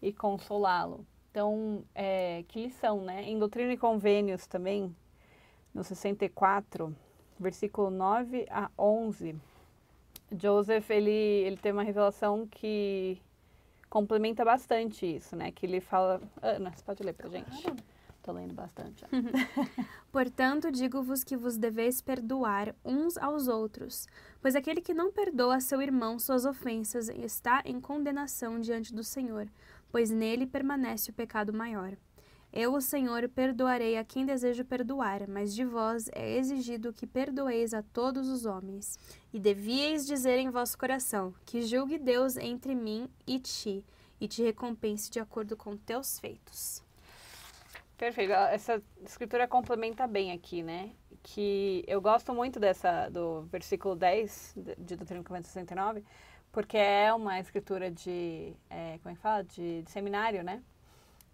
e 0.00 0.12
consolá-lo. 0.12 1.04
Então, 1.28 1.82
é, 1.92 2.44
que 2.46 2.62
lição, 2.62 3.00
né? 3.00 3.24
Em 3.24 3.36
Doutrina 3.36 3.72
e 3.72 3.76
Convênios 3.76 4.46
também, 4.46 4.94
no 5.74 5.82
64, 5.82 6.94
versículo 7.36 7.90
9 7.90 8.46
a 8.48 8.70
11, 8.78 9.34
Joseph, 10.40 10.88
ele, 10.90 11.10
ele 11.10 11.56
tem 11.56 11.72
uma 11.72 11.82
revelação 11.82 12.46
que 12.46 13.20
complementa 13.90 14.44
bastante 14.44 15.16
isso, 15.16 15.34
né? 15.34 15.50
Que 15.50 15.66
ele 15.66 15.80
fala... 15.80 16.20
Ana, 16.40 16.70
você 16.70 16.84
pode 16.84 17.02
ler 17.02 17.12
pra 17.12 17.28
gente? 17.28 17.66
Tô 18.24 18.32
lendo 18.32 18.54
bastante. 18.54 19.04
ó. 19.04 19.08
Portanto, 20.10 20.72
digo-vos 20.72 21.22
que 21.22 21.36
vos 21.36 21.58
deveis 21.58 22.00
perdoar 22.00 22.74
uns 22.82 23.18
aos 23.18 23.48
outros, 23.48 24.06
pois 24.40 24.56
aquele 24.56 24.80
que 24.80 24.94
não 24.94 25.12
perdoa 25.12 25.56
a 25.56 25.60
seu 25.60 25.82
irmão 25.82 26.18
suas 26.18 26.46
ofensas 26.46 27.10
está 27.10 27.60
em 27.66 27.78
condenação 27.78 28.58
diante 28.58 28.94
do 28.94 29.04
Senhor, 29.04 29.46
pois 29.92 30.10
nele 30.10 30.46
permanece 30.46 31.10
o 31.10 31.12
pecado 31.12 31.52
maior. 31.52 31.98
Eu, 32.50 32.72
o 32.72 32.80
Senhor, 32.80 33.28
perdoarei 33.28 33.98
a 33.98 34.04
quem 34.04 34.24
desejo 34.24 34.64
perdoar, 34.64 35.28
mas 35.28 35.54
de 35.54 35.64
vós 35.66 36.08
é 36.14 36.38
exigido 36.38 36.94
que 36.94 37.06
perdoeis 37.06 37.74
a 37.74 37.82
todos 37.82 38.28
os 38.28 38.46
homens. 38.46 38.98
E 39.34 39.38
devíeis 39.38 40.06
dizer 40.06 40.38
em 40.38 40.48
vosso 40.48 40.78
coração, 40.78 41.34
que 41.44 41.60
julgue 41.60 41.98
Deus 41.98 42.38
entre 42.38 42.74
mim 42.74 43.06
e 43.26 43.38
ti, 43.38 43.84
e 44.18 44.26
te 44.26 44.42
recompense 44.42 45.10
de 45.10 45.20
acordo 45.20 45.56
com 45.56 45.76
teus 45.76 46.18
feitos. 46.18 46.83
Perfeito. 47.96 48.32
Essa 48.32 48.82
escritura 49.04 49.46
complementa 49.46 50.06
bem 50.06 50.32
aqui, 50.32 50.62
né? 50.62 50.90
Que 51.22 51.84
eu 51.86 52.00
gosto 52.00 52.34
muito 52.34 52.58
dessa 52.60 53.08
do 53.08 53.42
versículo 53.42 53.94
10 53.94 54.52
de- 54.56 54.74
de 54.76 54.96
Doutrina 54.96 55.22
Convênios 55.22 55.48
69, 55.48 56.04
porque 56.52 56.76
é 56.76 57.12
uma 57.14 57.38
escritura 57.40 57.90
de, 57.90 58.54
é, 58.68 58.98
como 58.98 59.12
é 59.12 59.14
que 59.16 59.20
fala? 59.22 59.44
De, 59.44 59.82
de 59.82 59.90
seminário, 59.90 60.42
né? 60.42 60.62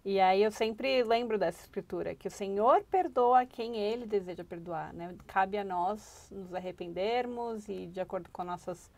E 0.05 0.19
aí 0.19 0.43
eu 0.43 0.51
sempre 0.51 1.03
lembro 1.03 1.37
dessa 1.39 1.61
escritura, 1.61 2.15
que 2.15 2.27
o 2.27 2.31
Senhor 2.31 2.83
perdoa 2.85 3.45
quem 3.45 3.77
Ele 3.77 4.05
deseja 4.05 4.43
perdoar, 4.43 4.93
né? 4.93 5.15
Cabe 5.27 5.57
a 5.57 5.63
nós 5.63 6.29
nos 6.31 6.53
arrependermos 6.55 7.69
e 7.69 7.87
de 7.87 8.01
acordo 8.01 8.29
com, 8.31 8.43
nossas, 8.43 8.91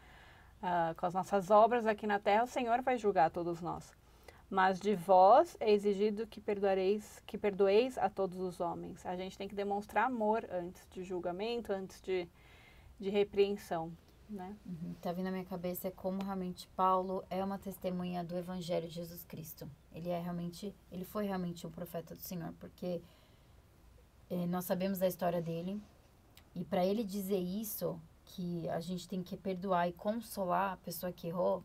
ah, 0.62 0.94
com 0.98 1.06
as 1.08 1.14
nossas 1.14 1.52
obras 1.52 1.86
aqui 1.88 2.08
na 2.08 2.20
terra, 2.20 2.44
o 2.46 2.48
Senhor 2.48 2.82
vai 2.84 2.98
julgar 2.98 3.32
todos 3.32 3.62
nós. 3.62 3.94
Mas 4.50 4.80
de 4.80 4.96
vós 4.96 5.58
é 5.60 5.72
exigido 5.72 6.28
que 6.28 6.40
perdoareis, 6.40 7.22
que 7.26 7.38
perdoeis 7.38 7.98
a 7.98 8.10
todos 8.10 8.40
os 8.40 8.60
homens. 8.60 9.06
A 9.06 9.16
gente 9.16 9.38
tem 9.38 9.48
que 9.48 9.56
demonstrar 9.56 10.06
amor 10.06 10.48
antes 10.52 10.88
de 10.92 11.04
julgamento, 11.04 11.74
antes 11.74 12.02
de, 12.02 12.28
de 13.00 13.10
repreensão, 13.10 13.92
né? 14.30 14.56
Uhum. 14.66 14.94
Tá 15.02 15.12
vindo 15.12 15.26
na 15.26 15.32
minha 15.32 15.46
cabeça 15.46 15.88
é 15.88 15.92
como 15.92 16.24
realmente 16.24 16.68
Paulo 16.76 17.24
é 17.30 17.44
uma 17.44 17.58
testemunha 17.58 18.24
do 18.24 18.38
Evangelho 18.38 18.88
de 18.88 18.94
Jesus 18.96 19.24
Cristo. 19.24 19.70
Ele 19.92 20.10
é 20.10 20.20
realmente, 20.20 20.74
ele 20.92 21.06
foi 21.06 21.26
realmente 21.26 21.66
um 21.66 21.72
profeta 21.72 22.16
do 22.16 22.22
Senhor, 22.22 22.54
porque 22.60 23.02
É, 24.30 24.48
nós 24.48 24.66
sabemos 24.66 24.98
da 24.98 25.08
história 25.08 25.42
dele. 25.42 25.80
E 26.56 26.64
para 26.64 26.84
ele 26.84 27.04
dizer 27.04 27.38
isso, 27.40 28.00
que 28.26 28.68
a 28.70 28.80
gente 28.80 29.08
tem 29.08 29.22
que 29.22 29.38
perdoar 29.38 29.88
e 29.88 29.94
consolar 29.94 30.74
a 30.74 30.78
pessoa 30.78 31.12
que 31.12 31.28
errou, 31.28 31.64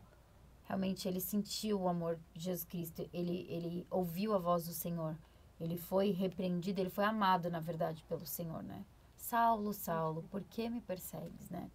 realmente 0.69 1.07
ele 1.07 1.19
sentiu 1.19 1.81
o 1.81 1.89
amor 1.89 2.19
de 2.35 2.43
Jesus 2.43 2.63
Cristo. 2.63 3.09
Ele, 3.11 3.47
ele 3.49 3.87
ouviu 3.89 4.35
a 4.35 4.37
voz 4.37 4.67
do 4.67 4.71
Senhor. 4.71 5.17
Ele 5.59 5.75
foi 5.75 6.11
repreendido, 6.11 6.79
ele 6.79 6.91
foi 6.91 7.03
amado, 7.03 7.49
na 7.49 7.59
verdade, 7.59 8.05
pelo 8.07 8.25
Senhor, 8.25 8.61
né? 8.61 8.85
Saulo, 9.17 9.73
Saulo, 9.73 10.23
por 10.29 10.43
que 10.43 10.69
me 10.69 10.79
persegues, 10.79 11.49
né? 11.49 11.69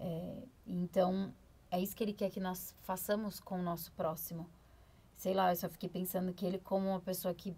É, 0.00 0.42
então, 0.66 1.32
é 1.70 1.80
isso 1.80 1.94
que 1.94 2.02
ele 2.02 2.12
quer 2.12 2.28
que 2.28 2.40
nós 2.40 2.74
façamos 2.82 3.38
com 3.38 3.60
o 3.60 3.62
nosso 3.62 3.92
próximo. 3.92 4.46
Sei 5.16 5.32
lá, 5.32 5.52
eu 5.52 5.56
só 5.56 5.68
fiquei 5.68 5.88
pensando 5.88 6.34
que 6.34 6.44
ele, 6.44 6.58
como 6.58 6.88
uma 6.88 7.00
pessoa 7.00 7.32
que 7.32 7.56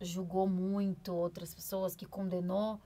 julgou 0.00 0.48
muito 0.48 1.12
outras 1.12 1.52
pessoas, 1.52 1.96
que 1.96 2.06
condenou, 2.06 2.80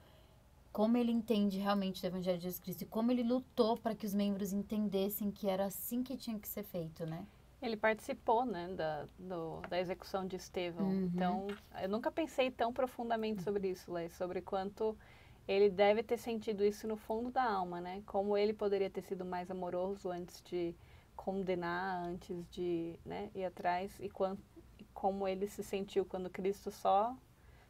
como 0.74 0.96
ele 0.96 1.12
entende 1.12 1.56
realmente 1.56 2.04
o 2.04 2.06
Evangelho 2.08 2.36
de 2.36 2.42
Jesus 2.42 2.58
Cristo 2.58 2.82
e 2.82 2.86
como 2.86 3.12
ele 3.12 3.22
lutou 3.22 3.76
para 3.76 3.94
que 3.94 4.04
os 4.04 4.12
membros 4.12 4.52
entendessem 4.52 5.30
que 5.30 5.48
era 5.48 5.66
assim 5.66 6.02
que 6.02 6.16
tinha 6.16 6.36
que 6.36 6.48
ser 6.48 6.64
feito, 6.64 7.06
né? 7.06 7.24
Ele 7.62 7.76
participou, 7.76 8.44
né, 8.44 8.66
da, 8.74 9.06
do, 9.16 9.60
da 9.68 9.78
execução 9.78 10.26
de 10.26 10.34
Estevão. 10.34 10.88
Uhum. 10.88 11.04
Então, 11.04 11.46
eu 11.80 11.88
nunca 11.88 12.10
pensei 12.10 12.50
tão 12.50 12.72
profundamente 12.72 13.40
sobre 13.44 13.70
isso, 13.70 13.92
Lê, 13.92 14.08
sobre 14.08 14.42
quanto 14.42 14.98
ele 15.46 15.70
deve 15.70 16.02
ter 16.02 16.18
sentido 16.18 16.64
isso 16.64 16.88
no 16.88 16.96
fundo 16.96 17.30
da 17.30 17.44
alma, 17.44 17.80
né? 17.80 18.02
Como 18.04 18.36
ele 18.36 18.52
poderia 18.52 18.90
ter 18.90 19.02
sido 19.02 19.24
mais 19.24 19.52
amoroso 19.52 20.10
antes 20.10 20.42
de 20.42 20.74
condenar, 21.14 22.04
antes 22.04 22.44
de 22.50 22.98
né, 23.06 23.30
ir 23.32 23.44
atrás, 23.44 23.96
e, 24.00 24.10
quanto, 24.10 24.42
e 24.76 24.84
como 24.92 25.28
ele 25.28 25.46
se 25.46 25.62
sentiu 25.62 26.04
quando 26.04 26.28
Cristo 26.28 26.72
só, 26.72 27.16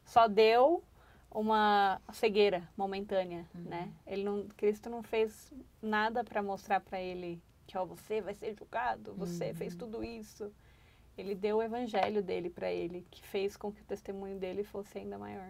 só 0.07 0.27
deu 0.27 0.83
uma 1.35 2.01
cegueira 2.13 2.67
momentânea, 2.77 3.45
né? 3.53 3.93
Ele 4.07 4.23
não, 4.23 4.47
Cristo 4.57 4.89
não 4.89 5.03
fez 5.03 5.53
nada 5.83 6.23
para 6.23 6.41
mostrar 6.41 6.81
para 6.81 7.01
ele 7.01 7.43
que 7.67 7.77
ó, 7.77 7.85
você 7.85 8.21
vai 8.21 8.35
ser 8.35 8.55
julgado, 8.55 9.13
você 9.15 9.53
fez 9.53 9.75
tudo 9.75 10.05
isso. 10.05 10.53
Ele 11.19 11.35
deu 11.35 11.59
o 11.59 11.63
evangelho 11.63 12.23
dele 12.23 12.51
para 12.51 12.71
ele, 12.71 13.07
que 13.11 13.23
fez 13.23 13.57
com 13.57 13.73
que 13.73 13.83
o 13.83 13.85
testemunho 13.85 14.39
dele 14.39 14.63
fosse 14.63 14.99
ainda 14.99 15.19
maior. 15.19 15.49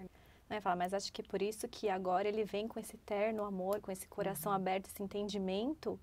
Né, 0.48 0.60
fala, 0.60 0.76
mas 0.76 0.92
acho 0.92 1.12
que 1.12 1.22
é 1.22 1.24
por 1.24 1.40
isso 1.40 1.66
que 1.68 1.88
agora 1.88 2.28
ele 2.28 2.44
vem 2.44 2.68
com 2.68 2.78
esse 2.78 2.96
terno 2.98 3.44
amor, 3.44 3.80
com 3.80 3.90
esse 3.90 4.06
coração 4.06 4.52
aberto, 4.52 4.86
esse 4.86 5.02
entendimento, 5.02 5.98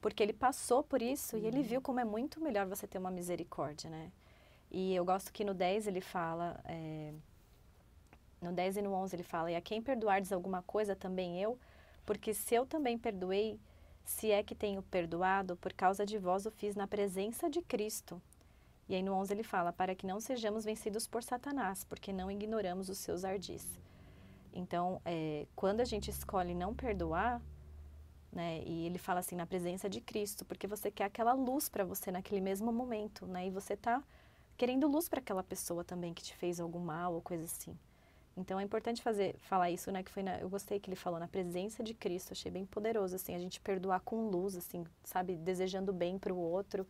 porque 0.00 0.22
ele 0.22 0.32
passou 0.32 0.82
por 0.82 1.00
isso 1.00 1.36
e 1.36 1.46
ele 1.46 1.62
viu 1.62 1.80
como 1.80 2.00
é 2.00 2.04
muito 2.04 2.40
melhor 2.40 2.66
você 2.66 2.86
ter 2.86 2.98
uma 2.98 3.10
misericórdia, 3.10 3.88
né? 3.88 4.10
E 4.70 4.94
eu 4.94 5.04
gosto 5.04 5.32
que 5.32 5.44
no 5.44 5.54
10 5.54 5.86
ele 5.86 6.00
fala, 6.00 6.60
é, 6.64 7.12
no 8.40 8.52
10 8.52 8.78
e 8.78 8.82
no 8.82 8.92
11 8.92 9.16
ele 9.16 9.22
fala, 9.22 9.50
e 9.50 9.56
a 9.56 9.60
quem 9.60 9.82
perdoardes 9.82 10.32
alguma 10.32 10.62
coisa, 10.62 10.94
também 10.94 11.40
eu, 11.40 11.58
porque 12.06 12.32
se 12.32 12.54
eu 12.54 12.66
também 12.66 12.96
perdoei, 12.96 13.58
se 14.04 14.30
é 14.30 14.42
que 14.42 14.54
tenho 14.54 14.82
perdoado, 14.82 15.56
por 15.56 15.72
causa 15.72 16.06
de 16.06 16.16
vós 16.18 16.46
o 16.46 16.50
fiz 16.50 16.74
na 16.74 16.86
presença 16.86 17.50
de 17.50 17.60
Cristo. 17.60 18.20
E 18.88 18.94
aí 18.94 19.02
no 19.02 19.12
11 19.12 19.34
ele 19.34 19.42
fala, 19.42 19.72
para 19.72 19.94
que 19.94 20.06
não 20.06 20.18
sejamos 20.18 20.64
vencidos 20.64 21.06
por 21.06 21.22
Satanás, 21.22 21.84
porque 21.84 22.12
não 22.12 22.30
ignoramos 22.30 22.88
os 22.88 22.98
seus 22.98 23.24
ardis. 23.24 23.66
Então, 24.52 25.00
é, 25.04 25.46
quando 25.54 25.80
a 25.80 25.84
gente 25.84 26.10
escolhe 26.10 26.54
não 26.54 26.74
perdoar, 26.74 27.42
né, 28.32 28.62
e 28.64 28.86
ele 28.86 28.98
fala 28.98 29.20
assim, 29.20 29.36
na 29.36 29.46
presença 29.46 29.88
de 29.88 30.00
Cristo, 30.00 30.44
porque 30.44 30.66
você 30.66 30.90
quer 30.90 31.04
aquela 31.04 31.34
luz 31.34 31.68
para 31.68 31.84
você 31.84 32.10
naquele 32.10 32.40
mesmo 32.40 32.72
momento, 32.72 33.26
né, 33.26 33.46
e 33.46 33.50
você 33.50 33.76
tá 33.76 34.02
querendo 34.56 34.88
luz 34.88 35.08
para 35.08 35.20
aquela 35.20 35.42
pessoa 35.42 35.84
também 35.84 36.14
que 36.14 36.22
te 36.22 36.34
fez 36.34 36.58
algum 36.58 36.80
mal 36.80 37.14
ou 37.14 37.20
coisa 37.20 37.44
assim. 37.44 37.78
Então 38.38 38.58
é 38.60 38.62
importante 38.62 39.02
fazer, 39.02 39.36
falar 39.38 39.70
isso, 39.70 39.90
né? 39.90 40.02
Que 40.02 40.10
foi 40.10 40.22
na, 40.22 40.38
eu 40.38 40.48
gostei 40.48 40.78
que 40.78 40.88
ele 40.88 40.96
falou 40.96 41.18
na 41.18 41.26
presença 41.26 41.82
de 41.82 41.92
Cristo, 41.92 42.32
achei 42.32 42.50
bem 42.50 42.64
poderoso, 42.64 43.16
assim, 43.16 43.34
a 43.34 43.38
gente 43.38 43.60
perdoar 43.60 44.00
com 44.00 44.28
luz, 44.28 44.56
assim, 44.56 44.84
sabe, 45.02 45.36
desejando 45.36 45.92
bem 45.92 46.18
para 46.18 46.32
o 46.32 46.38
outro. 46.38 46.86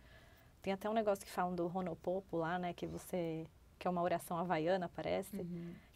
Tem 0.60 0.72
até 0.72 0.88
um 0.90 0.92
negócio 0.92 1.24
que 1.24 1.30
falam 1.30 1.54
do 1.54 1.66
Ronopopo 1.66 2.36
lá, 2.36 2.58
né? 2.58 2.72
Que 2.74 2.86
você 2.86 3.46
que 3.78 3.86
é 3.86 3.90
uma 3.90 4.02
oração 4.02 4.36
havaiana, 4.36 4.88
parece. 4.88 5.36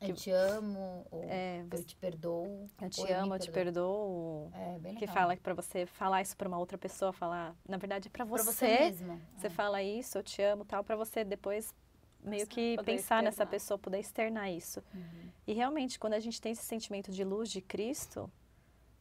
Eu 0.01 0.15
te 0.15 0.31
amo, 0.31 1.05
ou 1.11 1.25
É, 1.25 1.65
eu 1.69 1.85
te 1.85 1.97
perdoo. 1.97 2.71
Eu 2.81 2.89
te 2.89 3.11
amo, 3.13 3.35
eu 3.35 3.39
te 3.41 3.51
perdoo. 3.51 4.51
É, 4.55 4.79
bem 4.79 4.95
Que 4.95 5.01
legal. 5.01 5.15
fala 5.15 5.35
que 5.37 5.43
para 5.43 5.53
você 5.53 5.85
falar 5.85 6.23
isso 6.23 6.37
para 6.37 6.47
uma 6.47 6.59
outra 6.59 6.79
pessoa, 6.79 7.13
falar, 7.13 7.57
na 7.69 7.77
verdade 7.77 8.07
é 8.07 8.11
para 8.11 8.25
Pra 8.25 8.37
você. 8.37 8.53
você 8.53 8.67
mesmo. 8.69 9.21
Você 9.37 9.51
fala 9.51 9.83
isso, 9.83 10.17
eu 10.17 10.23
te 10.23 10.41
amo, 10.43 10.65
tal, 10.65 10.85
para 10.85 10.95
você 10.95 11.25
depois 11.25 11.75
meio 12.23 12.47
que 12.47 12.77
Poder 12.77 12.93
pensar 12.93 13.23
nessa 13.23 13.43
externar. 13.43 13.51
pessoa, 13.51 13.79
poder 13.79 13.99
externar 13.99 14.51
isso. 14.51 14.83
Uhum. 14.95 15.31
E 15.47 15.53
realmente, 15.53 15.99
quando 15.99 16.15
a 16.15 16.21
gente 16.21 16.41
tem 16.41 16.53
esse 16.53 16.65
sentimento 16.65 17.11
de 17.11 17.25
luz 17.25 17.51
de 17.51 17.61
Cristo, 17.61 18.31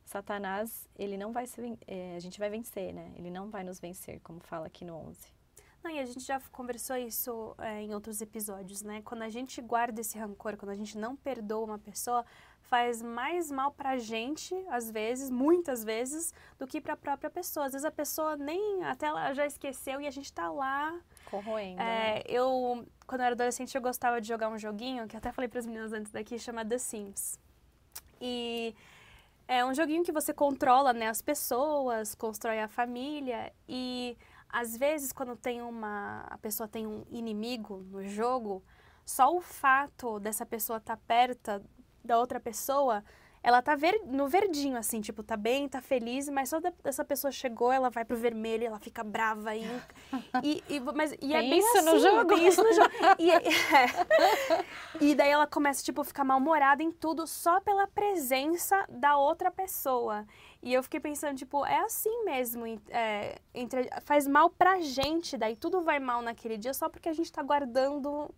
Satanás, 0.03 0.89
ele 0.97 1.17
não 1.17 1.31
vai 1.31 1.45
se, 1.47 1.77
é, 1.87 2.15
a 2.15 2.19
gente 2.19 2.39
vai 2.39 2.49
vencer, 2.49 2.93
né? 2.93 3.13
Ele 3.15 3.29
não 3.29 3.49
vai 3.49 3.63
nos 3.63 3.79
vencer, 3.79 4.19
como 4.21 4.39
fala 4.39 4.67
aqui 4.67 4.83
no 4.83 4.95
11. 4.95 5.19
Não, 5.83 5.89
e 5.89 5.99
a 5.99 6.05
gente 6.05 6.19
já 6.19 6.39
conversou 6.51 6.95
isso 6.95 7.55
é, 7.57 7.81
em 7.81 7.93
outros 7.93 8.21
episódios, 8.21 8.83
né? 8.83 9.01
Quando 9.03 9.23
a 9.23 9.29
gente 9.29 9.59
guarda 9.61 9.99
esse 10.01 10.17
rancor, 10.17 10.55
quando 10.55 10.69
a 10.69 10.75
gente 10.75 10.95
não 10.95 11.15
perdoa 11.15 11.65
uma 11.65 11.79
pessoa, 11.79 12.23
faz 12.59 13.01
mais 13.01 13.49
mal 13.49 13.71
pra 13.71 13.97
gente, 13.97 14.53
às 14.69 14.91
vezes, 14.91 15.29
muitas 15.29 15.83
vezes, 15.83 16.33
do 16.59 16.67
que 16.67 16.79
pra 16.79 16.95
própria 16.95 17.29
pessoa. 17.29 17.65
Às 17.65 17.71
vezes 17.71 17.85
a 17.85 17.91
pessoa 17.91 18.37
nem, 18.37 18.83
até 18.83 19.07
ela 19.07 19.33
já 19.33 19.45
esqueceu 19.45 19.99
e 19.99 20.07
a 20.07 20.11
gente 20.11 20.31
tá 20.31 20.51
lá. 20.51 20.99
Corroendo. 21.25 21.77
né? 21.77 22.19
É, 22.19 22.23
eu, 22.27 22.85
quando 23.07 23.21
eu 23.21 23.25
era 23.25 23.35
adolescente, 23.35 23.73
eu 23.75 23.81
gostava 23.81 24.19
de 24.19 24.27
jogar 24.27 24.49
um 24.49 24.57
joguinho, 24.57 25.07
que 25.07 25.15
eu 25.15 25.19
até 25.19 25.31
falei 25.31 25.47
pras 25.47 25.65
meninas 25.65 25.93
antes 25.93 26.11
daqui, 26.11 26.37
chama 26.37 26.65
The 26.65 26.77
Sims. 26.77 27.39
E 28.19 28.75
é 29.47 29.65
um 29.65 29.73
joguinho 29.73 30.03
que 30.03 30.11
você 30.11 30.33
controla, 30.33 30.93
né, 30.93 31.07
as 31.07 31.21
pessoas, 31.21 32.15
constrói 32.15 32.59
a 32.61 32.67
família 32.67 33.51
e 33.67 34.17
às 34.47 34.77
vezes 34.77 35.11
quando 35.11 35.35
tem 35.35 35.61
uma 35.61 36.25
a 36.29 36.37
pessoa 36.37 36.67
tem 36.67 36.85
um 36.85 37.03
inimigo 37.09 37.85
no 37.89 38.03
jogo, 38.07 38.63
só 39.05 39.35
o 39.35 39.41
fato 39.41 40.19
dessa 40.19 40.45
pessoa 40.45 40.77
estar 40.77 40.97
perto 40.97 41.61
da 42.03 42.17
outra 42.17 42.39
pessoa, 42.39 43.03
ela 43.43 43.61
tá 43.61 43.75
ver, 43.75 44.01
no 44.05 44.27
verdinho 44.27 44.77
assim, 44.77 45.01
tipo, 45.01 45.23
tá 45.23 45.35
bem, 45.35 45.67
tá 45.67 45.81
feliz, 45.81 46.29
mas 46.29 46.49
só 46.49 46.59
da, 46.59 46.71
dessa 46.83 47.03
pessoa 47.03 47.31
chegou, 47.31 47.71
ela 47.71 47.89
vai 47.89 48.05
pro 48.05 48.15
vermelho, 48.15 48.65
ela 48.65 48.79
fica 48.79 49.03
brava 49.03 49.55
e 49.55 49.65
e, 50.43 50.63
e 50.69 50.79
mas 50.79 51.11
e 51.21 51.33
é 51.33 51.39
Tem 51.39 51.49
bem 51.49 51.59
isso 51.59 51.81
no 51.81 51.91
assim, 51.91 51.99
jogo? 51.99 52.35
Tem 52.35 52.47
isso 52.47 52.63
no 52.63 52.73
jogo. 52.73 52.89
E, 53.17 53.31
é. 53.31 53.41
E 55.01 55.15
daí 55.15 55.29
ela 55.29 55.47
começa, 55.47 55.83
tipo, 55.83 56.01
a 56.01 56.05
ficar 56.05 56.23
mal-humorada 56.23 56.83
em 56.83 56.91
tudo 56.91 57.25
só 57.25 57.59
pela 57.59 57.87
presença 57.87 58.85
da 58.87 59.17
outra 59.17 59.49
pessoa. 59.49 60.25
E 60.61 60.71
eu 60.73 60.83
fiquei 60.83 60.99
pensando, 60.99 61.35
tipo, 61.35 61.65
é 61.65 61.79
assim 61.79 62.23
mesmo. 62.23 62.65
é, 62.89 63.39
entre, 63.53 63.89
faz 64.01 64.27
mal 64.27 64.49
pra 64.49 64.79
gente, 64.79 65.37
daí 65.37 65.55
tudo 65.55 65.81
vai 65.81 65.99
mal 65.99 66.21
naquele 66.21 66.57
dia 66.57 66.73
só 66.73 66.87
porque 66.87 67.09
a 67.09 67.13
gente 67.13 67.31
tá 67.31 67.41
guardando 67.41 68.29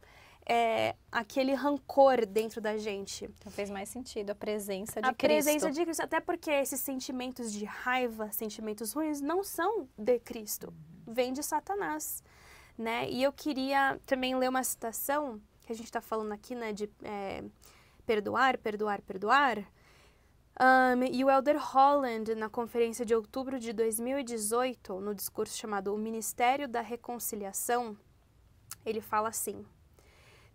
é, 0.46 0.96
aquele 1.12 1.54
rancor 1.54 2.26
dentro 2.26 2.60
da 2.60 2.78
gente. 2.78 3.26
Então 3.26 3.52
fez 3.52 3.70
mais 3.70 3.90
sentido 3.90 4.32
a 4.32 4.36
presença 4.36 5.02
de 5.02 5.08
a 5.08 5.14
Cristo. 5.14 5.44
presença 5.44 5.72
de 5.72 5.84
Cristo. 5.84 6.04
Até 6.04 6.20
porque 6.20 6.52
esses 6.52 6.80
sentimentos 6.80 7.52
de 7.52 7.66
raiva, 7.66 8.32
sentimentos 8.32 8.94
ruins, 8.94 9.22
não 9.22 9.44
são 9.44 9.88
de 9.98 10.20
Cristo. 10.20 10.74
Vem 11.08 11.34
de 11.34 11.44
Satanás. 11.44 12.24
Né? 12.78 13.10
E 13.10 13.22
eu 13.22 13.32
queria 13.32 14.00
também 14.06 14.36
ler 14.36 14.50
uma 14.50 14.64
citação 14.64 15.40
que 15.66 15.72
a 15.72 15.76
gente 15.76 15.86
está 15.86 16.02
falando 16.02 16.32
aqui, 16.32 16.56
né? 16.56 16.74
De 16.74 16.90
é, 17.04 17.44
perdoar, 18.06 18.58
perdoar, 18.58 19.02
perdoar. 19.02 19.60
Um, 20.60 21.04
e 21.04 21.24
o 21.24 21.32
Elder 21.32 21.58
Holland, 21.58 22.36
na 22.36 22.48
conferência 22.48 23.06
de 23.06 23.16
outubro 23.16 23.60
de 23.60 23.74
2018, 23.74 25.00
no 25.00 25.16
discurso 25.16 25.58
chamado 25.58 25.94
O 25.94 25.98
Ministério 25.98 26.68
da 26.68 26.82
Reconciliação, 26.82 27.98
ele 28.86 29.02
fala 29.02 29.30
assim: 29.30 29.66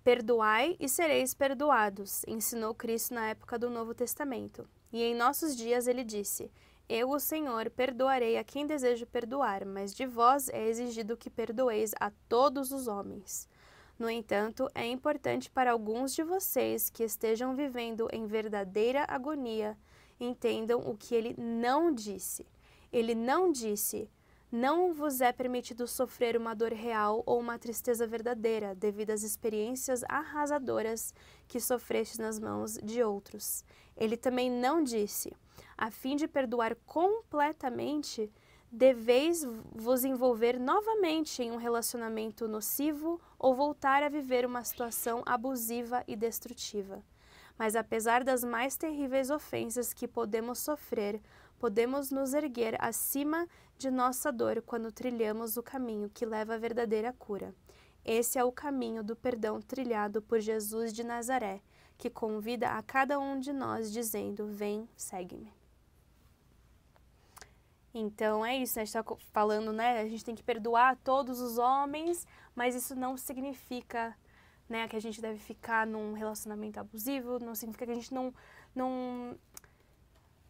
Perdoai 0.04 0.76
e 0.80 0.88
sereis 0.88 1.34
perdoados, 1.34 2.22
ensinou 2.26 2.74
Cristo 2.74 3.14
na 3.14 3.28
época 3.28 3.58
do 3.58 3.68
Novo 3.68 3.94
Testamento. 3.94 4.68
E 4.92 5.02
em 5.02 5.14
nossos 5.14 5.56
dias 5.56 5.86
ele 5.86 6.04
disse: 6.04 6.50
Eu, 6.88 7.10
o 7.10 7.20
Senhor, 7.20 7.68
perdoarei 7.70 8.38
a 8.38 8.44
quem 8.44 8.66
desejo 8.66 9.06
perdoar, 9.06 9.66
mas 9.66 9.94
de 9.94 10.06
vós 10.06 10.48
é 10.48 10.66
exigido 10.66 11.16
que 11.16 11.28
perdoeis 11.28 11.92
a 12.00 12.10
todos 12.28 12.72
os 12.72 12.86
homens. 12.86 13.48
No 13.98 14.08
entanto, 14.08 14.70
é 14.74 14.86
importante 14.86 15.50
para 15.50 15.72
alguns 15.72 16.14
de 16.14 16.22
vocês 16.22 16.88
que 16.88 17.02
estejam 17.02 17.54
vivendo 17.54 18.08
em 18.12 18.26
verdadeira 18.26 19.04
agonia 19.08 19.76
entendam 20.20 20.80
o 20.80 20.96
que 20.96 21.14
ele 21.14 21.34
não 21.36 21.92
disse. 21.92 22.46
Ele 22.92 23.14
não 23.14 23.50
disse: 23.50 24.08
Não 24.50 24.94
vos 24.94 25.20
é 25.20 25.30
permitido 25.30 25.86
sofrer 25.86 26.34
uma 26.34 26.54
dor 26.54 26.72
real 26.72 27.22
ou 27.26 27.38
uma 27.38 27.58
tristeza 27.58 28.06
verdadeira 28.06 28.74
devido 28.74 29.10
às 29.10 29.22
experiências 29.22 30.02
arrasadoras 30.08 31.12
que 31.46 31.60
sofrestes 31.60 32.18
nas 32.18 32.40
mãos 32.40 32.78
de 32.82 33.02
outros. 33.02 33.62
Ele 33.94 34.16
também 34.16 34.50
não 34.50 34.82
disse: 34.82 35.36
A 35.76 35.90
fim 35.90 36.16
de 36.16 36.26
perdoar 36.26 36.74
completamente, 36.86 38.32
deveis 38.72 39.44
vos 39.70 40.02
envolver 40.02 40.58
novamente 40.58 41.42
em 41.42 41.50
um 41.50 41.56
relacionamento 41.56 42.48
nocivo 42.48 43.20
ou 43.38 43.54
voltar 43.54 44.02
a 44.02 44.08
viver 44.08 44.46
uma 44.46 44.64
situação 44.64 45.22
abusiva 45.26 46.02
e 46.08 46.16
destrutiva. 46.16 47.04
Mas 47.58 47.76
apesar 47.76 48.24
das 48.24 48.42
mais 48.42 48.76
terríveis 48.76 49.28
ofensas 49.28 49.92
que 49.92 50.08
podemos 50.08 50.58
sofrer, 50.58 51.20
podemos 51.58 52.10
nos 52.10 52.32
erguer 52.32 52.76
acima 52.80 53.48
de 53.78 53.90
nossa 53.90 54.32
dor 54.32 54.60
quando 54.60 54.90
trilhamos 54.90 55.56
o 55.56 55.62
caminho 55.62 56.10
que 56.10 56.26
leva 56.26 56.54
à 56.54 56.58
verdadeira 56.58 57.12
cura. 57.12 57.54
Esse 58.04 58.38
é 58.38 58.44
o 58.44 58.50
caminho 58.50 59.04
do 59.04 59.14
perdão 59.14 59.60
trilhado 59.60 60.20
por 60.20 60.40
Jesus 60.40 60.92
de 60.92 61.04
Nazaré, 61.04 61.60
que 61.96 62.10
convida 62.10 62.70
a 62.70 62.82
cada 62.82 63.20
um 63.20 63.38
de 63.38 63.52
nós 63.52 63.92
dizendo: 63.92 64.48
Vem, 64.48 64.88
segue-me. 64.96 65.52
Então 67.94 68.44
é 68.44 68.56
isso, 68.56 68.76
né? 68.76 68.82
a 68.82 68.84
gente 68.84 68.96
está 68.96 69.16
falando, 69.32 69.72
né? 69.72 70.00
A 70.00 70.08
gente 70.08 70.24
tem 70.24 70.34
que 70.34 70.42
perdoar 70.42 70.96
todos 70.96 71.40
os 71.40 71.56
homens, 71.56 72.26
mas 72.54 72.74
isso 72.74 72.96
não 72.96 73.16
significa 73.16 74.16
né, 74.68 74.86
que 74.86 74.96
a 74.96 75.00
gente 75.00 75.20
deve 75.20 75.38
ficar 75.38 75.86
num 75.86 76.12
relacionamento 76.12 76.78
abusivo, 76.78 77.38
não 77.38 77.54
significa 77.54 77.86
que 77.86 77.92
a 77.92 77.94
gente 77.94 78.12
não, 78.12 78.34
não, 78.74 79.36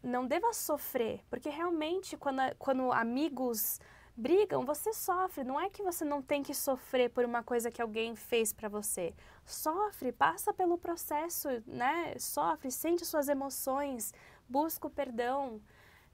não 0.01 0.25
deva 0.25 0.53
sofrer, 0.53 1.21
porque 1.29 1.49
realmente 1.49 2.15
quando, 2.17 2.41
quando 2.57 2.91
amigos 2.91 3.79
brigam, 4.19 4.65
você 4.65 4.93
sofre. 4.93 5.43
Não 5.43 5.59
é 5.59 5.69
que 5.69 5.81
você 5.81 6.03
não 6.03 6.21
tem 6.21 6.43
que 6.43 6.53
sofrer 6.53 7.09
por 7.09 7.23
uma 7.23 7.41
coisa 7.41 7.71
que 7.71 7.81
alguém 7.81 8.15
fez 8.15 8.51
para 8.51 8.67
você. 8.67 9.13
Sofre, 9.45 10.11
passa 10.11 10.53
pelo 10.53 10.77
processo, 10.77 11.47
né? 11.65 12.13
Sofre, 12.19 12.69
sente 12.69 13.05
suas 13.05 13.29
emoções, 13.29 14.13
busca 14.47 14.87
o 14.87 14.89
perdão, 14.89 15.61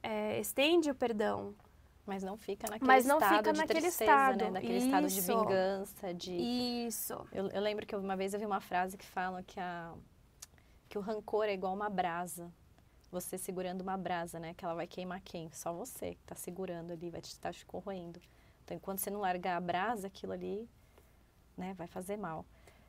é, 0.04 0.40
estende 0.40 0.90
o 0.92 0.96
perdão. 0.96 1.56
Mas 2.06 2.22
não 2.22 2.38
fica 2.38 2.68
naquele 2.70 2.88
Mas 2.88 3.04
não 3.04 3.18
estado 3.18 3.38
fica 3.38 3.54
de 3.54 3.60
naquele 3.60 3.82
tristeza, 3.82 4.12
estado. 4.12 4.38
né? 4.38 4.52
Naquele 4.52 4.78
estado 4.78 5.08
de 5.08 5.20
Isso. 5.20 5.40
vingança, 5.40 6.14
de... 6.14 6.34
Isso. 6.88 7.28
Eu, 7.32 7.48
eu 7.48 7.62
lembro 7.62 7.84
que 7.84 7.96
uma 7.96 8.16
vez 8.16 8.32
eu 8.32 8.40
vi 8.40 8.46
uma 8.46 8.62
frase 8.62 8.96
que 8.96 9.06
fala 9.06 9.42
que, 9.42 9.60
a, 9.60 9.92
que 10.88 11.00
o 11.00 11.02
rancor 11.02 11.46
é 11.46 11.54
igual 11.54 11.74
uma 11.74 11.90
brasa. 11.90 12.54
Você 13.16 13.38
segurando 13.38 13.80
uma 13.80 13.96
brasa, 13.98 14.42
né? 14.42 14.54
Que 14.54 14.66
ela 14.66 14.74
vai 14.74 14.86
queimar 14.86 15.22
quem? 15.22 15.50
Só 15.54 15.72
você 15.72 16.16
que 16.16 16.24
tá 16.26 16.36
segurando 16.36 16.92
ali, 16.92 17.10
vai 17.10 17.22
te 17.22 17.30
estar 17.30 17.54
te 17.54 17.66
corroendo. 17.66 18.20
Então, 18.66 18.76
enquanto 18.76 19.00
você 19.00 19.10
não 19.10 19.22
largar 19.22 19.56
a 19.56 19.62
brasa, 19.62 20.08
aquilo 20.08 20.34
ali, 20.34 20.68
né, 21.58 21.74
vai 21.76 21.88
fazer 21.88 22.18
mal. 22.18 22.46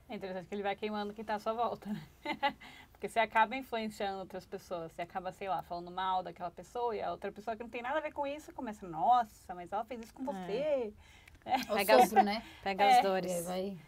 É 0.09 0.17
interessante 0.17 0.49
que 0.49 0.55
ele 0.57 0.65
vai 0.65 0.75
queimando 0.75 1.13
quem 1.15 1.25
tá 1.25 1.37
à 1.37 1.39
sua 1.39 1.53
volta, 1.53 1.89
né? 1.93 2.03
Porque 2.91 3.09
você 3.09 3.21
acaba 3.21 3.55
influenciando 3.55 4.19
outras 4.19 4.45
pessoas. 4.45 4.91
Você 4.91 5.03
acaba, 5.03 5.31
sei 5.31 5.49
lá, 5.49 5.63
falando 5.63 5.93
mal 5.93 6.25
daquela 6.25 6.51
pessoa 6.51 6.97
e 6.97 7.01
a 7.01 7.13
outra 7.13 7.31
pessoa 7.31 7.57
que 7.57 7.63
não 7.63 7.71
tem 7.71 7.83
nada 7.83 7.99
a 7.99 8.01
ver 8.01 8.13
com 8.13 8.27
isso 8.27 8.53
começa, 8.53 8.85
nossa, 8.89 9.55
mas 9.55 9.71
ela 9.71 9.85
fez 9.85 10.01
isso 10.03 10.15
com 10.15 10.25
você. 10.25 10.93
O 11.71 11.75
Pega 11.75 12.03
sopro, 12.03 12.25
né? 12.25 12.43
Pega 12.65 12.83
É. 12.83 12.97
as 12.99 13.03
dores. 13.05 13.31
É, 13.33 13.43
vai. 13.43 13.79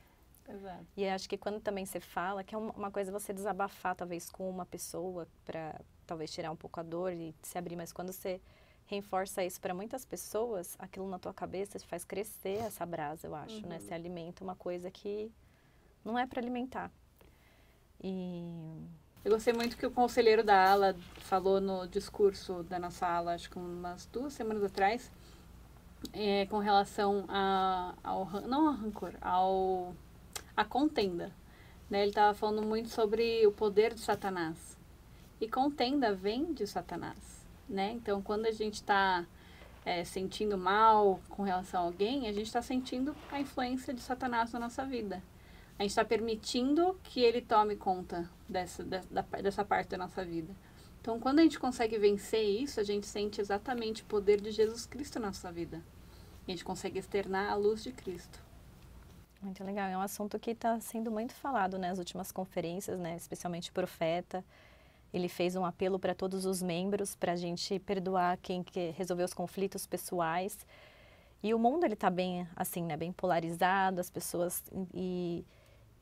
Exato. 0.49 0.87
E 0.97 1.09
acho 1.09 1.29
que 1.29 1.37
quando 1.37 1.61
também 1.61 1.85
você 1.85 1.99
fala, 1.99 2.45
que 2.45 2.55
é 2.55 2.59
uma 2.59 2.73
uma 2.73 2.91
coisa 2.93 3.11
você 3.11 3.33
desabafar, 3.33 3.97
talvez, 3.97 4.31
com 4.31 4.49
uma 4.49 4.65
pessoa, 4.65 5.27
para 5.45 5.81
talvez 6.09 6.33
tirar 6.33 6.51
um 6.51 6.57
pouco 6.57 6.81
a 6.81 6.83
dor 6.83 7.13
e 7.13 7.35
se 7.43 7.59
abrir, 7.59 7.77
mas 7.77 7.93
quando 7.93 8.13
você 8.13 8.41
reforça 8.87 9.45
isso 9.45 9.61
para 9.61 9.75
muitas 9.75 10.05
pessoas, 10.07 10.75
aquilo 10.79 11.07
na 11.09 11.19
tua 11.19 11.35
cabeça 11.35 11.79
te 11.79 11.87
faz 11.87 12.05
crescer 12.05 12.61
essa 12.61 12.87
brasa, 12.87 13.27
eu 13.27 13.35
acho, 13.35 13.67
né? 13.67 13.79
Você 13.79 13.93
alimenta 13.93 14.43
uma 14.43 14.57
coisa 14.57 14.91
que 14.91 15.31
não 16.03 16.19
é 16.19 16.27
para 16.27 16.41
alimentar. 16.41 16.91
E 18.03 18.43
Eu 19.23 19.33
gostei 19.33 19.53
muito 19.53 19.77
que 19.77 19.85
o 19.85 19.91
conselheiro 19.91 20.43
da 20.43 20.71
ala 20.71 20.97
falou 21.19 21.61
no 21.61 21.87
discurso 21.87 22.63
da 22.63 22.79
nossa 22.79 23.07
ala, 23.07 23.35
acho 23.35 23.51
que 23.51 23.59
umas 23.59 24.07
duas 24.07 24.33
semanas 24.33 24.65
atrás, 24.65 25.11
é, 26.15 26.47
com 26.47 26.59
relação 26.59 27.27
a, 27.29 27.95
ao 28.03 28.25
não 28.43 28.69
ao 28.69 28.75
rancor, 28.75 29.13
ao 29.21 29.95
a 30.57 30.65
contenda. 30.65 31.31
Né? 31.91 32.01
Ele 32.01 32.11
estava 32.11 32.33
falando 32.33 32.63
muito 32.63 32.89
sobre 32.89 33.47
o 33.47 33.53
poder 33.53 33.93
de 33.93 34.01
Satanás. 34.01 34.78
E 35.41 35.49
contenda 35.49 36.15
vem 36.15 36.53
de 36.53 36.67
Satanás. 36.67 37.47
Né? 37.69 37.93
Então, 37.93 38.23
quando 38.23 38.47
a 38.47 38.51
gente 38.51 38.75
está 38.75 39.27
sentindo 40.05 40.59
mal 40.59 41.21
com 41.31 41.43
relação 41.43 41.81
a 41.81 41.85
alguém, 41.85 42.29
a 42.29 42.33
gente 42.33 42.47
está 42.47 42.61
sentindo 42.61 43.17
a 43.31 43.41
influência 43.41 43.95
de 43.95 44.01
Satanás 44.01 44.53
na 44.53 44.61
nossa 44.61 44.85
vida. 44.85 45.23
A 45.79 45.83
gente 45.83 45.91
está 45.91 46.05
permitindo 46.05 46.99
que 47.05 47.21
ele 47.21 47.41
tome 47.41 47.77
conta 47.77 48.29
dessa, 48.49 48.83
dessa, 48.85 49.23
dessa 49.43 49.65
parte 49.65 49.89
da 49.89 49.99
nossa 49.99 50.25
vida. 50.25 50.55
Então, 51.01 51.21
quando 51.21 51.39
a 51.39 51.43
gente 51.43 51.59
consegue 51.59 51.97
vencer 51.99 52.45
isso, 52.45 52.81
a 52.81 52.83
gente 52.83 53.07
sente 53.07 53.41
exatamente 53.41 54.03
o 54.03 54.07
poder 54.07 54.41
de 54.41 54.51
Jesus 54.51 54.85
Cristo 54.85 55.21
na 55.21 55.29
nossa 55.29 55.51
vida. 55.53 55.83
A 56.47 56.51
gente 56.51 56.65
consegue 56.65 56.99
externar 56.99 57.51
a 57.51 57.55
luz 57.55 57.83
de 57.83 57.93
Cristo. 57.93 58.43
Muito 59.41 59.63
legal. 59.63 59.89
É 59.89 59.97
um 59.97 60.01
assunto 60.01 60.39
que 60.39 60.51
está 60.51 60.81
sendo 60.81 61.11
muito 61.11 61.33
falado 61.33 61.79
né, 61.79 61.91
nas 61.91 61.99
últimas 61.99 62.33
conferências, 62.33 62.99
né, 62.99 63.17
especialmente 63.17 63.71
profeta. 63.71 64.45
Ele 65.13 65.29
fez 65.29 65.57
um 65.57 65.65
apelo 65.65 65.99
para 65.99 66.15
todos 66.15 66.45
os 66.45 66.63
membros 66.63 67.15
para 67.17 67.33
a 67.33 67.37
gente 67.37 67.79
perdoar 67.79 68.37
quem 68.39 68.63
que 68.63 68.91
resolveu 68.91 69.25
os 69.25 69.35
conflitos 69.35 69.87
pessoais. 69.87 70.67
E 71.43 71.55
o 71.55 71.59
mundo 71.59 71.85
ele 71.85 71.95
está 71.95 72.11
bem 72.11 72.47
assim, 72.55 72.83
né, 72.83 72.97
bem 72.97 73.13
polarizado. 73.13 74.01
As 74.01 74.11
pessoas 74.11 74.63
e, 74.93 75.45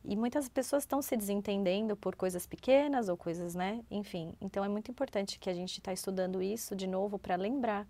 e 0.04 0.16
muitas 0.16 0.48
pessoas 0.48 0.82
estão 0.82 1.00
se 1.02 1.16
desentendendo 1.16 1.96
por 1.96 2.16
coisas 2.16 2.46
pequenas 2.46 3.08
ou 3.08 3.16
coisas, 3.16 3.54
né? 3.54 3.84
Enfim, 3.90 4.32
então 4.40 4.64
é 4.64 4.68
muito 4.68 4.90
importante 4.90 5.38
que 5.38 5.50
a 5.50 5.54
gente 5.54 5.78
está 5.78 5.92
estudando 5.92 6.42
isso 6.42 6.74
de 6.74 6.86
novo 6.86 7.18
para 7.18 7.36
lembrar, 7.36 7.86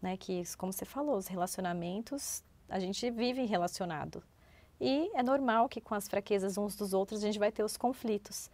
né, 0.00 0.16
que 0.16 0.42
como 0.56 0.72
você 0.72 0.84
falou, 0.84 1.16
os 1.16 1.26
relacionamentos 1.26 2.42
a 2.68 2.78
gente 2.78 3.10
vive 3.10 3.44
relacionado. 3.44 4.22
E 4.80 5.10
é 5.14 5.22
normal 5.22 5.68
que 5.68 5.80
com 5.80 5.94
as 5.94 6.08
fraquezas 6.08 6.56
uns 6.56 6.74
dos 6.74 6.94
outros 6.94 7.22
a 7.22 7.26
gente 7.26 7.38
vai 7.38 7.52
ter 7.52 7.62
os 7.62 7.76
conflitos. 7.76 8.50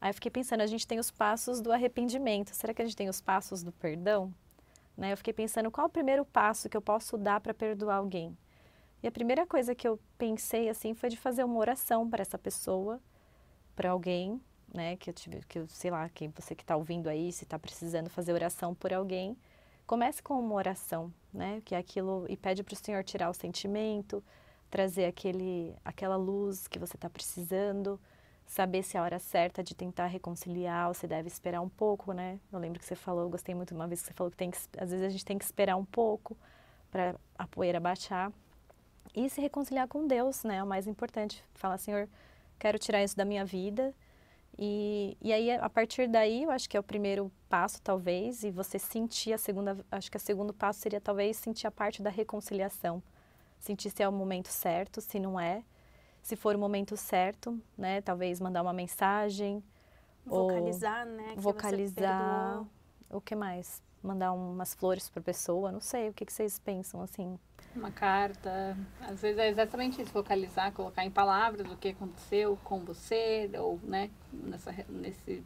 Aí 0.00 0.10
eu 0.10 0.14
fiquei 0.14 0.30
pensando, 0.30 0.62
a 0.62 0.66
gente 0.66 0.86
tem 0.86 0.98
os 0.98 1.10
passos 1.10 1.60
do 1.60 1.70
arrependimento. 1.70 2.54
Será 2.54 2.72
que 2.72 2.80
a 2.80 2.84
gente 2.84 2.96
tem 2.96 3.08
os 3.08 3.20
passos 3.20 3.62
do 3.62 3.70
perdão? 3.70 4.32
Né? 4.96 5.12
Eu 5.12 5.16
fiquei 5.16 5.32
pensando, 5.32 5.70
qual 5.70 5.86
o 5.86 5.90
primeiro 5.90 6.24
passo 6.24 6.68
que 6.68 6.76
eu 6.76 6.82
posso 6.82 7.18
dar 7.18 7.40
para 7.40 7.52
perdoar 7.52 7.96
alguém? 7.96 8.36
E 9.02 9.06
a 9.08 9.10
primeira 9.12 9.46
coisa 9.46 9.74
que 9.74 9.88
eu 9.88 9.98
pensei 10.18 10.68
assim 10.68 10.94
foi 10.94 11.08
de 11.08 11.16
fazer 11.16 11.44
uma 11.44 11.58
oração 11.58 12.08
para 12.08 12.22
essa 12.22 12.38
pessoa, 12.38 13.00
para 13.74 13.90
alguém, 13.90 14.40
né? 14.74 14.96
Que 14.96 15.10
eu 15.10 15.14
tive, 15.14 15.40
que 15.46 15.58
eu 15.58 15.66
sei 15.68 15.90
lá, 15.90 16.08
quem 16.10 16.28
você 16.28 16.54
que 16.54 16.62
está 16.62 16.76
ouvindo 16.76 17.08
aí, 17.08 17.32
se 17.32 17.44
está 17.44 17.58
precisando 17.58 18.10
fazer 18.10 18.32
oração 18.32 18.74
por 18.74 18.92
alguém, 18.92 19.36
comece 19.86 20.22
com 20.22 20.38
uma 20.38 20.54
oração, 20.54 21.12
né? 21.32 21.62
Que 21.64 21.74
é 21.74 21.78
aquilo 21.78 22.26
e 22.28 22.36
pede 22.36 22.62
para 22.62 22.74
o 22.74 22.76
Senhor 22.76 23.02
tirar 23.02 23.30
o 23.30 23.34
sentimento, 23.34 24.22
trazer 24.70 25.06
aquele, 25.06 25.74
aquela 25.84 26.16
luz 26.16 26.68
que 26.68 26.78
você 26.78 26.96
está 26.96 27.08
precisando, 27.08 27.98
saber 28.50 28.82
se 28.82 28.96
é 28.96 29.00
a 29.00 29.04
hora 29.04 29.20
certa 29.20 29.62
de 29.62 29.76
tentar 29.76 30.06
reconciliar, 30.06 30.88
ou 30.88 30.94
você 30.94 31.06
deve 31.06 31.28
esperar 31.28 31.60
um 31.60 31.68
pouco, 31.68 32.12
né? 32.12 32.40
Eu 32.52 32.58
lembro 32.58 32.80
que 32.80 32.84
você 32.84 32.96
falou, 32.96 33.30
gostei 33.30 33.54
muito 33.54 33.72
uma 33.72 33.86
vez 33.86 34.00
que 34.00 34.08
você 34.08 34.12
falou 34.12 34.28
que, 34.28 34.36
tem 34.36 34.50
que 34.50 34.58
às 34.76 34.90
vezes 34.90 35.06
a 35.06 35.08
gente 35.08 35.24
tem 35.24 35.38
que 35.38 35.44
esperar 35.44 35.76
um 35.76 35.84
pouco 35.84 36.36
para 36.90 37.14
a 37.38 37.46
poeira 37.46 37.78
baixar 37.78 38.32
e 39.14 39.30
se 39.30 39.40
reconciliar 39.40 39.86
com 39.86 40.04
Deus, 40.04 40.42
né? 40.42 40.56
É 40.56 40.62
o 40.64 40.66
mais 40.66 40.88
importante. 40.88 41.44
Falar, 41.54 41.78
Senhor, 41.78 42.08
quero 42.58 42.76
tirar 42.76 43.04
isso 43.04 43.16
da 43.16 43.24
minha 43.24 43.44
vida. 43.44 43.94
E, 44.58 45.16
e 45.22 45.32
aí, 45.32 45.52
a 45.52 45.70
partir 45.70 46.08
daí, 46.08 46.42
eu 46.42 46.50
acho 46.50 46.68
que 46.68 46.76
é 46.76 46.80
o 46.80 46.82
primeiro 46.82 47.30
passo, 47.48 47.80
talvez, 47.80 48.42
e 48.42 48.50
você 48.50 48.80
sentir 48.80 49.32
a 49.32 49.38
segunda, 49.38 49.78
acho 49.92 50.10
que 50.10 50.16
o 50.16 50.20
segundo 50.20 50.52
passo 50.52 50.80
seria 50.80 51.00
talvez 51.00 51.36
sentir 51.36 51.68
a 51.68 51.70
parte 51.70 52.02
da 52.02 52.10
reconciliação. 52.10 53.00
Sentir 53.60 53.90
se 53.90 54.02
é 54.02 54.08
o 54.08 54.12
momento 54.12 54.48
certo, 54.48 55.00
se 55.00 55.20
não 55.20 55.38
é. 55.38 55.62
Se 56.22 56.36
for 56.36 56.54
o 56.54 56.58
momento 56.58 56.96
certo, 56.96 57.58
né? 57.76 58.00
Talvez 58.00 58.40
mandar 58.40 58.62
uma 58.62 58.72
mensagem. 58.72 59.62
ou 60.26 60.48
Vocalizar, 60.48 61.06
né? 61.06 61.22
que 61.30 61.34
você 61.36 61.40
vocalizar. 61.40 62.46
perdoou. 62.48 62.68
O 63.10 63.20
que 63.20 63.34
mais? 63.34 63.82
Mandar 64.02 64.32
umas 64.32 64.74
flores 64.74 65.08
para 65.08 65.20
pessoa, 65.22 65.72
não 65.72 65.80
sei. 65.80 66.08
O 66.08 66.14
que, 66.14 66.24
que 66.24 66.32
vocês 66.32 66.58
pensam, 66.58 67.02
assim? 67.02 67.38
Uma 67.74 67.90
carta. 67.90 68.76
Às 69.00 69.20
vezes 69.20 69.38
é 69.38 69.48
exatamente 69.48 70.00
isso, 70.00 70.10
focalizar, 70.10 70.72
colocar 70.72 71.04
em 71.04 71.10
palavras 71.10 71.70
o 71.70 71.76
que 71.76 71.88
aconteceu 71.88 72.58
com 72.64 72.80
você, 72.80 73.50
ou, 73.58 73.78
né, 73.82 74.10
nessa, 74.32 74.72
nesse 74.88 75.44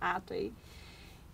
ato 0.00 0.32
aí. 0.32 0.52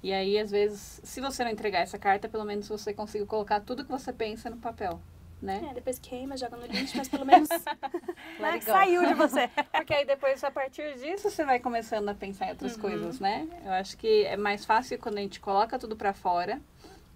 E 0.03 0.13
aí, 0.13 0.39
às 0.39 0.51
vezes, 0.51 1.01
se 1.05 1.21
você 1.21 1.45
não 1.45 1.51
entregar 1.51 1.81
essa 1.81 1.99
carta, 1.99 2.29
pelo 2.29 2.45
menos 2.45 2.67
você 2.69 2.95
consiga 2.95 3.27
colocar 3.27 3.61
tudo 3.61 3.85
que 3.85 3.91
você 3.91 4.13
pensa 4.13 4.49
no 4.49 4.57
papel, 4.57 4.99
né? 5.41 5.69
É, 5.71 5.75
depois 5.75 5.99
queima, 5.99 6.37
joga 6.37 6.57
no 6.57 6.67
lixo, 6.67 6.97
mas 6.97 7.09
pelo 7.09 7.25
menos 7.25 7.49
né, 8.39 8.61
saiu 8.61 9.07
de 9.07 9.15
você. 9.15 9.49
Porque 9.73 9.95
aí 9.95 10.05
depois, 10.05 10.43
a 10.45 10.51
partir 10.51 10.95
disso, 10.99 11.31
você 11.31 11.45
vai 11.45 11.59
começando 11.59 12.09
a 12.09 12.15
pensar 12.15 12.47
em 12.47 12.51
outras 12.51 12.77
coisas, 12.77 13.21
né? 13.21 13.49
Eu 13.65 13.73
acho 13.73 13.97
que 13.97 14.25
é 14.25 14.37
mais 14.37 14.65
fácil 14.65 14.99
quando 14.99 15.19
a 15.19 15.21
gente 15.21 15.41
coloca 15.41 15.79
tudo 15.79 15.97
pra 15.97 16.13
fora, 16.13 16.61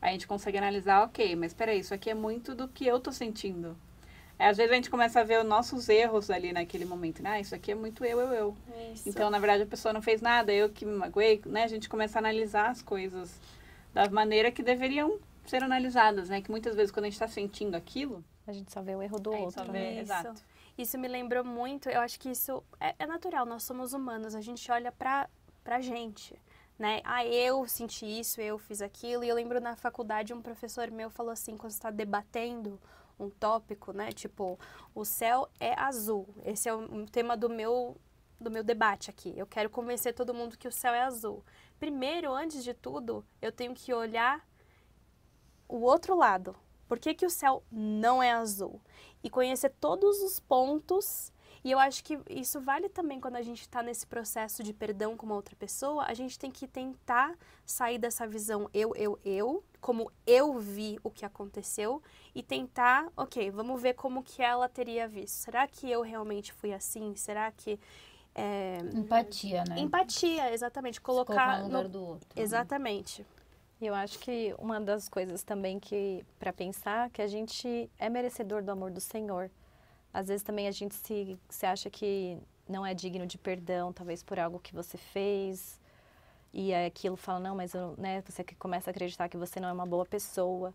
a 0.00 0.08
gente 0.08 0.26
consegue 0.26 0.58
analisar, 0.58 1.02
ok, 1.02 1.36
mas 1.36 1.54
peraí, 1.54 1.80
isso 1.80 1.94
aqui 1.94 2.10
é 2.10 2.14
muito 2.14 2.54
do 2.54 2.68
que 2.68 2.86
eu 2.86 3.00
tô 3.00 3.12
sentindo. 3.12 3.76
É, 4.38 4.48
às 4.48 4.56
vezes 4.56 4.72
a 4.72 4.74
gente 4.74 4.90
começa 4.90 5.20
a 5.20 5.24
ver 5.24 5.38
os 5.38 5.46
nossos 5.46 5.88
erros 5.88 6.28
ali 6.30 6.52
naquele 6.52 6.84
momento, 6.84 7.22
né? 7.22 7.30
Ah, 7.30 7.40
isso 7.40 7.54
aqui 7.54 7.70
é 7.70 7.74
muito 7.74 8.04
eu, 8.04 8.18
eu, 8.20 8.32
eu. 8.32 8.56
Isso. 8.92 9.08
Então, 9.08 9.30
na 9.30 9.38
verdade, 9.38 9.62
a 9.62 9.66
pessoa 9.66 9.92
não 9.92 10.02
fez 10.02 10.20
nada, 10.20 10.52
eu 10.52 10.68
que 10.68 10.84
me 10.84 10.96
magoei, 10.96 11.40
né? 11.46 11.62
A 11.62 11.68
gente 11.68 11.88
começa 11.88 12.18
a 12.18 12.20
analisar 12.20 12.70
as 12.70 12.82
coisas 12.82 13.40
da 13.92 14.08
maneira 14.10 14.50
que 14.50 14.62
deveriam 14.62 15.18
ser 15.46 15.62
analisadas, 15.62 16.28
né? 16.28 16.40
Que 16.40 16.50
muitas 16.50 16.74
vezes 16.74 16.90
quando 16.90 17.06
a 17.06 17.08
gente 17.10 17.18
tá 17.18 17.28
sentindo 17.28 17.74
aquilo, 17.76 18.24
A 18.46 18.52
gente 18.52 18.72
só 18.72 18.82
vê 18.82 18.94
o 18.94 19.02
erro 19.02 19.18
do 19.18 19.32
outro. 19.32 19.64
né? 19.64 19.72
vê, 19.72 19.90
Isso. 19.92 20.00
exato. 20.12 20.42
Isso 20.76 20.98
me 20.98 21.06
lembrou 21.06 21.44
muito, 21.44 21.88
eu 21.88 22.00
acho 22.00 22.18
que 22.18 22.28
isso 22.28 22.62
é, 22.80 22.94
é 22.98 23.06
natural, 23.06 23.46
nós 23.46 23.62
somos 23.62 23.92
humanos, 23.92 24.34
a 24.34 24.40
gente 24.40 24.70
olha 24.72 24.90
pra, 24.90 25.28
pra 25.62 25.80
gente, 25.80 26.34
né? 26.76 27.00
Ah, 27.04 27.24
eu 27.24 27.66
senti 27.68 28.04
isso, 28.04 28.40
eu 28.40 28.58
fiz 28.58 28.82
aquilo. 28.82 29.22
E 29.22 29.28
eu 29.28 29.36
lembro 29.36 29.60
na 29.60 29.76
faculdade 29.76 30.34
um 30.34 30.42
professor 30.42 30.90
meu 30.90 31.08
falou 31.10 31.30
assim, 31.32 31.56
quando 31.56 31.70
está 31.70 31.90
debatendo 31.90 32.80
um 33.18 33.30
tópico, 33.30 33.92
né? 33.92 34.10
Tipo, 34.10 34.58
o 34.92 35.04
céu 35.04 35.48
é 35.60 35.78
azul. 35.78 36.26
Esse 36.44 36.68
é 36.68 36.74
o 36.74 37.06
tema 37.06 37.36
do 37.36 37.48
meu 37.48 37.96
do 38.40 38.50
meu 38.50 38.64
debate 38.64 39.08
aqui. 39.08 39.32
Eu 39.36 39.46
quero 39.46 39.70
convencer 39.70 40.12
todo 40.12 40.34
mundo 40.34 40.58
que 40.58 40.66
o 40.66 40.72
céu 40.72 40.92
é 40.92 41.02
azul. 41.02 41.42
Primeiro, 41.78 42.32
antes 42.34 42.64
de 42.64 42.74
tudo, 42.74 43.24
eu 43.40 43.52
tenho 43.52 43.72
que 43.72 43.94
olhar 43.94 44.44
o 45.74 45.82
outro 45.82 46.16
lado. 46.16 46.54
Por 46.86 46.98
que, 46.98 47.14
que 47.14 47.26
o 47.26 47.30
céu 47.30 47.62
não 47.70 48.22
é 48.22 48.30
azul? 48.30 48.80
E 49.22 49.28
conhecer 49.28 49.70
todos 49.80 50.22
os 50.22 50.38
pontos. 50.38 51.32
E 51.64 51.70
eu 51.70 51.78
acho 51.78 52.04
que 52.04 52.18
isso 52.28 52.60
vale 52.60 52.90
também 52.90 53.18
quando 53.18 53.36
a 53.36 53.42
gente 53.42 53.62
está 53.62 53.82
nesse 53.82 54.06
processo 54.06 54.62
de 54.62 54.72
perdão 54.72 55.16
com 55.16 55.24
uma 55.24 55.34
outra 55.34 55.56
pessoa. 55.56 56.04
A 56.04 56.12
gente 56.12 56.38
tem 56.38 56.50
que 56.50 56.68
tentar 56.68 57.34
sair 57.64 57.98
dessa 57.98 58.26
visão 58.26 58.68
eu, 58.72 58.94
eu, 58.94 59.18
eu, 59.24 59.64
como 59.80 60.12
eu 60.26 60.58
vi 60.58 60.98
o 61.02 61.10
que 61.10 61.24
aconteceu, 61.24 62.02
e 62.34 62.42
tentar, 62.42 63.10
ok, 63.16 63.50
vamos 63.50 63.80
ver 63.80 63.94
como 63.94 64.22
que 64.22 64.42
ela 64.42 64.68
teria 64.68 65.08
visto. 65.08 65.34
Será 65.34 65.66
que 65.66 65.90
eu 65.90 66.02
realmente 66.02 66.52
fui 66.52 66.72
assim? 66.72 67.16
Será 67.16 67.50
que 67.50 67.80
é, 68.34 68.78
Empatia, 68.92 69.64
né? 69.68 69.78
Empatia, 69.78 70.52
exatamente. 70.52 70.94
Se 70.94 71.00
Colocar 71.00 71.60
no 71.60 71.66
lugar 71.66 71.88
do 71.88 72.04
outro. 72.04 72.28
né? 72.34 72.42
Exatamente. 72.42 73.22
E 73.22 73.26
eu 73.86 73.94
acho 73.94 74.18
que 74.18 74.54
uma 74.58 74.80
das 74.80 75.08
coisas 75.08 75.42
também 75.42 75.78
que, 75.78 76.24
para 76.38 76.52
pensar, 76.52 77.10
que 77.10 77.22
a 77.22 77.26
gente 77.26 77.90
é 77.98 78.08
merecedor 78.08 78.62
do 78.62 78.70
amor 78.70 78.90
do 78.90 79.00
Senhor. 79.00 79.50
Às 80.12 80.28
vezes 80.28 80.42
também 80.42 80.68
a 80.68 80.70
gente 80.70 80.94
se, 80.94 81.38
se 81.48 81.66
acha 81.66 81.90
que 81.90 82.38
não 82.68 82.84
é 82.84 82.94
digno 82.94 83.26
de 83.26 83.36
perdão, 83.36 83.92
talvez 83.92 84.22
por 84.22 84.38
algo 84.38 84.58
que 84.58 84.74
você 84.74 84.96
fez. 84.96 85.80
E 86.52 86.72
aí 86.72 86.86
aquilo 86.86 87.16
fala, 87.16 87.40
não, 87.40 87.56
mas 87.56 87.74
eu, 87.74 87.94
né, 87.98 88.22
você 88.22 88.44
que 88.44 88.54
começa 88.54 88.90
a 88.90 88.92
acreditar 88.92 89.28
que 89.28 89.36
você 89.36 89.58
não 89.58 89.68
é 89.68 89.72
uma 89.72 89.86
boa 89.86 90.06
pessoa 90.06 90.72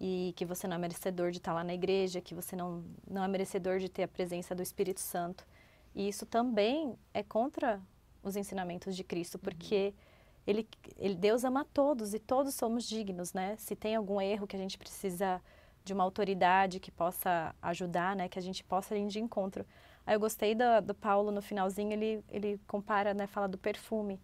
e 0.00 0.34
que 0.36 0.44
você 0.44 0.66
não 0.66 0.76
é 0.76 0.78
merecedor 0.78 1.30
de 1.30 1.38
estar 1.38 1.54
lá 1.54 1.64
na 1.64 1.72
igreja, 1.72 2.20
que 2.20 2.34
você 2.34 2.54
não, 2.54 2.84
não 3.08 3.24
é 3.24 3.28
merecedor 3.28 3.78
de 3.78 3.88
ter 3.88 4.02
a 4.02 4.08
presença 4.08 4.54
do 4.54 4.62
Espírito 4.62 5.00
Santo. 5.00 5.46
E 5.94 6.08
isso 6.08 6.26
também 6.26 6.94
é 7.14 7.22
contra 7.22 7.80
os 8.22 8.36
ensinamentos 8.36 8.96
de 8.96 9.04
Cristo, 9.04 9.38
porque 9.38 9.94
ele, 10.46 10.68
ele, 10.98 11.14
Deus 11.14 11.44
ama 11.44 11.64
todos 11.64 12.12
e 12.14 12.18
todos 12.18 12.54
somos 12.54 12.84
dignos, 12.84 13.32
né? 13.32 13.56
Se 13.56 13.74
tem 13.74 13.96
algum 13.96 14.20
erro 14.20 14.46
que 14.46 14.56
a 14.56 14.58
gente 14.58 14.76
precisa 14.76 15.40
de 15.84 15.92
uma 15.92 16.04
autoridade 16.04 16.80
que 16.80 16.90
possa 16.90 17.54
ajudar, 17.62 18.14
né? 18.14 18.28
Que 18.28 18.38
a 18.38 18.42
gente 18.42 18.62
possa 18.62 18.96
ir 18.96 19.06
de 19.06 19.20
encontro. 19.20 19.64
Aí 20.06 20.14
eu 20.14 20.20
gostei 20.20 20.54
do, 20.54 20.64
do 20.82 20.94
Paulo 20.94 21.30
no 21.30 21.40
finalzinho, 21.40 21.92
ele, 21.92 22.24
ele 22.28 22.60
compara, 22.66 23.14
né? 23.14 23.26
Fala 23.26 23.48
do 23.48 23.56
perfume. 23.56 24.20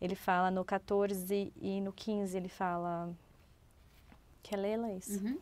Ele 0.00 0.14
fala 0.14 0.50
no 0.50 0.64
14 0.64 1.52
e 1.56 1.80
no 1.80 1.92
15, 1.92 2.36
ele 2.36 2.48
fala... 2.48 3.10
Quer 4.42 4.56
ler, 4.56 4.76
Laís? 4.76 5.08
Uhum. 5.08 5.38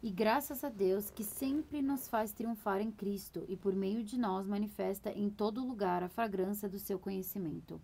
E 0.00 0.10
graças 0.10 0.62
a 0.62 0.68
Deus 0.68 1.10
que 1.10 1.24
sempre 1.24 1.82
nos 1.82 2.06
faz 2.06 2.30
triunfar 2.30 2.80
em 2.80 2.92
Cristo 2.92 3.44
e 3.48 3.56
por 3.56 3.74
meio 3.74 4.04
de 4.04 4.16
nós 4.16 4.46
manifesta 4.46 5.10
em 5.10 5.28
todo 5.28 5.66
lugar 5.66 6.04
a 6.04 6.08
fragrância 6.08 6.68
do 6.68 6.78
seu 6.78 6.96
conhecimento. 6.96 7.80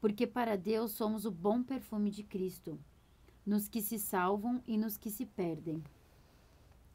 Porque 0.00 0.26
para 0.26 0.56
Deus 0.56 0.92
somos 0.92 1.24
o 1.24 1.30
bom 1.30 1.62
perfume 1.62 2.10
de 2.10 2.22
Cristo, 2.22 2.78
nos 3.44 3.68
que 3.68 3.82
se 3.82 3.98
salvam 3.98 4.62
e 4.66 4.78
nos 4.78 4.96
que 4.96 5.10
se 5.10 5.26
perdem. 5.26 5.82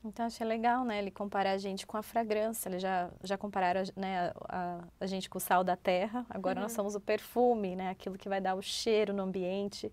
Então 0.04 0.26
achei 0.26 0.46
legal, 0.46 0.86
né? 0.86 1.00
Ele 1.00 1.10
comparar 1.10 1.52
a 1.52 1.58
gente 1.58 1.86
com 1.88 1.98
a 1.98 2.04
fragrância. 2.04 2.70
Ele 2.70 2.78
já, 2.78 3.10
já 3.24 3.38
compararam 3.38 3.82
né, 3.96 4.28
a, 4.28 4.34
a, 4.48 4.84
a 5.00 5.06
gente 5.08 5.30
com 5.30 5.40
o 5.40 5.42
sal 5.42 5.64
da 5.64 5.76
terra. 5.76 6.26
Agora 6.30 6.62
nós 6.62 6.74
somos 6.74 6.94
o 6.94 7.00
perfume, 7.00 7.76
né? 7.76 7.90
Aquilo 7.90 8.18
que 8.18 8.30
vai 8.30 8.40
dar 8.40 8.54
o 8.54 8.62
cheiro 8.62 9.14
no 9.14 9.24
ambiente. 9.24 9.92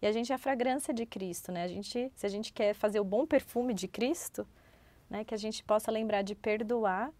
E 0.00 0.06
a 0.06 0.12
gente 0.12 0.32
é 0.32 0.34
a 0.34 0.38
fragrância 0.38 0.94
de 0.94 1.04
Cristo, 1.04 1.52
né? 1.52 1.64
A 1.64 1.68
gente, 1.68 2.10
se 2.14 2.24
a 2.24 2.28
gente 2.28 2.54
quer 2.54 2.72
fazer 2.72 3.00
o 3.00 3.04
bom 3.04 3.26
perfume 3.26 3.74
de 3.74 3.86
Cristo, 3.86 4.46
né? 5.10 5.24
Que 5.24 5.34
a 5.34 5.38
gente 5.38 5.62
possa 5.62 5.90
lembrar 5.90 6.22
de 6.22 6.34
perdoar 6.34 7.12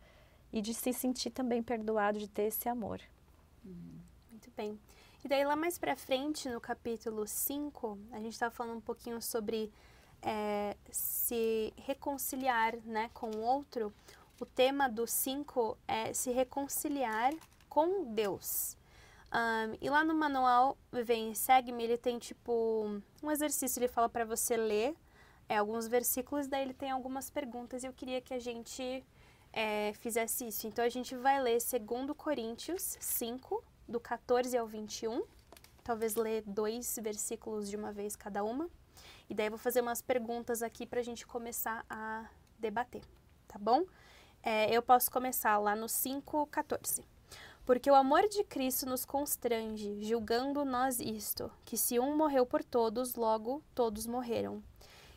e 0.50 0.62
de 0.62 0.72
se 0.72 0.94
sentir 0.94 1.30
também 1.30 1.62
perdoado, 1.62 2.18
de 2.18 2.26
ter 2.26 2.44
esse 2.44 2.70
amor. 2.70 3.00
Muito 4.30 4.50
bem. 4.56 4.78
E 5.22 5.28
daí 5.28 5.44
lá 5.44 5.54
mais 5.54 5.78
pra 5.78 5.94
frente, 5.94 6.48
no 6.48 6.60
capítulo 6.60 7.26
5, 7.26 7.98
a 8.12 8.18
gente 8.18 8.32
estava 8.32 8.54
falando 8.54 8.78
um 8.78 8.80
pouquinho 8.80 9.20
sobre 9.20 9.70
é, 10.22 10.76
se 10.90 11.72
reconciliar 11.76 12.76
né, 12.84 13.10
com 13.12 13.30
o 13.30 13.40
outro. 13.40 13.92
O 14.40 14.46
tema 14.46 14.88
do 14.88 15.06
5 15.06 15.76
é 15.86 16.14
se 16.14 16.30
reconciliar 16.30 17.34
com 17.68 18.14
Deus. 18.14 18.76
Um, 19.32 19.76
e 19.80 19.88
lá 19.88 20.02
no 20.02 20.14
manual 20.14 20.76
Vem 20.90 21.34
Segue-me, 21.34 21.84
ele 21.84 21.98
tem 21.98 22.18
tipo 22.18 23.00
um 23.22 23.30
exercício, 23.30 23.78
ele 23.78 23.86
fala 23.86 24.08
para 24.08 24.24
você 24.24 24.56
ler 24.56 24.96
é, 25.48 25.58
alguns 25.58 25.86
versículos, 25.86 26.48
daí 26.48 26.62
ele 26.62 26.74
tem 26.74 26.90
algumas 26.90 27.30
perguntas 27.30 27.82
e 27.82 27.86
eu 27.86 27.92
queria 27.92 28.20
que 28.20 28.34
a 28.34 28.40
gente 28.40 29.04
é, 29.52 29.92
fizesse 29.94 30.48
isso. 30.48 30.66
Então 30.66 30.84
a 30.84 30.88
gente 30.88 31.14
vai 31.14 31.40
ler 31.40 31.58
2 31.58 32.16
Coríntios 32.16 32.96
5, 32.98 33.62
do 33.90 34.00
14 34.00 34.56
ao 34.56 34.66
21. 34.66 35.22
Talvez 35.82 36.14
ler 36.14 36.42
dois 36.46 36.98
versículos 37.02 37.68
de 37.68 37.76
uma 37.76 37.92
vez 37.92 38.14
cada 38.14 38.44
uma. 38.44 38.70
E 39.28 39.34
daí 39.34 39.46
eu 39.46 39.50
vou 39.50 39.58
fazer 39.58 39.80
umas 39.80 40.00
perguntas 40.00 40.62
aqui 40.62 40.86
para 40.86 41.00
a 41.00 41.02
gente 41.02 41.26
começar 41.26 41.84
a 41.88 42.28
debater, 42.58 43.02
tá 43.48 43.58
bom? 43.58 43.84
É, 44.42 44.74
eu 44.74 44.82
posso 44.82 45.10
começar 45.10 45.58
lá 45.58 45.76
no 45.76 45.88
5, 45.88 46.46
14. 46.46 47.04
Porque 47.64 47.90
o 47.90 47.94
amor 47.94 48.26
de 48.28 48.42
Cristo 48.44 48.86
nos 48.86 49.04
constrange, 49.04 50.02
julgando 50.02 50.64
nós 50.64 50.98
isto, 50.98 51.50
que 51.64 51.76
se 51.76 51.98
um 51.98 52.16
morreu 52.16 52.44
por 52.46 52.64
todos, 52.64 53.14
logo 53.14 53.62
todos 53.74 54.06
morreram. 54.06 54.62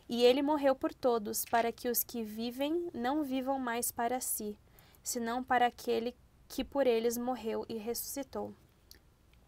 E 0.07 0.23
ele 0.23 0.41
morreu 0.41 0.75
por 0.75 0.93
todos, 0.93 1.45
para 1.45 1.71
que 1.71 1.89
os 1.89 2.03
que 2.03 2.23
vivem 2.23 2.89
não 2.93 3.23
vivam 3.23 3.57
mais 3.57 3.91
para 3.91 4.19
si, 4.19 4.57
senão 5.01 5.43
para 5.43 5.67
aquele 5.67 6.15
que 6.47 6.63
por 6.63 6.85
eles 6.85 7.17
morreu 7.17 7.65
e 7.67 7.77
ressuscitou. 7.77 8.53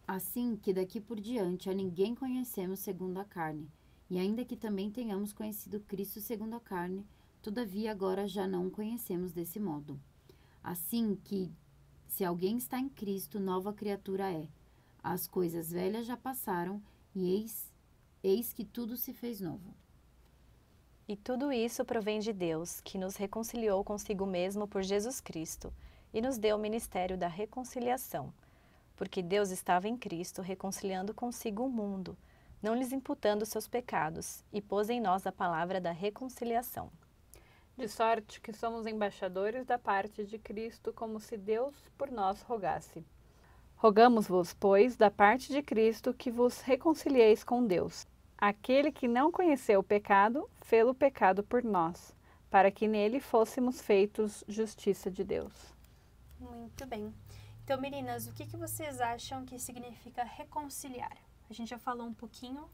Assim 0.06 0.56
que 0.56 0.72
daqui 0.72 1.00
por 1.00 1.20
diante 1.20 1.68
a 1.68 1.74
ninguém 1.74 2.14
conhecemos 2.14 2.78
segundo 2.78 3.18
a 3.18 3.24
carne, 3.24 3.68
e 4.08 4.18
ainda 4.18 4.44
que 4.44 4.56
também 4.56 4.88
tenhamos 4.90 5.32
conhecido 5.32 5.80
Cristo 5.80 6.20
segundo 6.20 6.54
a 6.54 6.60
carne, 6.60 7.04
todavia 7.42 7.90
agora 7.90 8.28
já 8.28 8.46
não 8.46 8.68
o 8.68 8.70
conhecemos 8.70 9.32
desse 9.32 9.58
modo. 9.58 10.00
Assim 10.62 11.18
que, 11.24 11.52
se 12.06 12.24
alguém 12.24 12.56
está 12.56 12.78
em 12.78 12.88
Cristo, 12.88 13.40
nova 13.40 13.72
criatura 13.72 14.32
é. 14.32 14.48
As 15.02 15.26
coisas 15.26 15.72
velhas 15.72 16.06
já 16.06 16.16
passaram, 16.16 16.80
e 17.14 17.28
eis, 17.34 17.72
eis 18.22 18.52
que 18.52 18.64
tudo 18.64 18.96
se 18.96 19.12
fez 19.12 19.40
novo. 19.40 19.74
E 21.08 21.16
tudo 21.16 21.52
isso 21.52 21.84
provém 21.84 22.20
de 22.20 22.32
Deus, 22.32 22.80
que 22.80 22.98
nos 22.98 23.16
reconciliou 23.16 23.82
consigo 23.84 24.26
mesmo 24.26 24.66
por 24.68 24.82
Jesus 24.82 25.20
Cristo 25.20 25.72
e 26.12 26.20
nos 26.20 26.38
deu 26.38 26.56
o 26.56 26.60
ministério 26.60 27.16
da 27.16 27.28
reconciliação. 27.28 28.32
Porque 28.96 29.22
Deus 29.22 29.50
estava 29.50 29.86
em 29.86 29.96
Cristo 29.96 30.42
reconciliando 30.42 31.14
consigo 31.14 31.64
o 31.64 31.70
mundo, 31.70 32.16
não 32.62 32.74
lhes 32.74 32.92
imputando 32.92 33.46
seus 33.46 33.68
pecados, 33.68 34.42
e 34.52 34.60
pôs 34.60 34.88
em 34.88 35.00
nós 35.00 35.26
a 35.26 35.32
palavra 35.32 35.80
da 35.80 35.92
reconciliação. 35.92 36.90
De 37.76 37.86
sorte 37.88 38.40
que 38.40 38.54
somos 38.54 38.86
embaixadores 38.86 39.66
da 39.66 39.78
parte 39.78 40.24
de 40.24 40.38
Cristo, 40.38 40.94
como 40.94 41.20
se 41.20 41.36
Deus 41.36 41.74
por 41.98 42.10
nós 42.10 42.40
rogasse. 42.40 43.04
Rogamos-vos, 43.76 44.54
pois, 44.54 44.96
da 44.96 45.10
parte 45.10 45.52
de 45.52 45.62
Cristo, 45.62 46.14
que 46.14 46.30
vos 46.30 46.62
reconcilieis 46.62 47.44
com 47.44 47.66
Deus. 47.66 48.06
Aquele 48.38 48.90
que 48.90 49.06
não 49.06 49.30
conheceu 49.30 49.80
o 49.80 49.84
pecado, 49.84 50.48
fê-lo 50.62 50.94
pecado 50.94 51.42
por 51.42 51.62
nós, 51.62 52.14
para 52.50 52.70
que 52.70 52.88
nele 52.88 53.20
fôssemos 53.20 53.82
feitos 53.82 54.42
justiça 54.48 55.10
de 55.10 55.22
Deus. 55.22 55.52
Muito 56.40 56.86
bem. 56.86 57.12
Então, 57.66 57.80
meninas, 57.80 58.28
o 58.28 58.32
que, 58.32 58.46
que 58.46 58.56
vocês 58.56 59.00
acham 59.00 59.44
que 59.44 59.58
significa 59.58 60.22
reconciliar? 60.22 61.16
A 61.50 61.52
gente 61.52 61.68
já 61.68 61.76
falou 61.76 62.06
um 62.06 62.14
pouquinho, 62.14 62.70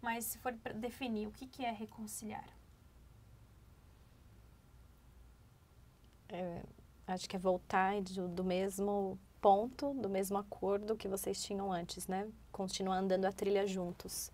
mas 0.00 0.26
se 0.26 0.38
for 0.38 0.52
definir, 0.76 1.26
o 1.26 1.32
que, 1.32 1.44
que 1.44 1.64
é 1.64 1.72
reconciliar? 1.72 2.48
É, 6.28 6.62
acho 7.08 7.28
que 7.28 7.34
é 7.34 7.38
voltar 7.38 8.00
do, 8.00 8.28
do 8.28 8.44
mesmo 8.44 9.18
ponto, 9.40 9.92
do 9.94 10.08
mesmo 10.08 10.38
acordo 10.38 10.96
que 10.96 11.08
vocês 11.08 11.42
tinham 11.42 11.72
antes, 11.72 12.06
né? 12.06 12.30
Continuar 12.52 12.98
andando 12.98 13.24
a 13.24 13.32
trilha 13.32 13.66
juntos. 13.66 14.30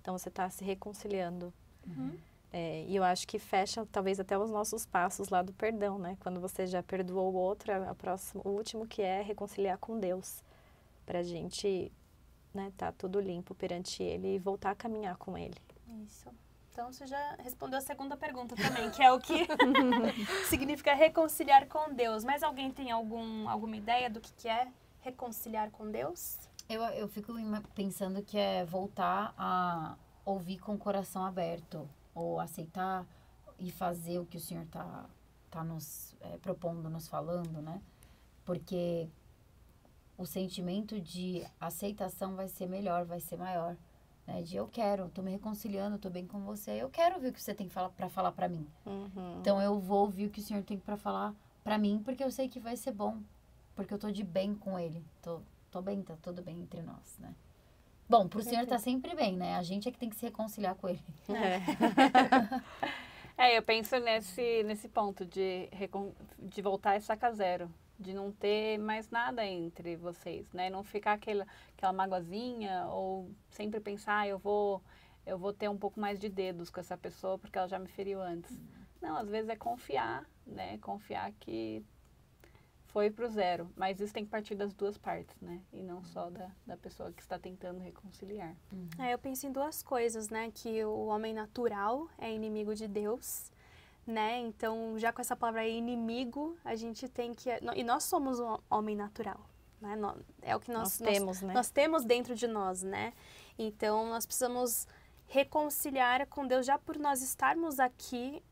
Então 0.00 0.16
você 0.16 0.30
está 0.30 0.48
se 0.48 0.64
reconciliando. 0.64 1.52
Uhum. 1.86 2.18
É, 2.52 2.84
e 2.86 2.94
eu 2.94 3.02
acho 3.02 3.26
que 3.26 3.38
fecha 3.38 3.86
talvez 3.90 4.20
até 4.20 4.38
os 4.38 4.50
nossos 4.50 4.84
passos 4.84 5.30
lá 5.30 5.40
do 5.40 5.54
perdão, 5.54 5.98
né? 5.98 6.18
Quando 6.20 6.38
você 6.38 6.66
já 6.66 6.82
perdoou 6.82 7.32
o 7.32 7.36
outro, 7.36 7.72
a, 7.72 7.90
a 7.90 7.94
próxima, 7.94 8.42
o 8.44 8.50
último 8.50 8.86
que 8.86 9.00
é 9.00 9.22
reconciliar 9.22 9.78
com 9.78 9.98
Deus, 9.98 10.42
para 11.06 11.20
a 11.20 11.22
gente, 11.22 11.90
né, 12.52 12.70
tá 12.76 12.92
tudo 12.92 13.18
limpo 13.18 13.54
perante 13.54 14.02
Ele 14.02 14.34
e 14.34 14.38
voltar 14.38 14.70
a 14.70 14.74
caminhar 14.74 15.16
com 15.16 15.36
Ele. 15.38 15.56
Isso. 16.04 16.28
Então, 16.70 16.92
você 16.92 17.06
já 17.06 17.36
respondeu 17.38 17.78
a 17.78 17.82
segunda 17.82 18.16
pergunta 18.16 18.54
também, 18.56 18.90
que 18.90 19.02
é 19.02 19.12
o 19.12 19.18
que 19.18 19.46
significa 20.48 20.94
reconciliar 20.94 21.66
com 21.66 21.92
Deus. 21.92 22.24
Mas 22.24 22.42
alguém 22.42 22.70
tem 22.70 22.90
algum, 22.90 23.48
alguma 23.48 23.76
ideia 23.76 24.08
do 24.08 24.20
que, 24.20 24.32
que 24.32 24.48
é 24.48 24.68
reconciliar 25.00 25.70
com 25.70 25.90
Deus? 25.90 26.38
Eu, 26.68 26.82
eu 26.82 27.08
fico 27.08 27.34
pensando 27.74 28.22
que 28.22 28.38
é 28.38 28.64
voltar 28.64 29.34
a 29.36 29.96
ouvir 30.24 30.58
com 30.58 30.74
o 30.74 30.78
coração 30.78 31.26
aberto, 31.26 31.86
ou 32.14 32.40
aceitar 32.40 33.06
e 33.58 33.70
fazer 33.70 34.18
o 34.18 34.26
que 34.26 34.36
o 34.36 34.40
Senhor 34.40 34.66
tá, 34.66 35.08
tá 35.50 35.62
nos 35.62 36.14
eh, 36.20 36.38
propondo, 36.38 36.88
nos 36.90 37.08
falando, 37.08 37.62
né? 37.62 37.80
Porque 38.44 39.08
o 40.16 40.26
sentimento 40.26 41.00
de 41.00 41.44
aceitação 41.60 42.34
vai 42.34 42.48
ser 42.48 42.66
melhor, 42.66 43.04
vai 43.04 43.20
ser 43.20 43.36
maior. 43.36 43.76
Né? 44.26 44.42
De 44.42 44.56
eu 44.56 44.68
quero, 44.68 45.08
tô 45.08 45.22
me 45.22 45.30
reconciliando, 45.30 45.98
tô 45.98 46.10
bem 46.10 46.26
com 46.26 46.40
você, 46.40 46.72
eu 46.72 46.88
quero 46.88 47.16
ouvir 47.16 47.28
o 47.28 47.32
que 47.32 47.42
você 47.42 47.54
tem 47.54 47.68
para 47.68 48.08
falar 48.08 48.32
para 48.32 48.48
mim. 48.48 48.66
Uhum. 48.86 49.38
Então 49.40 49.60
eu 49.60 49.78
vou 49.78 50.00
ouvir 50.02 50.26
o 50.26 50.30
que 50.30 50.40
o 50.40 50.42
Senhor 50.42 50.62
tem 50.62 50.78
para 50.78 50.96
falar 50.96 51.34
para 51.62 51.78
mim, 51.78 52.00
porque 52.04 52.22
eu 52.22 52.30
sei 52.30 52.48
que 52.48 52.60
vai 52.60 52.76
ser 52.76 52.92
bom, 52.92 53.20
porque 53.74 53.92
eu 53.92 53.98
tô 53.98 54.10
de 54.10 54.22
bem 54.22 54.54
com 54.54 54.78
ele. 54.78 55.04
Tô, 55.20 55.40
tô 55.70 55.82
bem, 55.82 56.02
tá 56.02 56.16
tudo 56.22 56.42
bem 56.42 56.60
entre 56.60 56.82
nós, 56.82 57.18
né? 57.18 57.34
Bom, 58.08 58.28
pro 58.28 58.42
Senhor 58.42 58.66
tá 58.66 58.78
sempre 58.78 59.14
bem, 59.14 59.36
né? 59.36 59.56
A 59.56 59.62
gente 59.62 59.88
é 59.88 59.92
que 59.92 59.98
tem 59.98 60.10
que 60.10 60.16
se 60.16 60.26
reconciliar 60.26 60.74
com 60.74 60.88
ele. 60.88 61.02
É, 63.38 63.56
eu 63.56 63.62
penso 63.62 63.98
nesse, 63.98 64.62
nesse 64.64 64.88
ponto 64.88 65.24
de, 65.24 65.68
de 66.38 66.62
voltar 66.62 66.90
a 66.90 66.96
estaca 66.96 67.32
zero. 67.32 67.70
De 67.98 68.12
não 68.12 68.32
ter 68.32 68.78
mais 68.78 69.10
nada 69.10 69.46
entre 69.46 69.96
vocês, 69.96 70.52
né? 70.52 70.68
Não 70.68 70.82
ficar 70.82 71.12
aquela, 71.12 71.46
aquela 71.76 71.92
magoazinha 71.92 72.86
ou 72.88 73.30
sempre 73.48 73.78
pensar, 73.78 74.20
ah, 74.20 74.28
eu 74.28 74.38
vou, 74.38 74.82
eu 75.24 75.38
vou 75.38 75.52
ter 75.52 75.68
um 75.68 75.78
pouco 75.78 76.00
mais 76.00 76.18
de 76.18 76.28
dedos 76.28 76.68
com 76.68 76.80
essa 76.80 76.96
pessoa 76.96 77.38
porque 77.38 77.56
ela 77.56 77.68
já 77.68 77.78
me 77.78 77.86
feriu 77.86 78.20
antes. 78.20 78.60
Não, 79.00 79.16
às 79.16 79.28
vezes 79.28 79.48
é 79.48 79.56
confiar, 79.56 80.24
né? 80.46 80.78
Confiar 80.78 81.32
que 81.38 81.84
foi 82.92 83.10
pro 83.10 83.28
zero. 83.28 83.70
Mas 83.74 84.00
isso 84.00 84.12
tem 84.12 84.24
que 84.24 84.30
partir 84.30 84.54
das 84.54 84.72
duas 84.74 84.98
partes, 84.98 85.34
né? 85.40 85.60
E 85.72 85.82
não 85.82 86.04
só 86.04 86.28
da, 86.30 86.50
da 86.66 86.76
pessoa 86.76 87.10
que 87.10 87.22
está 87.22 87.38
tentando 87.38 87.80
reconciliar. 87.80 88.54
É, 88.98 89.14
eu 89.14 89.18
penso 89.18 89.46
em 89.46 89.52
duas 89.52 89.82
coisas, 89.82 90.28
né? 90.28 90.50
Que 90.52 90.84
o 90.84 91.06
homem 91.06 91.32
natural 91.32 92.08
é 92.18 92.32
inimigo 92.32 92.74
de 92.74 92.86
Deus, 92.86 93.50
né? 94.06 94.38
Então, 94.40 94.98
já 94.98 95.12
com 95.12 95.20
essa 95.20 95.34
palavra 95.34 95.66
inimigo, 95.66 96.56
a 96.64 96.74
gente 96.74 97.08
tem 97.08 97.34
que... 97.34 97.48
E 97.74 97.82
nós 97.82 98.04
somos 98.04 98.38
um 98.38 98.58
homem 98.70 98.94
natural, 98.94 99.40
né? 99.80 99.96
É 100.42 100.54
o 100.54 100.60
que 100.60 100.70
nós, 100.70 101.00
Nós 101.00 101.12
temos, 101.12 101.40
né? 101.40 101.54
nós 101.54 101.70
temos 101.70 102.04
dentro 102.04 102.34
de 102.34 102.46
nós, 102.46 102.82
né? 102.82 103.14
Então, 103.58 104.08
nós 104.08 104.26
precisamos 104.26 104.86
reconciliar 105.26 106.26
com 106.26 106.46
Deus 106.46 106.66
já 106.66 106.78
por 106.78 106.98
nós 106.98 107.22
estarmos 107.22 107.80
aqui, 107.80 108.42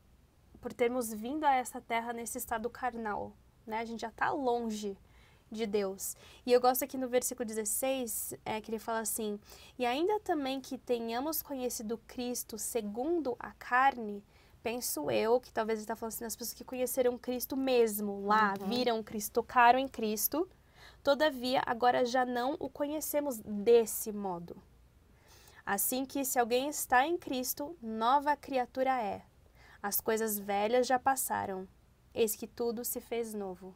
por 0.59 0.73
termos 0.73 1.13
vindo 1.13 1.43
a 1.43 1.53
essa 1.53 1.79
terra 1.79 2.11
nesse 2.11 2.39
estado 2.39 2.69
carnal, 2.69 3.33
né? 3.71 3.79
A 3.79 3.85
gente 3.85 4.01
já 4.01 4.09
está 4.09 4.29
longe 4.29 4.97
de 5.49 5.65
Deus. 5.65 6.15
E 6.45 6.51
eu 6.53 6.61
gosto 6.61 6.83
aqui 6.83 6.97
no 6.97 7.07
versículo 7.07 7.45
16, 7.45 8.35
é, 8.45 8.61
que 8.61 8.69
ele 8.69 8.79
fala 8.79 8.99
assim: 8.99 9.39
E 9.79 9.85
ainda 9.85 10.19
também 10.19 10.61
que 10.61 10.77
tenhamos 10.77 11.41
conhecido 11.41 11.97
Cristo 12.07 12.57
segundo 12.57 13.35
a 13.39 13.51
carne, 13.51 14.23
penso 14.61 15.09
eu, 15.09 15.39
que 15.39 15.51
talvez 15.51 15.79
ele 15.79 15.83
está 15.83 15.95
falando 15.95 16.13
assim, 16.13 16.23
das 16.23 16.35
pessoas 16.35 16.53
que 16.53 16.63
conheceram 16.63 17.17
Cristo 17.17 17.57
mesmo, 17.57 18.25
lá, 18.25 18.53
viram 18.67 19.01
Cristo, 19.01 19.33
tocaram 19.33 19.79
em 19.79 19.87
Cristo, 19.87 20.47
todavia 21.01 21.61
agora 21.65 22.05
já 22.05 22.25
não 22.25 22.55
o 22.59 22.69
conhecemos 22.69 23.39
desse 23.39 24.11
modo. 24.11 24.55
Assim 25.65 26.05
que 26.05 26.25
se 26.25 26.37
alguém 26.37 26.69
está 26.69 27.05
em 27.05 27.17
Cristo, 27.17 27.75
nova 27.81 28.35
criatura 28.35 29.01
é. 29.01 29.21
As 29.81 29.99
coisas 29.99 30.37
velhas 30.37 30.85
já 30.85 30.99
passaram, 30.99 31.67
eis 32.13 32.35
que 32.35 32.47
tudo 32.47 32.83
se 32.83 32.99
fez 32.99 33.33
novo. 33.33 33.73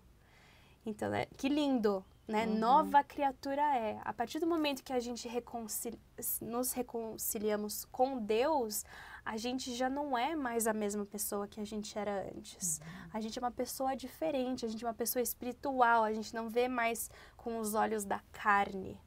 Então, 0.85 1.09
né, 1.09 1.25
que 1.37 1.49
lindo, 1.49 2.05
né? 2.27 2.45
Nova 2.45 3.03
criatura 3.03 3.61
é. 3.77 3.99
A 4.03 4.13
partir 4.13 4.39
do 4.39 4.47
momento 4.47 4.83
que 4.83 4.93
a 4.93 4.99
gente 4.99 5.27
reconcili- 5.27 5.99
nos 6.41 6.71
reconciliamos 6.73 7.85
com 7.85 8.19
Deus, 8.19 8.83
a 9.25 9.37
gente 9.37 9.73
já 9.73 9.89
não 9.89 10.15
é 10.17 10.35
mais 10.35 10.67
a 10.67 10.73
mesma 10.73 11.05
pessoa 11.05 11.47
que 11.47 11.59
a 11.59 11.65
gente 11.65 11.97
era 11.97 12.27
antes. 12.35 12.79
A 13.11 13.19
gente 13.19 13.37
é 13.39 13.41
uma 13.41 13.51
pessoa 13.51 13.95
diferente, 13.95 14.65
a 14.65 14.69
gente 14.69 14.83
é 14.83 14.87
uma 14.87 14.93
pessoa 14.93 15.21
espiritual, 15.23 16.03
a 16.03 16.13
gente 16.13 16.33
não 16.33 16.49
vê 16.49 16.67
mais 16.67 17.09
com 17.35 17.57
os 17.59 17.73
olhos 17.73 18.03
da 18.05 18.19
carne, 18.31 18.99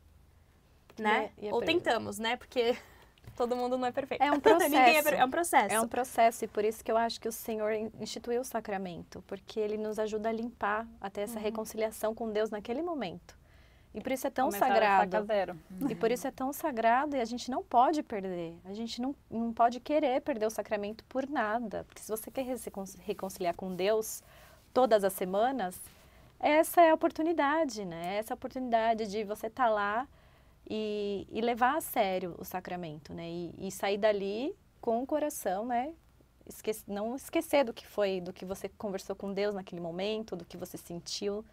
né? 0.99 1.33
E 1.37 1.41
é- 1.41 1.45
e 1.45 1.49
é 1.49 1.55
Ou 1.55 1.61
tentamos, 1.63 2.19
né? 2.19 2.37
Porque 2.37 2.77
todo 3.39 3.57
mundo 3.57 3.79
não 3.79 3.87
é 3.87 3.93
perfeito. 3.93 4.21
É 4.23 4.31
um 4.31 4.35
é, 4.37 4.41
processo. 4.41 5.05
per- 5.05 5.15
é 5.21 5.25
um 5.25 5.31
processo. 5.31 5.75
É 5.75 5.81
um 5.81 5.89
processo 5.89 6.45
e 6.45 6.49
por 6.49 6.65
isso 6.65 6.85
que 6.85 6.91
eu 6.93 6.97
acho 6.97 7.21
que 7.21 7.29
o 7.29 7.33
Senhor 7.33 7.73
in- 7.73 7.91
instituiu 8.01 8.41
o 8.43 8.45
sacramento, 8.45 9.25
porque 9.27 9.59
ele 9.59 9.77
nos 9.79 9.99
ajuda 9.99 10.29
a 10.29 10.33
limpar 10.33 10.87
até 11.01 11.21
Uhum. 11.21 11.25
essa 11.25 11.39
reconciliação 11.39 12.15
com 12.15 12.31
Deus 12.31 12.51
naquele 12.51 12.83
momento. 12.83 13.39
E 13.95 14.01
por 14.03 14.13
isso 14.13 14.27
é 14.27 14.31
tão 14.31 14.47
Começar 14.49 14.69
sagrado. 14.69 15.27
zero. 15.27 15.59
E 15.89 15.95
por 15.95 16.11
isso 16.11 16.27
é 16.27 16.31
tão 16.31 16.53
sagrado 16.53 17.17
e 17.17 17.21
a 17.21 17.25
gente 17.25 17.51
não 17.51 17.63
pode 17.63 18.03
perder. 18.03 18.55
A 18.67 18.75
gente 18.75 19.01
não, 19.01 19.15
não 19.31 19.53
pode 19.53 19.81
querer 19.81 20.21
perder 20.21 20.45
o 20.47 20.51
sacramento 20.51 21.03
por 21.05 21.27
nada. 21.29 21.85
Porque 21.89 22.03
se 22.03 22.09
você 22.11 22.31
quer 22.31 22.45
se 22.59 22.67
recon- 22.67 22.85
reconciliar 23.01 23.55
com 23.55 23.75
Deus 23.75 24.23
todas 24.75 25.03
as 25.05 25.15
semanas, 25.15 25.81
essa 26.39 26.83
é 26.83 26.91
a 26.91 26.95
oportunidade, 26.95 27.85
né? 27.85 28.19
Essa 28.19 28.33
é 28.33 28.35
a 28.35 28.37
oportunidade 28.37 29.07
de 29.09 29.25
você 29.25 29.47
estar 29.47 29.69
lá 29.71 30.07
e, 30.69 31.27
e 31.31 31.41
levar 31.41 31.77
a 31.77 31.81
sério 31.81 32.35
o 32.39 32.45
sacramento, 32.45 33.15
né? 33.15 33.29
E, 33.29 33.55
e 33.59 33.71
sair 33.71 33.97
dali 33.97 34.55
com 34.81 35.03
o 35.03 35.07
coração, 35.07 35.65
né? 35.65 35.95
Não 36.87 37.17
esquecer 37.17 37.65
do 37.65 37.73
que 37.73 37.87
foi, 37.87 38.21
do 38.21 38.33
que 38.33 38.45
você 38.45 38.69
conversou 38.69 39.17
com 39.17 39.33
Deus 39.33 39.55
naquele 39.55 39.81
momento, 39.81 40.37
do 40.37 40.45
que 40.45 40.57
você 40.57 40.77
sentiu 40.77 41.45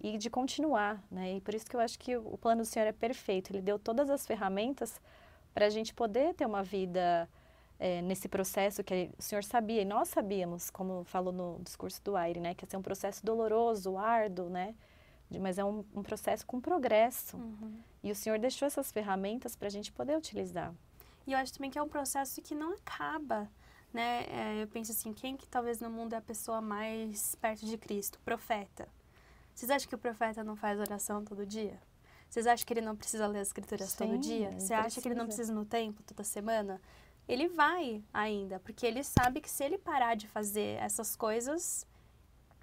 e 0.00 0.18
de 0.18 0.28
continuar, 0.28 1.02
né? 1.10 1.36
E 1.36 1.40
por 1.40 1.54
isso 1.54 1.66
que 1.66 1.74
eu 1.74 1.80
acho 1.80 1.98
que 1.98 2.16
o 2.16 2.36
plano 2.38 2.62
do 2.62 2.66
Senhor 2.66 2.86
é 2.86 2.92
perfeito. 2.92 3.50
Ele 3.50 3.62
deu 3.62 3.78
todas 3.78 4.10
as 4.10 4.26
ferramentas 4.26 5.00
para 5.54 5.66
a 5.66 5.70
gente 5.70 5.94
poder 5.94 6.34
ter 6.34 6.44
uma 6.44 6.62
vida 6.62 7.28
eh, 7.78 8.02
nesse 8.02 8.28
processo 8.28 8.84
que 8.84 9.10
o 9.18 9.22
Senhor 9.22 9.42
sabia 9.42 9.80
e 9.80 9.84
nós 9.84 10.08
sabíamos, 10.08 10.70
como 10.70 11.04
falou 11.04 11.32
no 11.32 11.60
discurso 11.62 12.02
do 12.04 12.16
Aire, 12.16 12.40
né? 12.40 12.54
Que 12.54 12.64
ia 12.64 12.70
ser 12.70 12.76
um 12.76 12.82
processo 12.82 13.24
doloroso, 13.24 13.96
árduo, 13.96 14.50
né? 14.50 14.74
De- 15.30 15.38
Mas 15.38 15.58
é 15.58 15.64
um, 15.64 15.84
um 15.94 16.02
processo 16.02 16.46
com 16.46 16.60
progresso. 16.60 17.36
Uhum. 17.36 17.78
E 18.02 18.10
o 18.10 18.14
Senhor 18.14 18.38
deixou 18.38 18.66
essas 18.66 18.92
ferramentas 18.92 19.56
para 19.56 19.66
a 19.68 19.70
gente 19.70 19.90
poder 19.92 20.16
utilizar. 20.16 20.72
E 21.26 21.32
eu 21.32 21.38
acho 21.38 21.52
também 21.52 21.70
que 21.70 21.78
é 21.78 21.82
um 21.82 21.88
processo 21.88 22.40
que 22.40 22.54
não 22.54 22.72
acaba, 22.74 23.50
né? 23.92 24.24
É, 24.28 24.62
eu 24.62 24.68
penso 24.68 24.92
assim, 24.92 25.12
quem 25.12 25.36
que 25.36 25.48
talvez 25.48 25.80
no 25.80 25.90
mundo 25.90 26.12
é 26.12 26.16
a 26.16 26.20
pessoa 26.22 26.60
mais 26.60 27.34
perto 27.36 27.66
de 27.66 27.76
Cristo? 27.76 28.16
O 28.16 28.20
profeta. 28.20 28.88
Vocês 29.54 29.70
acham 29.70 29.88
que 29.88 29.94
o 29.94 29.98
profeta 29.98 30.44
não 30.44 30.54
faz 30.54 30.78
oração 30.78 31.24
todo 31.24 31.44
dia? 31.44 31.80
Vocês 32.28 32.46
acham 32.46 32.64
que 32.66 32.72
ele 32.74 32.80
não 32.82 32.94
precisa 32.94 33.26
ler 33.26 33.40
as 33.40 33.48
escrituras 33.48 33.94
todo 33.94 34.12
Sim, 34.12 34.20
dia? 34.20 34.48
ele 34.48 34.60
Você 34.60 34.74
acha 34.74 35.00
que 35.00 35.08
ele 35.08 35.14
não 35.14 35.26
precisa. 35.26 35.52
no 35.52 35.64
templo 35.64 36.04
toda 36.04 36.22
semana? 36.22 36.80
Ele 37.26 37.48
vai 37.48 38.04
ainda, 38.14 38.60
porque 38.60 38.86
ele 38.86 39.02
sabe 39.02 39.40
que 39.40 39.50
se 39.50 39.64
ele 39.64 39.78
parar 39.78 40.14
de 40.14 40.28
fazer 40.28 40.78
essas 40.80 41.16
coisas, 41.16 41.84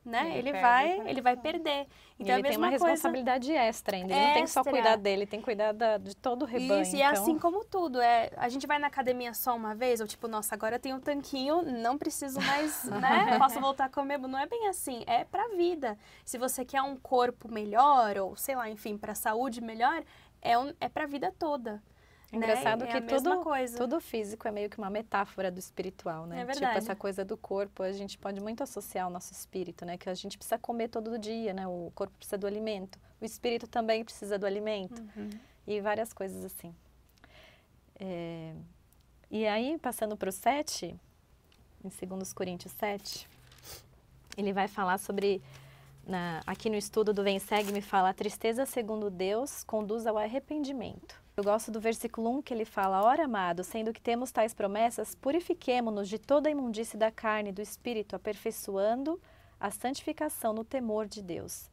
né? 0.06 0.38
Ele 0.38 0.50
Ele, 0.50 0.60
vai, 0.60 1.00
ele 1.10 1.22
vai 1.22 1.38
perder. 1.38 1.88
E 2.20 2.24
Então 2.24 2.36
é 2.36 2.40
ele 2.40 2.48
tem 2.50 2.58
uma 2.58 2.70
coisa. 2.70 2.86
responsabilidade 2.86 3.52
extra 3.54 3.96
ainda. 3.98 4.14
Ele 4.14 4.26
não 4.28 4.34
tem 4.34 4.44
que 4.44 4.50
só 4.50 4.60
Extra. 4.60 4.72
cuidar 4.74 4.96
dele, 4.98 5.26
tem 5.26 5.40
que 5.40 5.46
cuidar 5.46 5.72
da- 5.72 5.98
de 5.98 6.16
todo 6.16 6.44
o 6.44 6.46
rebanho. 6.46 6.82
Isso, 6.82 6.96
e 6.96 7.02
é 7.02 7.10
então... 7.10 7.22
assim 7.24 7.40
como 7.40 7.64
tudo. 7.66 8.00
É, 8.02 8.30
a 8.38 8.50
gente 8.50 8.68
vai 8.68 8.78
na 8.80 8.88
academia 8.88 9.34
só 9.34 9.56
uma 9.56 9.74
vez, 9.74 10.02
ou 10.02 10.08
tipo, 10.08 10.28
nossa, 10.28 10.54
agora 10.56 10.76
eu 10.76 10.80
tenho 10.80 10.98
um 10.98 11.00
tanquinho, 11.00 11.62
não 11.62 11.98
preciso 11.98 12.40
mais, 12.42 12.84
né? 12.92 13.38
Posso 13.40 13.60
voltar 13.60 13.86
a 13.86 13.90
comer. 13.90 14.18
Não 14.20 14.38
é 14.38 14.46
bem 14.46 14.68
assim, 14.68 15.04
é 15.08 15.24
pra 15.24 15.48
vida. 15.50 15.98
Se 16.26 16.38
você 16.38 16.64
quer 16.66 16.82
um 16.82 16.96
corpo 16.98 17.52
melhor, 17.52 18.18
ou 18.18 18.36
sei 18.36 18.56
lá, 18.56 18.70
enfim, 18.70 18.98
pra 18.98 19.16
saúde 19.16 19.62
melhor, 19.62 20.04
é, 20.42 20.58
um, 20.58 20.74
é 20.82 20.90
pra 20.90 21.06
vida 21.06 21.34
toda. 21.40 21.82
Né? 22.40 22.46
Engraçado 22.46 22.84
é 22.84 22.88
que 22.88 23.00
mesma 23.02 23.32
tudo, 23.32 23.44
coisa. 23.44 23.78
tudo 23.78 24.02
físico 24.02 24.48
é 24.48 24.52
meio 24.52 24.70
que 24.70 24.78
uma 24.78 24.90
metáfora 24.90 25.52
do 25.52 25.60
espiritual, 25.60 26.26
né? 26.26 26.38
É 26.38 26.40
Tipo, 26.46 26.54
verdade. 26.60 26.78
essa 26.78 26.96
coisa 26.96 27.24
do 27.24 27.38
corpo, 27.38 27.84
a 27.84 27.92
gente 27.92 28.18
pode 28.18 28.40
muito 28.42 28.64
associar 28.64 29.06
ao 29.06 29.12
nosso 29.12 29.32
espírito, 29.34 29.86
né? 29.86 29.98
Que 29.98 30.10
a 30.10 30.14
gente 30.14 30.38
precisa 30.38 30.58
comer 30.58 30.88
todo 30.90 31.18
dia, 31.20 31.54
né? 31.54 31.68
O 31.68 31.92
corpo 31.96 32.14
precisa 32.18 32.38
do 32.38 32.48
alimento. 32.48 33.00
O 33.22 33.26
espírito 33.26 33.68
também 33.68 34.04
precisa 34.04 34.38
do 34.40 34.46
alimento. 34.46 35.00
Uhum. 35.16 35.30
E 35.68 35.80
várias 35.80 36.12
coisas 36.14 36.44
assim. 36.44 36.74
É, 38.00 38.54
E 39.32 39.48
aí, 39.48 39.78
passando 39.80 40.16
para 40.16 40.30
o 40.30 40.32
7, 40.32 40.96
em 41.84 41.90
2 42.08 42.34
Coríntios 42.34 42.72
7, 42.74 43.28
ele 44.38 44.54
vai 44.54 44.68
falar 44.68 44.98
sobre, 45.00 45.42
na- 46.06 46.42
aqui 46.46 46.70
no 46.70 46.76
estudo 46.76 47.12
do 47.14 47.24
Vem 47.24 47.40
Segue, 47.40 47.72
me 47.72 47.82
fala, 47.82 48.10
a 48.10 48.14
tristeza 48.14 48.66
segundo 48.66 49.10
Deus 49.10 49.64
conduz 49.64 50.06
ao 50.06 50.18
arrependimento. 50.18 51.20
Eu 51.36 51.44
gosto 51.44 51.72
do 51.72 51.80
versículo 51.80 52.30
1 52.38 52.42
que 52.44 52.54
ele 52.54 52.64
fala, 52.66 53.02
Ora, 53.04 53.26
amado, 53.26 53.64
sendo 53.64 53.92
que 53.92 54.00
temos 54.02 54.32
tais 54.32 54.54
promessas, 54.54 55.16
purifiquemo-nos 55.16 56.08
de 56.08 56.20
toda 56.20 56.48
a 56.48 56.52
imundície 56.52 56.96
da 56.96 57.10
carne 57.10 57.50
e 57.50 57.54
do 57.54 57.62
espírito, 57.62 58.16
aperfeiçoando 58.16 59.20
a 59.60 59.72
santificação 59.72 60.54
no 60.54 60.64
temor 60.64 61.08
de 61.08 61.24
Deus. 61.24 61.72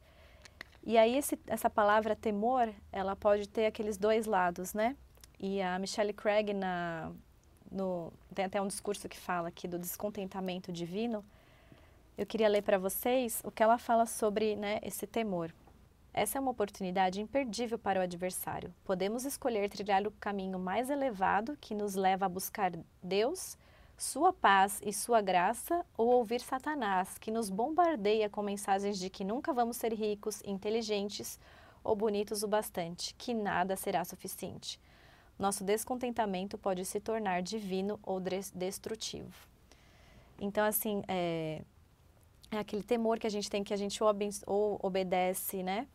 E 0.83 0.97
aí 0.97 1.15
esse- 1.15 1.39
essa 1.45 1.69
palavra 1.69 2.15
temor, 2.15 2.73
ela 2.91 3.15
pode 3.15 3.47
ter 3.47 3.67
aqueles 3.67 3.97
dois 3.97 4.25
lados, 4.25 4.73
né? 4.73 4.95
E 5.39 5.61
a 5.61 5.77
Michelle 5.77 6.13
Craig 6.13 6.53
na 6.53 7.11
no 7.71 8.11
tem 8.35 8.43
até 8.45 8.61
um 8.61 8.67
discurso 8.67 9.07
que 9.07 9.17
fala 9.17 9.47
aqui 9.47 9.67
do 9.67 9.79
descontentamento 9.79 10.71
divino. 10.73 11.23
Eu 12.17 12.25
queria 12.25 12.49
ler 12.49 12.63
para 12.63 12.77
vocês 12.77 13.41
o 13.45 13.51
que 13.51 13.63
ela 13.63 13.77
fala 13.77 14.05
sobre, 14.05 14.55
né, 14.57 14.79
esse 14.83 15.07
temor. 15.07 15.53
Essa 16.13 16.37
é 16.37 16.41
uma 16.41 16.51
oportunidade 16.51 17.21
imperdível 17.21 17.79
para 17.79 17.99
o 17.99 18.03
adversário. 18.03 18.73
Podemos 18.83 19.23
escolher 19.23 19.69
trilhar 19.69 20.05
o 20.05 20.11
caminho 20.11 20.59
mais 20.59 20.89
elevado 20.89 21.57
que 21.61 21.73
nos 21.73 21.95
leva 21.95 22.25
a 22.25 22.29
buscar 22.29 22.73
Deus, 23.01 23.57
sua 23.97 24.33
paz 24.33 24.81
e 24.83 24.91
sua 24.91 25.21
graça, 25.21 25.85
ou 25.95 26.09
ouvir 26.09 26.41
Satanás, 26.41 27.17
que 27.17 27.31
nos 27.31 27.49
bombardeia 27.49 28.29
com 28.29 28.41
mensagens 28.41 28.99
de 28.99 29.09
que 29.09 29.23
nunca 29.23 29.53
vamos 29.53 29.77
ser 29.77 29.93
ricos, 29.93 30.41
inteligentes 30.43 31.39
ou 31.83 31.95
bonitos 31.95 32.43
o 32.43 32.47
bastante, 32.47 33.15
que 33.15 33.33
nada 33.33 33.77
será 33.77 34.03
suficiente. 34.03 34.79
Nosso 35.39 35.63
descontentamento 35.63 36.57
pode 36.57 36.83
se 36.83 36.99
tornar 36.99 37.41
divino 37.41 37.99
ou 38.03 38.19
destrutivo. 38.53 39.33
Então, 40.39 40.65
assim, 40.65 41.03
é, 41.07 41.61
é 42.51 42.57
aquele 42.57 42.83
temor 42.83 43.17
que 43.17 43.27
a 43.27 43.29
gente 43.29 43.49
tem 43.49 43.63
que 43.63 43.73
a 43.73 43.77
gente 43.77 44.03
ou, 44.03 44.79
obedece, 44.83 45.63
né? 45.63 45.87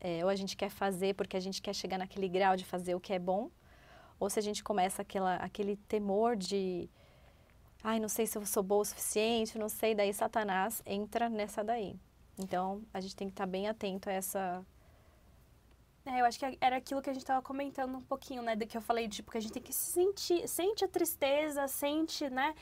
É, 0.00 0.24
ou 0.24 0.30
a 0.30 0.34
gente 0.34 0.56
quer 0.56 0.70
fazer 0.70 1.14
porque 1.14 1.36
a 1.36 1.40
gente 1.40 1.60
quer 1.60 1.74
chegar 1.74 1.98
naquele 1.98 2.28
grau 2.28 2.56
de 2.56 2.64
fazer 2.64 2.94
o 2.94 3.00
que 3.00 3.12
é 3.12 3.18
bom, 3.18 3.50
ou 4.18 4.30
se 4.30 4.38
a 4.38 4.42
gente 4.42 4.64
começa 4.64 5.02
aquela, 5.02 5.36
aquele 5.36 5.76
temor 5.76 6.36
de, 6.36 6.88
ai, 7.82 8.00
não 8.00 8.08
sei 8.08 8.26
se 8.26 8.36
eu 8.36 8.44
sou 8.46 8.62
boa 8.62 8.82
o 8.82 8.84
suficiente, 8.84 9.58
não 9.58 9.68
sei, 9.68 9.94
daí 9.94 10.12
Satanás 10.12 10.82
entra 10.86 11.28
nessa 11.28 11.62
daí. 11.62 11.98
Então, 12.38 12.82
a 12.94 13.00
gente 13.00 13.14
tem 13.14 13.28
que 13.28 13.32
estar 13.32 13.46
bem 13.46 13.68
atento 13.68 14.08
a 14.08 14.12
essa... 14.12 14.64
É, 16.06 16.20
eu 16.20 16.24
acho 16.24 16.38
que 16.38 16.58
era 16.60 16.76
aquilo 16.76 17.02
que 17.02 17.10
a 17.10 17.12
gente 17.12 17.22
estava 17.22 17.42
comentando 17.42 17.94
um 17.94 18.00
pouquinho, 18.00 18.42
né, 18.42 18.56
do 18.56 18.66
que 18.66 18.76
eu 18.76 18.80
falei, 18.80 19.06
tipo, 19.06 19.30
que 19.30 19.36
a 19.36 19.40
gente 19.40 19.52
tem 19.52 19.62
que 19.62 19.72
sentir, 19.72 20.48
sente 20.48 20.82
a 20.82 20.88
tristeza, 20.88 21.68
sente, 21.68 22.30
né, 22.30 22.54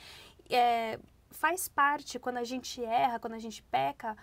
é, 0.49 0.99
faz 1.31 1.69
parte 1.69 2.19
quando 2.19 2.37
a 2.37 2.43
gente 2.43 2.83
erra, 2.83 3.19
quando 3.19 3.33
a 3.33 3.39
gente 3.39 3.63
peca, 3.63 4.17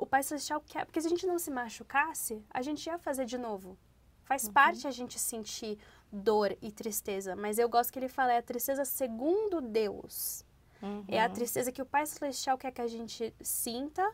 o 0.00 0.06
Pai 0.06 0.22
Celestial 0.22 0.62
quer. 0.66 0.86
Porque 0.86 1.00
se 1.00 1.06
a 1.06 1.10
gente 1.10 1.26
não 1.26 1.38
se 1.38 1.50
machucasse, 1.50 2.42
a 2.50 2.62
gente 2.62 2.86
ia 2.86 2.98
fazer 2.98 3.26
de 3.26 3.36
novo. 3.36 3.78
Faz 4.24 4.44
uhum. 4.44 4.52
parte 4.52 4.86
a 4.86 4.90
gente 4.90 5.18
sentir 5.18 5.78
dor 6.10 6.56
e 6.62 6.72
tristeza. 6.72 7.36
Mas 7.36 7.58
eu 7.58 7.68
gosto 7.68 7.92
que 7.92 7.98
ele 7.98 8.08
fala, 8.08 8.32
é 8.32 8.38
a 8.38 8.42
tristeza 8.42 8.84
segundo 8.84 9.60
Deus. 9.60 10.44
Uhum. 10.82 11.04
É 11.06 11.22
a 11.22 11.26
uhum. 11.26 11.32
tristeza 11.34 11.70
que 11.70 11.82
o 11.82 11.86
Pai 11.86 12.06
Celestial 12.06 12.56
quer 12.56 12.72
que 12.72 12.80
a 12.80 12.86
gente 12.86 13.34
sinta 13.42 14.10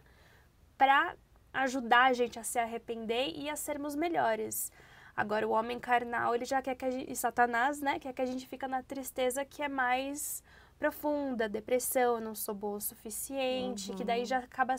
para 0.76 1.16
ajudar 1.52 2.06
a 2.06 2.12
gente 2.12 2.38
a 2.38 2.42
se 2.42 2.58
arrepender 2.58 3.32
e 3.34 3.48
a 3.48 3.56
sermos 3.56 3.94
melhores. 3.94 4.72
Agora, 5.16 5.48
o 5.48 5.52
homem 5.52 5.78
carnal, 5.78 6.34
ele 6.34 6.44
já 6.44 6.60
quer 6.60 6.74
que 6.74 6.84
a 6.84 6.90
gente, 6.90 7.10
e 7.10 7.16
Satanás, 7.16 7.80
né, 7.80 7.98
quer 7.98 8.12
que 8.12 8.20
a 8.20 8.26
gente 8.26 8.46
fica 8.46 8.68
na 8.68 8.82
tristeza 8.82 9.44
que 9.46 9.62
é 9.62 9.68
mais 9.68 10.42
profunda, 10.78 11.48
depressão, 11.48 12.20
não 12.20 12.34
sou 12.34 12.54
boa 12.54 12.76
o 12.76 12.80
suficiente, 12.80 13.90
uhum. 13.90 13.96
que 13.96 14.04
daí 14.04 14.26
já 14.26 14.38
acaba 14.38 14.76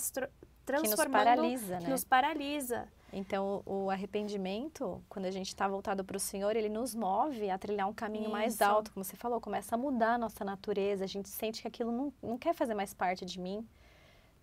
transformando... 0.68 0.86
Que 0.86 1.08
nos 1.08 1.26
paralisa, 1.26 1.78
que 1.78 1.84
né? 1.84 1.90
nos 1.90 2.04
paralisa. 2.04 2.88
Então, 3.12 3.64
o 3.66 3.90
arrependimento, 3.90 5.02
quando 5.08 5.26
a 5.26 5.32
gente 5.32 5.48
está 5.48 5.66
voltado 5.66 6.04
para 6.04 6.18
o 6.18 6.20
Senhor, 6.20 6.56
ele 6.58 6.68
nos 6.68 6.94
move 6.94 7.50
a 7.50 7.58
trilhar 7.58 7.88
um 7.88 7.94
caminho 7.94 8.26
Isso. 8.26 8.32
mais 8.32 8.62
alto, 8.62 8.92
como 8.92 9.04
você 9.04 9.16
falou, 9.16 9.40
começa 9.40 9.76
a 9.76 9.78
mudar 9.78 10.16
a 10.16 10.18
nossa 10.18 10.44
natureza, 10.44 11.06
a 11.06 11.08
gente 11.08 11.30
sente 11.30 11.62
que 11.62 11.68
aquilo 11.68 11.92
não, 11.92 12.14
não 12.22 12.38
quer 12.38 12.54
fazer 12.54 12.74
mais 12.74 12.94
parte 12.94 13.26
de 13.26 13.40
mim. 13.40 13.66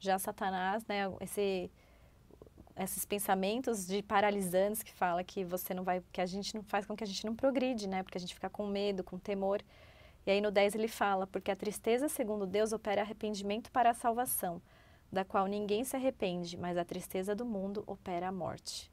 Já 0.00 0.18
Satanás, 0.18 0.84
né, 0.86 1.02
esse, 1.20 1.70
esses 2.74 3.04
pensamentos 3.04 3.86
de 3.86 4.02
paralisantes 4.02 4.82
que 4.82 4.92
fala 4.94 5.22
que 5.22 5.44
você 5.44 5.74
não 5.74 5.84
vai, 5.84 6.02
que 6.10 6.20
a 6.20 6.26
gente 6.26 6.54
não 6.54 6.62
faz 6.62 6.86
com 6.86 6.96
que 6.96 7.04
a 7.04 7.06
gente 7.06 7.24
não 7.26 7.36
progride, 7.36 7.86
né, 7.86 8.02
porque 8.02 8.16
a 8.16 8.20
gente 8.20 8.34
fica 8.34 8.48
com 8.48 8.66
medo, 8.66 9.04
com 9.04 9.18
temor. 9.18 9.62
E 10.26 10.30
aí 10.30 10.40
no 10.40 10.50
10 10.50 10.74
ele 10.74 10.88
fala, 10.88 11.26
porque 11.26 11.50
a 11.50 11.56
tristeza, 11.56 12.08
segundo 12.08 12.46
Deus, 12.46 12.72
opera 12.72 13.02
arrependimento 13.02 13.70
para 13.70 13.90
a 13.90 13.94
salvação 13.94 14.62
da 15.12 15.24
qual 15.24 15.46
ninguém 15.46 15.84
se 15.84 15.96
arrepende, 15.96 16.56
mas 16.56 16.76
a 16.76 16.84
tristeza 16.84 17.34
do 17.34 17.44
mundo 17.44 17.84
opera 17.86 18.28
a 18.28 18.32
morte. 18.32 18.90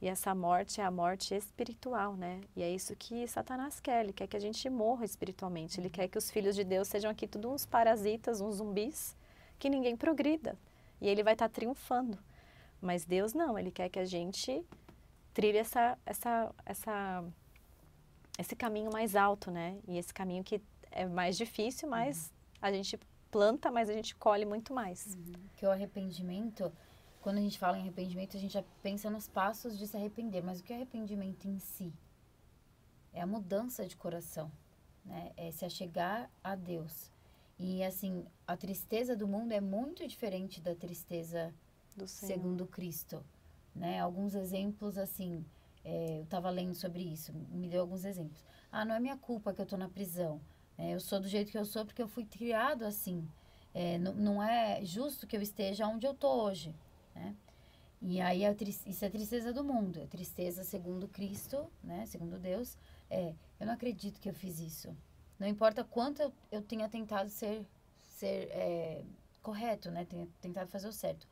E 0.00 0.06
essa 0.06 0.32
morte 0.32 0.80
é 0.80 0.84
a 0.84 0.90
morte 0.90 1.34
espiritual, 1.34 2.14
né? 2.14 2.40
E 2.54 2.62
é 2.62 2.70
isso 2.70 2.94
que 2.94 3.26
Satanás 3.26 3.80
quer. 3.80 4.04
Ele 4.04 4.12
quer 4.12 4.28
que 4.28 4.36
a 4.36 4.40
gente 4.40 4.70
morra 4.70 5.04
espiritualmente. 5.04 5.80
Ele 5.80 5.90
quer 5.90 6.06
que 6.06 6.16
os 6.16 6.30
filhos 6.30 6.54
de 6.54 6.62
Deus 6.62 6.86
sejam 6.86 7.10
aqui 7.10 7.26
tudo 7.26 7.50
uns 7.50 7.66
parasitas, 7.66 8.40
uns 8.40 8.56
zumbis, 8.56 9.16
que 9.58 9.68
ninguém 9.68 9.96
progrida. 9.96 10.56
E 11.00 11.08
ele 11.08 11.24
vai 11.24 11.32
estar 11.32 11.48
tá 11.48 11.52
triunfando. 11.52 12.16
Mas 12.80 13.04
Deus 13.04 13.34
não. 13.34 13.58
Ele 13.58 13.72
quer 13.72 13.88
que 13.88 13.98
a 13.98 14.04
gente 14.04 14.64
trilhe 15.34 15.58
essa, 15.58 15.98
essa, 16.06 16.54
essa, 16.64 17.24
esse 18.38 18.54
caminho 18.54 18.92
mais 18.92 19.16
alto, 19.16 19.50
né? 19.50 19.78
E 19.88 19.98
esse 19.98 20.14
caminho 20.14 20.44
que 20.44 20.62
é 20.92 21.06
mais 21.06 21.36
difícil, 21.36 21.88
mas 21.88 22.26
uhum. 22.26 22.32
a 22.62 22.72
gente 22.72 22.98
planta, 23.30 23.70
mas 23.70 23.88
a 23.88 23.92
gente 23.92 24.14
colhe 24.14 24.44
muito 24.44 24.72
mais. 24.72 25.14
Uhum. 25.14 25.32
Que 25.56 25.66
o 25.66 25.70
arrependimento, 25.70 26.72
quando 27.20 27.38
a 27.38 27.40
gente 27.40 27.58
fala 27.58 27.78
em 27.78 27.82
arrependimento, 27.82 28.36
a 28.36 28.40
gente 28.40 28.52
já 28.52 28.64
pensa 28.82 29.10
nos 29.10 29.28
passos 29.28 29.78
de 29.78 29.86
se 29.86 29.96
arrepender, 29.96 30.42
mas 30.42 30.60
o 30.60 30.64
que 30.64 30.72
é 30.72 30.76
arrependimento 30.76 31.46
em 31.46 31.58
si? 31.58 31.92
É 33.12 33.20
a 33.20 33.26
mudança 33.26 33.86
de 33.86 33.96
coração, 33.96 34.50
né? 35.04 35.32
É 35.36 35.50
se 35.50 35.64
achegar 35.64 36.30
a 36.42 36.54
Deus. 36.54 37.10
E 37.58 37.82
assim, 37.82 38.24
a 38.46 38.56
tristeza 38.56 39.16
do 39.16 39.26
mundo 39.26 39.52
é 39.52 39.60
muito 39.60 40.06
diferente 40.06 40.60
da 40.60 40.74
tristeza 40.74 41.52
do 41.96 42.06
segundo 42.06 42.66
Cristo, 42.66 43.24
né? 43.74 43.98
Alguns 43.98 44.34
exemplos 44.34 44.96
assim, 44.96 45.44
é, 45.84 46.18
eu 46.18 46.24
estava 46.24 46.50
lendo 46.50 46.74
sobre 46.74 47.02
isso, 47.02 47.32
me 47.50 47.68
deu 47.68 47.80
alguns 47.80 48.04
exemplos. 48.04 48.44
Ah, 48.70 48.84
não 48.84 48.94
é 48.94 49.00
minha 49.00 49.16
culpa 49.16 49.52
que 49.52 49.60
eu 49.60 49.64
estou 49.64 49.78
na 49.78 49.88
prisão. 49.88 50.40
É, 50.78 50.94
eu 50.94 51.00
sou 51.00 51.18
do 51.20 51.28
jeito 51.28 51.50
que 51.50 51.58
eu 51.58 51.64
sou 51.64 51.84
porque 51.84 52.00
eu 52.00 52.08
fui 52.08 52.24
criado 52.24 52.84
assim. 52.84 53.28
É, 53.74 53.98
não 53.98 54.42
é 54.42 54.82
justo 54.84 55.26
que 55.26 55.36
eu 55.36 55.42
esteja 55.42 55.86
onde 55.86 56.06
eu 56.06 56.14
tô 56.14 56.42
hoje, 56.42 56.74
né? 57.14 57.34
E 58.00 58.20
aí 58.20 58.42
isso 58.86 59.04
é 59.04 59.08
a 59.08 59.10
tristeza 59.10 59.52
do 59.52 59.64
mundo, 59.64 60.02
a 60.02 60.06
tristeza 60.06 60.62
segundo 60.62 61.08
Cristo, 61.08 61.70
né? 61.82 62.06
Segundo 62.06 62.38
Deus, 62.38 62.76
é 63.10 63.34
eu 63.58 63.66
não 63.66 63.74
acredito 63.74 64.20
que 64.20 64.28
eu 64.28 64.34
fiz 64.34 64.60
isso. 64.60 64.96
Não 65.38 65.48
importa 65.48 65.82
quanto 65.84 66.22
eu, 66.22 66.32
eu 66.50 66.62
tenha 66.62 66.88
tentado 66.88 67.28
ser 67.28 67.66
ser 67.96 68.48
é, 68.52 69.04
correto, 69.42 69.90
né? 69.90 70.04
Tenha 70.04 70.28
tentado 70.40 70.70
fazer 70.70 70.88
o 70.88 70.92
certo. 70.92 71.26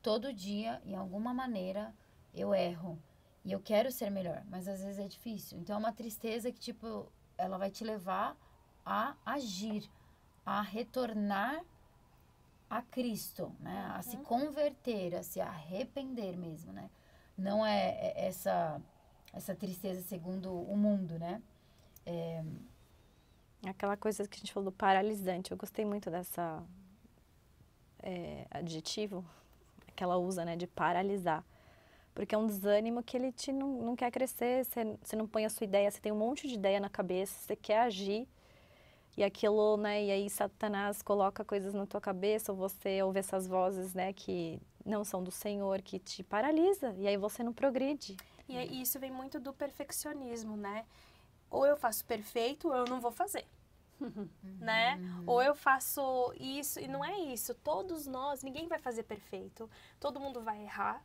Todo 0.00 0.32
dia, 0.32 0.80
em 0.84 0.94
alguma 0.94 1.34
maneira, 1.34 1.94
eu 2.34 2.54
erro 2.54 2.98
e 3.44 3.52
eu 3.52 3.60
quero 3.60 3.90
ser 3.90 4.10
melhor, 4.10 4.42
mas 4.48 4.68
às 4.68 4.82
vezes 4.82 4.98
é 4.98 5.08
difícil. 5.08 5.58
Então 5.58 5.76
é 5.76 5.78
uma 5.78 5.92
tristeza 5.92 6.52
que 6.52 6.60
tipo 6.60 7.10
ela 7.36 7.58
vai 7.58 7.70
te 7.70 7.82
levar 7.84 8.36
a 8.84 9.14
agir, 9.24 9.88
a 10.44 10.60
retornar 10.60 11.64
a 12.68 12.82
Cristo, 12.82 13.52
né? 13.60 13.92
A 13.94 14.02
se 14.02 14.16
uhum. 14.16 14.24
converter, 14.24 15.14
a 15.14 15.22
se 15.22 15.40
arrepender 15.40 16.36
mesmo, 16.36 16.72
né? 16.72 16.90
Não 17.36 17.64
é, 17.64 17.90
é 17.90 18.26
essa 18.26 18.80
essa 19.32 19.54
tristeza 19.54 20.02
segundo 20.02 20.52
o 20.52 20.76
mundo, 20.76 21.18
né? 21.18 21.42
É... 22.04 22.44
Aquela 23.66 23.96
coisa 23.96 24.26
que 24.26 24.36
a 24.36 24.40
gente 24.40 24.52
falou 24.52 24.72
paralisante. 24.72 25.52
Eu 25.52 25.56
gostei 25.56 25.84
muito 25.84 26.10
dessa 26.10 26.62
é, 28.02 28.46
adjetivo 28.50 29.24
que 29.94 30.02
ela 30.02 30.16
usa, 30.16 30.44
né? 30.44 30.56
De 30.56 30.66
paralisar. 30.66 31.44
Porque 32.14 32.34
é 32.34 32.38
um 32.38 32.46
desânimo 32.46 33.02
que 33.02 33.16
ele 33.16 33.32
te 33.32 33.52
não, 33.52 33.68
não 33.82 33.96
quer 33.96 34.10
crescer, 34.10 34.64
você, 34.64 34.98
você 35.02 35.16
não 35.16 35.26
põe 35.26 35.46
a 35.46 35.50
sua 35.50 35.64
ideia, 35.64 35.90
você 35.90 36.00
tem 36.00 36.12
um 36.12 36.18
monte 36.18 36.46
de 36.46 36.54
ideia 36.54 36.78
na 36.78 36.90
cabeça, 36.90 37.38
você 37.38 37.56
quer 37.56 37.80
agir, 37.80 38.28
e 39.16 39.22
aquilo, 39.22 39.76
né, 39.76 40.04
e 40.04 40.10
aí 40.10 40.30
Satanás 40.30 41.02
coloca 41.02 41.44
coisas 41.44 41.74
na 41.74 41.86
tua 41.86 42.00
cabeça, 42.00 42.52
ou 42.52 42.58
você 42.58 43.02
ouve 43.02 43.18
essas 43.18 43.46
vozes, 43.46 43.94
né, 43.94 44.12
que 44.12 44.60
não 44.84 45.04
são 45.04 45.22
do 45.22 45.30
Senhor, 45.30 45.82
que 45.82 45.98
te 45.98 46.22
paralisa, 46.22 46.94
e 46.98 47.06
aí 47.06 47.16
você 47.16 47.42
não 47.42 47.52
progride. 47.52 48.16
E 48.48 48.80
isso 48.80 48.98
vem 48.98 49.10
muito 49.10 49.38
do 49.38 49.52
perfeccionismo, 49.52 50.56
né? 50.56 50.84
Ou 51.50 51.64
eu 51.66 51.76
faço 51.76 52.04
perfeito, 52.04 52.68
ou 52.68 52.74
eu 52.74 52.84
não 52.84 53.00
vou 53.00 53.12
fazer. 53.12 53.46
né? 54.58 54.98
Ou 55.26 55.42
eu 55.42 55.54
faço 55.54 56.34
isso, 56.38 56.80
e 56.80 56.88
não 56.88 57.04
é 57.04 57.18
isso. 57.18 57.54
Todos 57.54 58.06
nós, 58.06 58.42
ninguém 58.42 58.66
vai 58.66 58.78
fazer 58.78 59.04
perfeito. 59.04 59.70
Todo 60.00 60.18
mundo 60.18 60.40
vai 60.40 60.62
errar 60.62 61.02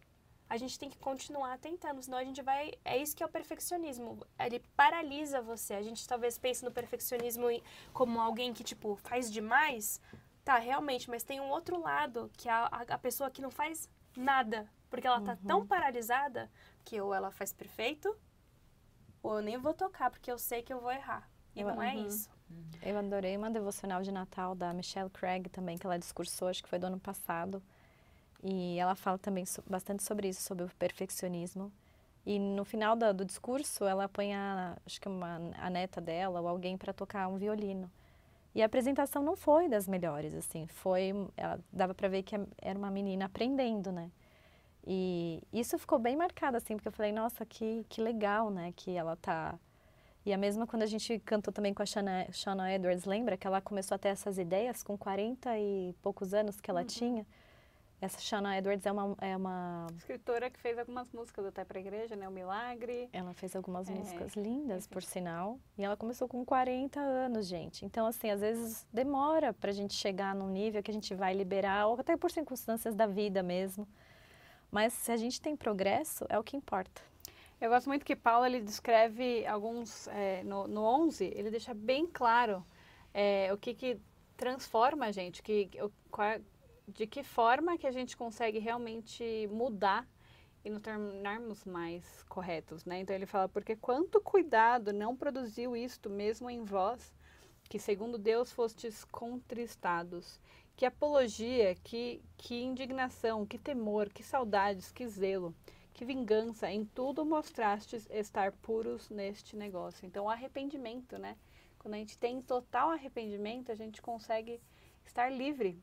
a 0.49 0.55
gente 0.55 0.79
tem 0.79 0.89
que 0.89 0.97
continuar 0.97 1.57
tentando, 1.57 2.01
senão 2.01 2.17
a 2.17 2.23
gente 2.23 2.41
vai. 2.41 2.71
É 2.85 2.97
isso 2.97 3.15
que 3.15 3.21
é 3.21 3.25
o 3.25 3.29
perfeccionismo. 3.29 4.25
Ele 4.39 4.59
paralisa 4.75 5.41
você. 5.41 5.73
A 5.73 5.81
gente 5.81 6.07
talvez 6.07 6.37
pense 6.37 6.63
no 6.63 6.71
perfeccionismo 6.71 7.47
como 7.93 8.19
alguém 8.19 8.53
que, 8.53 8.63
tipo, 8.63 8.95
faz 8.95 9.31
demais. 9.31 10.01
Tá, 10.45 10.57
realmente, 10.57 11.09
mas 11.09 11.23
tem 11.23 11.41
um 11.41 11.49
outro 11.49 11.77
lado, 11.81 12.31
que 12.37 12.47
é 12.47 12.51
a, 12.53 12.85
a 12.87 12.97
pessoa 12.97 13.29
que 13.29 13.41
não 13.41 13.51
faz 13.51 13.89
nada. 14.15 14.69
Porque 14.89 15.05
ela 15.05 15.19
tá 15.19 15.33
uhum. 15.33 15.47
tão 15.47 15.67
paralisada 15.67 16.49
que 16.85 17.01
ou 17.01 17.13
ela 17.13 17.29
faz 17.29 17.51
perfeito, 17.51 18.17
ou 19.21 19.37
eu 19.37 19.41
nem 19.41 19.57
vou 19.57 19.73
tocar, 19.73 20.09
porque 20.09 20.31
eu 20.31 20.39
sei 20.39 20.63
que 20.63 20.71
eu 20.71 20.79
vou 20.79 20.91
errar. 20.91 21.29
E 21.53 21.59
eu, 21.59 21.67
não 21.67 21.83
é 21.83 21.93
uhum. 21.93 22.07
isso. 22.07 22.29
Eu 22.81 22.97
adorei 22.97 23.35
uma 23.35 23.51
devocional 23.51 24.01
de 24.01 24.11
Natal 24.13 24.55
da 24.55 24.73
Michelle 24.73 25.09
Craig 25.09 25.49
também, 25.49 25.77
que 25.77 25.85
ela 25.85 25.99
discursou, 25.99 26.47
acho 26.47 26.63
que 26.63 26.69
foi 26.69 26.79
do 26.79 26.85
ano 26.85 26.99
passado 26.99 27.61
e 28.43 28.77
ela 28.79 28.95
fala 28.95 29.17
também 29.17 29.45
so, 29.45 29.63
bastante 29.67 30.03
sobre 30.03 30.29
isso, 30.29 30.41
sobre 30.41 30.65
o 30.65 30.69
perfeccionismo. 30.77 31.71
E 32.25 32.39
no 32.39 32.65
final 32.65 32.95
do, 32.95 33.13
do 33.13 33.25
discurso, 33.25 33.85
ela 33.85 34.09
põe 34.09 34.33
a, 34.33 34.77
acho 34.85 34.99
que 34.99 35.07
uma, 35.07 35.39
a 35.57 35.69
neta 35.69 36.01
dela 36.01 36.41
ou 36.41 36.47
alguém 36.47 36.77
para 36.77 36.93
tocar 36.93 37.27
um 37.27 37.37
violino. 37.37 37.89
E 38.53 38.61
a 38.61 38.65
apresentação 38.65 39.21
não 39.21 39.35
foi 39.35 39.69
das 39.69 39.87
melhores, 39.87 40.33
assim, 40.33 40.65
foi, 40.67 41.13
ela, 41.37 41.59
dava 41.71 41.93
para 41.93 42.07
ver 42.07 42.23
que 42.23 42.35
era 42.61 42.77
uma 42.77 42.89
menina 42.89 43.25
aprendendo, 43.25 43.91
né? 43.91 44.11
E 44.85 45.43
isso 45.53 45.77
ficou 45.77 45.99
bem 45.99 46.15
marcado, 46.15 46.57
assim, 46.57 46.75
porque 46.75 46.87
eu 46.87 46.91
falei, 46.91 47.11
nossa, 47.11 47.45
que, 47.45 47.85
que 47.87 48.01
legal, 48.01 48.49
né, 48.49 48.73
que 48.75 48.91
ela 48.91 49.15
tá... 49.15 49.59
E 50.25 50.33
a 50.33 50.37
mesma 50.37 50.65
quando 50.65 50.83
a 50.83 50.87
gente 50.87 51.19
cantou 51.19 51.53
também 51.53 51.73
com 51.73 51.83
a 51.83 51.85
Shana, 51.85 52.27
Shana 52.31 52.73
Edwards, 52.73 53.05
lembra 53.05 53.37
que 53.37 53.47
ela 53.47 53.61
começou 53.61 53.95
a 53.95 53.97
ter 53.97 54.09
essas 54.09 54.37
ideias 54.37 54.83
com 54.83 54.97
40 54.97 55.57
e 55.59 55.95
poucos 56.01 56.33
anos 56.33 56.59
que 56.59 56.69
ela 56.69 56.83
tinha? 56.83 57.25
Essa 57.99 58.19
Shana 58.19 58.55
Edwards 58.55 58.85
é 58.85 58.91
uma, 58.91 59.17
é 59.19 59.35
uma... 59.35 59.87
Escritora 59.97 60.51
que 60.51 60.59
fez 60.59 60.77
algumas 60.77 61.11
músicas 61.11 61.45
até 61.47 61.65
para 61.65 61.79
a 61.79 61.81
igreja, 61.81 62.15
né? 62.15 62.27
O 62.29 62.31
Milagre. 62.31 63.09
Ela 63.11 63.33
fez 63.33 63.55
algumas 63.55 63.89
É, 63.89 63.93
músicas 63.93 64.35
lindas, 64.35 64.83
enfim. 64.85 64.93
por 64.93 65.01
sinal. 65.01 65.59
E 65.75 65.83
ela 65.83 65.97
começou 65.97 66.27
com 66.27 66.45
40 66.45 66.99
anos, 66.99 67.47
gente. 67.47 67.83
Então, 67.85 68.05
assim, 68.05 68.29
às 68.29 68.41
vezes 68.41 68.85
demora 68.93 69.51
pra 69.51 69.71
gente 69.71 69.95
chegar 69.95 70.35
num 70.35 70.47
nível 70.49 70.83
que 70.83 70.91
a 70.91 70.93
gente 70.93 71.15
vai 71.15 71.33
liberar, 71.33 71.87
ou 71.87 71.99
até 71.99 72.15
por 72.15 72.29
circunstâncias 72.29 72.93
da 72.93 73.07
vida 73.07 73.41
mesmo. 73.41 73.87
Mas 74.69 74.93
se 74.93 75.11
a 75.11 75.17
gente 75.17 75.41
tem 75.41 75.55
progresso, 75.55 76.23
é 76.29 76.37
o 76.37 76.43
que 76.43 76.55
importa. 76.55 77.01
Eu 77.59 77.71
gosto 77.71 77.87
muito 77.87 78.05
que 78.05 78.15
Paulo 78.15 78.45
ele 78.45 78.61
descreve 78.61 79.43
alguns 79.47 80.07
é, 80.09 80.43
no, 80.43 80.67
no 80.67 80.83
11, 80.83 81.25
ele 81.35 81.49
deixa 81.49 81.73
bem 81.73 82.05
claro 82.05 82.63
é, 83.11 83.51
o 83.51 83.57
que, 83.57 83.73
que 83.73 83.99
transforma 84.35 85.05
a 85.07 85.11
gente, 85.11 85.41
que, 85.41 85.67
o, 85.81 85.89
qual- 86.11 86.39
de 86.87 87.05
que 87.05 87.23
forma 87.23 87.77
que 87.77 87.85
a 87.85 87.91
gente 87.91 88.15
consegue 88.15 88.59
realmente 88.59 89.47
mudar 89.51 90.07
e 90.63 90.69
nos 90.69 90.81
tornarmos 90.81 91.65
mais 91.65 92.23
corretos, 92.23 92.85
né? 92.85 92.99
Então 92.99 93.15
ele 93.15 93.25
fala, 93.25 93.49
porque 93.49 93.75
quanto 93.75 94.21
cuidado 94.21 94.93
não 94.93 95.15
produziu 95.15 95.75
isto 95.75 96.09
mesmo 96.09 96.49
em 96.49 96.63
vós, 96.63 97.13
que 97.69 97.77
segundo 97.77 98.17
Deus 98.17 98.51
fostes 98.51 99.05
contristados. 99.05 100.39
Que 100.75 100.85
apologia, 100.85 101.75
que, 101.83 102.21
que 102.37 102.61
indignação, 102.61 103.45
que 103.45 103.57
temor, 103.57 104.09
que 104.09 104.23
saudades, 104.23 104.91
que 104.91 105.07
zelo 105.07 105.53
que 105.97 106.05
vingança, 106.05 106.69
em 106.69 106.85
tudo 106.85 107.25
mostrastes 107.25 108.07
estar 108.11 108.51
puros 108.51 109.09
neste 109.09 109.55
negócio. 109.55 110.05
Então, 110.05 110.29
arrependimento, 110.29 111.17
né? 111.17 111.35
Quando 111.79 111.95
a 111.95 111.97
gente 111.97 112.19
tem 112.19 112.39
total 112.39 112.91
arrependimento, 112.91 113.71
a 113.71 113.75
gente 113.75 113.99
consegue 113.99 114.61
estar 115.03 115.31
livre. 115.31 115.81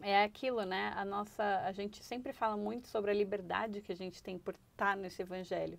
É 0.00 0.22
aquilo, 0.22 0.64
né? 0.64 0.92
A 0.96 1.04
nossa, 1.04 1.60
a 1.64 1.72
gente 1.72 2.02
sempre 2.04 2.32
fala 2.32 2.56
muito 2.56 2.88
sobre 2.88 3.10
a 3.10 3.14
liberdade 3.14 3.80
que 3.80 3.92
a 3.92 3.96
gente 3.96 4.22
tem 4.22 4.38
por 4.38 4.54
estar 4.54 4.96
nesse 4.96 5.22
evangelho. 5.22 5.78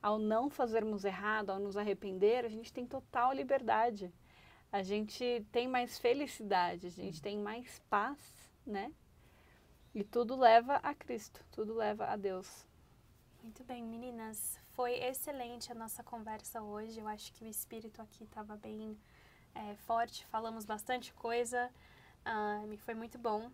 Ao 0.00 0.18
não 0.18 0.50
fazermos 0.50 1.04
errado, 1.04 1.50
ao 1.50 1.58
nos 1.58 1.76
arrepender, 1.76 2.44
a 2.44 2.48
gente 2.48 2.72
tem 2.72 2.86
total 2.86 3.32
liberdade. 3.32 4.12
A 4.72 4.82
gente 4.82 5.46
tem 5.52 5.68
mais 5.68 5.98
felicidade, 5.98 6.86
a 6.86 6.90
gente 6.90 7.20
tem 7.20 7.38
mais 7.38 7.78
paz, 7.90 8.18
né? 8.66 8.90
E 9.94 10.02
tudo 10.02 10.34
leva 10.34 10.76
a 10.76 10.94
Cristo, 10.94 11.44
tudo 11.52 11.74
leva 11.74 12.06
a 12.06 12.16
Deus. 12.16 12.66
Muito 13.42 13.62
bem, 13.64 13.82
meninas. 13.82 14.58
Foi 14.70 14.92
excelente 14.94 15.70
a 15.70 15.74
nossa 15.74 16.02
conversa 16.02 16.62
hoje. 16.62 16.98
Eu 16.98 17.06
acho 17.06 17.32
que 17.34 17.44
o 17.44 17.48
espírito 17.48 18.00
aqui 18.00 18.24
estava 18.24 18.56
bem 18.56 18.96
é, 19.54 19.74
forte. 19.74 20.24
Falamos 20.26 20.64
bastante 20.64 21.12
coisa. 21.12 21.70
Me 22.68 22.76
foi 22.76 22.94
muito 22.94 23.18
bom. 23.18 23.50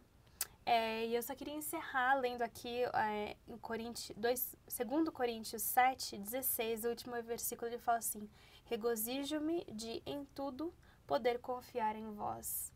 É, 0.64 1.06
e 1.06 1.14
eu 1.14 1.22
só 1.22 1.34
queria 1.34 1.54
encerrar 1.54 2.14
lendo 2.16 2.42
aqui 2.42 2.84
é, 2.84 3.36
em 3.46 3.56
Coríntios, 3.56 4.16
2, 4.18 4.56
2 4.86 5.08
Coríntios 5.08 5.62
7, 5.62 6.18
16, 6.18 6.84
o 6.84 6.88
último 6.90 7.22
versículo, 7.22 7.70
ele 7.70 7.78
fala 7.78 7.98
assim: 7.98 8.28
Regozijo-me 8.66 9.64
de 9.72 10.02
em 10.04 10.26
tudo 10.34 10.74
poder 11.06 11.38
confiar 11.38 11.96
em 11.96 12.12
vós. 12.12 12.70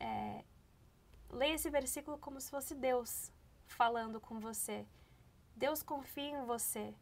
É, 0.00 0.44
leia 1.30 1.54
esse 1.54 1.70
versículo 1.70 2.18
como 2.18 2.40
se 2.40 2.50
fosse 2.50 2.74
Deus 2.74 3.30
falando 3.66 4.20
com 4.20 4.40
você. 4.40 4.84
Deus 5.54 5.80
confia 5.80 6.30
em 6.30 6.44
você. 6.44 6.92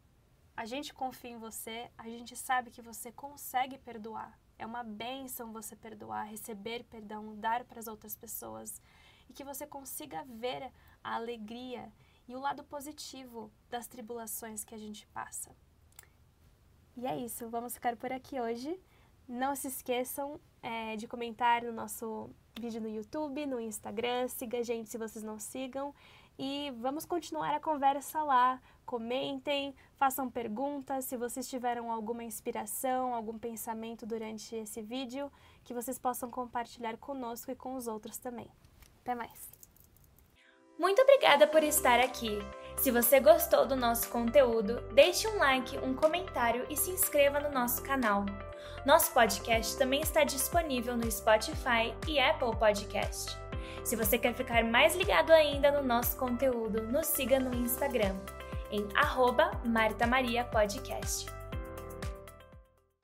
A 0.55 0.65
gente 0.65 0.93
confia 0.93 1.31
em 1.31 1.37
você, 1.37 1.89
a 1.97 2.03
gente 2.03 2.35
sabe 2.35 2.69
que 2.69 2.81
você 2.81 3.11
consegue 3.11 3.77
perdoar. 3.77 4.37
É 4.57 4.65
uma 4.65 4.83
bênção 4.83 5.53
você 5.53 5.75
perdoar, 5.75 6.23
receber 6.23 6.83
perdão, 6.85 7.35
dar 7.35 7.63
para 7.63 7.79
as 7.79 7.87
outras 7.87 8.15
pessoas. 8.15 8.81
E 9.29 9.33
que 9.33 9.43
você 9.43 9.67
consiga 9.67 10.23
ver 10.23 10.71
a 11.03 11.15
alegria 11.15 11.91
e 12.27 12.35
o 12.35 12.39
lado 12.39 12.63
positivo 12.63 13.51
das 13.69 13.87
tribulações 13.87 14.63
que 14.63 14.75
a 14.75 14.77
gente 14.77 15.05
passa. 15.07 15.55
E 16.95 17.05
é 17.05 17.15
isso, 17.15 17.49
vamos 17.49 17.73
ficar 17.73 17.95
por 17.95 18.11
aqui 18.11 18.39
hoje. 18.39 18.79
Não 19.27 19.55
se 19.55 19.67
esqueçam 19.67 20.39
é, 20.63 20.95
de 20.95 21.07
comentar 21.07 21.61
no 21.61 21.71
nosso 21.71 22.29
vídeo 22.59 22.81
no 22.81 22.89
YouTube, 22.89 23.45
no 23.45 23.59
Instagram. 23.59 24.27
Siga 24.27 24.59
a 24.59 24.63
gente 24.63 24.89
se 24.89 24.97
vocês 24.97 25.23
não 25.23 25.37
sigam. 25.37 25.93
E 26.37 26.71
vamos 26.77 27.05
continuar 27.05 27.53
a 27.55 27.59
conversa 27.59 28.21
lá. 28.21 28.61
Comentem, 28.85 29.75
façam 29.95 30.29
perguntas. 30.29 31.05
Se 31.05 31.17
vocês 31.17 31.49
tiveram 31.49 31.91
alguma 31.91 32.23
inspiração, 32.23 33.13
algum 33.13 33.37
pensamento 33.37 34.05
durante 34.05 34.55
esse 34.55 34.81
vídeo, 34.81 35.31
que 35.63 35.73
vocês 35.73 35.97
possam 35.97 36.29
compartilhar 36.29 36.95
conosco 36.97 37.51
e 37.51 37.55
com 37.55 37.75
os 37.75 37.87
outros 37.87 38.17
também. 38.17 38.49
Até 39.01 39.15
mais! 39.15 39.57
Muito 40.77 41.01
obrigada 41.01 41.47
por 41.47 41.63
estar 41.63 41.99
aqui. 41.99 42.37
Se 42.77 42.91
você 42.91 43.19
gostou 43.19 43.65
do 43.65 43.75
nosso 43.75 44.09
conteúdo, 44.09 44.79
deixe 44.93 45.27
um 45.27 45.39
like, 45.39 45.75
um 45.79 45.95
comentário 45.95 46.67
e 46.69 46.77
se 46.77 46.91
inscreva 46.91 47.39
no 47.39 47.51
nosso 47.51 47.81
canal. 47.81 48.25
Nosso 48.85 49.11
podcast 49.11 49.75
também 49.75 50.01
está 50.01 50.23
disponível 50.23 50.95
no 50.95 51.11
Spotify 51.11 51.95
e 52.07 52.19
Apple 52.19 52.55
Podcast. 52.57 53.46
Se 53.87 53.95
você 53.95 54.17
quer 54.17 54.33
ficar 54.33 54.65
mais 54.65 54.97
ligado 54.97 55.31
ainda 55.31 55.71
no 55.71 55.81
nosso 55.81 56.17
conteúdo, 56.17 56.83
nos 56.91 57.07
siga 57.07 57.39
no 57.39 57.55
Instagram, 57.55 58.17
em 58.69 58.85
arroba 58.93 59.49
Marta 59.63 60.05
Maria 60.05 60.43
Podcast. 60.43 61.36